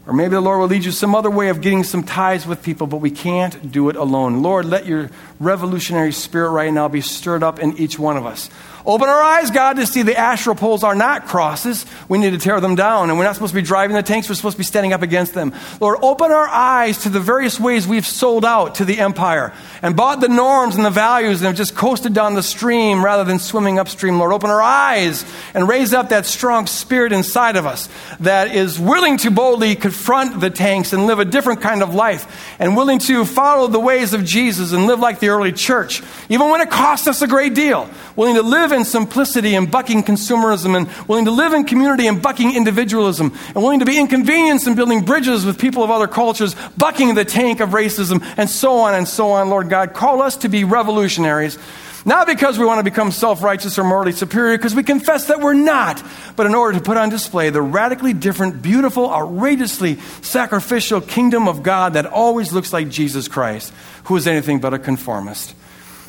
Or 0.06 0.12
maybe 0.12 0.34
the 0.34 0.40
Lord 0.40 0.60
will 0.60 0.68
lead 0.68 0.84
you 0.84 0.92
some 0.92 1.16
other 1.16 1.30
way 1.30 1.48
of 1.48 1.60
getting 1.62 1.82
some 1.82 2.04
ties 2.04 2.46
with 2.46 2.62
people, 2.62 2.86
but 2.86 2.98
we 2.98 3.10
can't 3.10 3.72
do 3.72 3.88
it 3.88 3.96
alone. 3.96 4.40
Lord, 4.40 4.66
let 4.66 4.86
your 4.86 5.10
revolutionary 5.40 6.12
spirit 6.12 6.50
right 6.50 6.72
now 6.72 6.86
be 6.86 7.00
stirred 7.00 7.42
up 7.42 7.58
in 7.58 7.76
each 7.76 7.98
one 7.98 8.16
of 8.16 8.24
us. 8.24 8.50
Open 8.86 9.08
our 9.08 9.22
eyes, 9.22 9.50
God, 9.50 9.76
to 9.76 9.86
see 9.86 10.02
the 10.02 10.14
Asherah 10.14 10.54
poles 10.54 10.84
are 10.84 10.94
not 10.94 11.26
crosses. 11.26 11.86
We 12.06 12.18
need 12.18 12.32
to 12.32 12.38
tear 12.38 12.60
them 12.60 12.74
down. 12.74 13.08
And 13.08 13.18
we're 13.18 13.24
not 13.24 13.34
supposed 13.34 13.54
to 13.54 13.60
be 13.60 13.66
driving 13.66 13.96
the 13.96 14.02
tanks, 14.02 14.28
we're 14.28 14.34
supposed 14.34 14.56
to 14.56 14.58
be 14.58 14.64
standing 14.64 14.92
up 14.92 15.00
against 15.00 15.32
them. 15.32 15.54
Lord, 15.80 16.00
open 16.02 16.30
our 16.30 16.46
eyes 16.46 16.98
to 17.04 17.08
the 17.08 17.20
various 17.20 17.58
ways 17.58 17.88
we've 17.88 18.06
sold 18.06 18.44
out 18.44 18.74
to 18.76 18.84
the 18.84 18.98
empire 18.98 19.54
and 19.80 19.96
bought 19.96 20.20
the 20.20 20.28
norms 20.28 20.76
and 20.76 20.84
the 20.84 20.90
values 20.90 21.40
and 21.40 21.46
have 21.46 21.56
just 21.56 21.74
coasted 21.74 22.12
down 22.12 22.34
the 22.34 22.42
stream 22.42 23.02
rather 23.02 23.24
than 23.24 23.38
swimming 23.38 23.78
upstream. 23.78 24.18
Lord, 24.18 24.32
open 24.32 24.50
our 24.50 24.60
eyes 24.60 25.24
and 25.54 25.66
raise 25.66 25.94
up 25.94 26.10
that 26.10 26.26
strong 26.26 26.66
spirit 26.66 27.12
inside 27.12 27.56
of 27.56 27.64
us 27.64 27.88
that 28.20 28.54
is 28.54 28.78
willing 28.78 29.16
to 29.18 29.30
boldly 29.30 29.76
confront 29.76 30.40
the 30.40 30.50
tanks 30.50 30.92
and 30.92 31.06
live 31.06 31.20
a 31.20 31.24
different 31.24 31.62
kind 31.62 31.82
of 31.82 31.94
life 31.94 32.54
and 32.58 32.76
willing 32.76 32.98
to 32.98 33.24
follow 33.24 33.66
the 33.66 33.80
ways 33.80 34.12
of 34.12 34.26
Jesus 34.26 34.72
and 34.72 34.86
live 34.86 35.00
like 35.00 35.20
the 35.20 35.28
early 35.28 35.52
church, 35.52 36.02
even 36.28 36.50
when 36.50 36.60
it 36.60 36.68
costs 36.68 37.06
us 37.06 37.22
a 37.22 37.26
great 37.26 37.54
deal. 37.54 37.88
Willing 38.14 38.34
to 38.34 38.42
live 38.42 38.73
in 38.74 38.84
simplicity 38.84 39.54
and 39.54 39.70
bucking 39.70 40.02
consumerism, 40.02 40.76
and 40.76 41.08
willing 41.08 41.24
to 41.24 41.30
live 41.30 41.54
in 41.54 41.64
community 41.64 42.06
and 42.06 42.20
bucking 42.20 42.54
individualism, 42.54 43.32
and 43.46 43.56
willing 43.56 43.80
to 43.80 43.86
be 43.86 43.98
inconvenienced 43.98 44.66
and 44.66 44.76
building 44.76 45.04
bridges 45.04 45.46
with 45.46 45.58
people 45.58 45.82
of 45.82 45.90
other 45.90 46.06
cultures, 46.06 46.54
bucking 46.76 47.14
the 47.14 47.24
tank 47.24 47.60
of 47.60 47.70
racism, 47.70 48.22
and 48.36 48.50
so 48.50 48.78
on 48.80 48.94
and 48.94 49.08
so 49.08 49.30
on, 49.30 49.48
Lord 49.48 49.70
God. 49.70 49.94
Call 49.94 50.20
us 50.20 50.36
to 50.38 50.48
be 50.48 50.64
revolutionaries. 50.64 51.58
Not 52.06 52.26
because 52.26 52.58
we 52.58 52.66
want 52.66 52.80
to 52.80 52.84
become 52.84 53.10
self 53.10 53.42
righteous 53.42 53.78
or 53.78 53.84
morally 53.84 54.12
superior, 54.12 54.58
because 54.58 54.74
we 54.74 54.82
confess 54.82 55.28
that 55.28 55.40
we're 55.40 55.54
not, 55.54 56.02
but 56.36 56.44
in 56.44 56.54
order 56.54 56.78
to 56.78 56.84
put 56.84 56.98
on 56.98 57.08
display 57.08 57.48
the 57.48 57.62
radically 57.62 58.12
different, 58.12 58.60
beautiful, 58.60 59.10
outrageously 59.10 59.96
sacrificial 60.20 61.00
kingdom 61.00 61.48
of 61.48 61.62
God 61.62 61.94
that 61.94 62.04
always 62.04 62.52
looks 62.52 62.74
like 62.74 62.90
Jesus 62.90 63.26
Christ, 63.26 63.72
who 64.04 64.16
is 64.16 64.26
anything 64.26 64.60
but 64.60 64.74
a 64.74 64.78
conformist. 64.78 65.54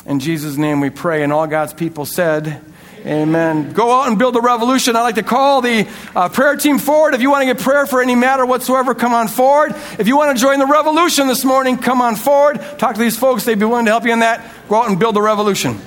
In 0.05 0.19
Jesus' 0.19 0.57
name 0.57 0.81
we 0.81 0.89
pray. 0.89 1.23
And 1.23 1.33
all 1.33 1.47
God's 1.47 1.73
people 1.73 2.05
said, 2.05 2.61
Amen. 3.05 3.71
Go 3.73 3.91
out 3.91 4.07
and 4.07 4.17
build 4.17 4.35
a 4.35 4.41
revolution. 4.41 4.95
I'd 4.95 5.03
like 5.03 5.15
to 5.15 5.23
call 5.23 5.61
the 5.61 5.87
uh, 6.15 6.27
prayer 6.29 6.55
team 6.55 6.79
forward. 6.79 7.13
If 7.13 7.21
you 7.21 7.29
want 7.29 7.41
to 7.41 7.45
get 7.45 7.59
prayer 7.59 7.85
for 7.85 8.01
any 8.01 8.15
matter 8.15 8.47
whatsoever, 8.47 8.95
come 8.95 9.13
on 9.13 9.27
forward. 9.27 9.75
If 9.99 10.07
you 10.07 10.17
want 10.17 10.35
to 10.35 10.41
join 10.41 10.57
the 10.57 10.65
revolution 10.65 11.27
this 11.27 11.45
morning, 11.45 11.77
come 11.77 12.01
on 12.01 12.15
forward. 12.15 12.59
Talk 12.79 12.95
to 12.95 12.99
these 12.99 13.15
folks. 13.15 13.45
They'd 13.45 13.59
be 13.59 13.65
willing 13.65 13.85
to 13.85 13.91
help 13.91 14.05
you 14.05 14.13
in 14.13 14.19
that. 14.19 14.43
Go 14.69 14.81
out 14.81 14.89
and 14.89 14.99
build 14.99 15.17
a 15.17 15.21
revolution. 15.21 15.79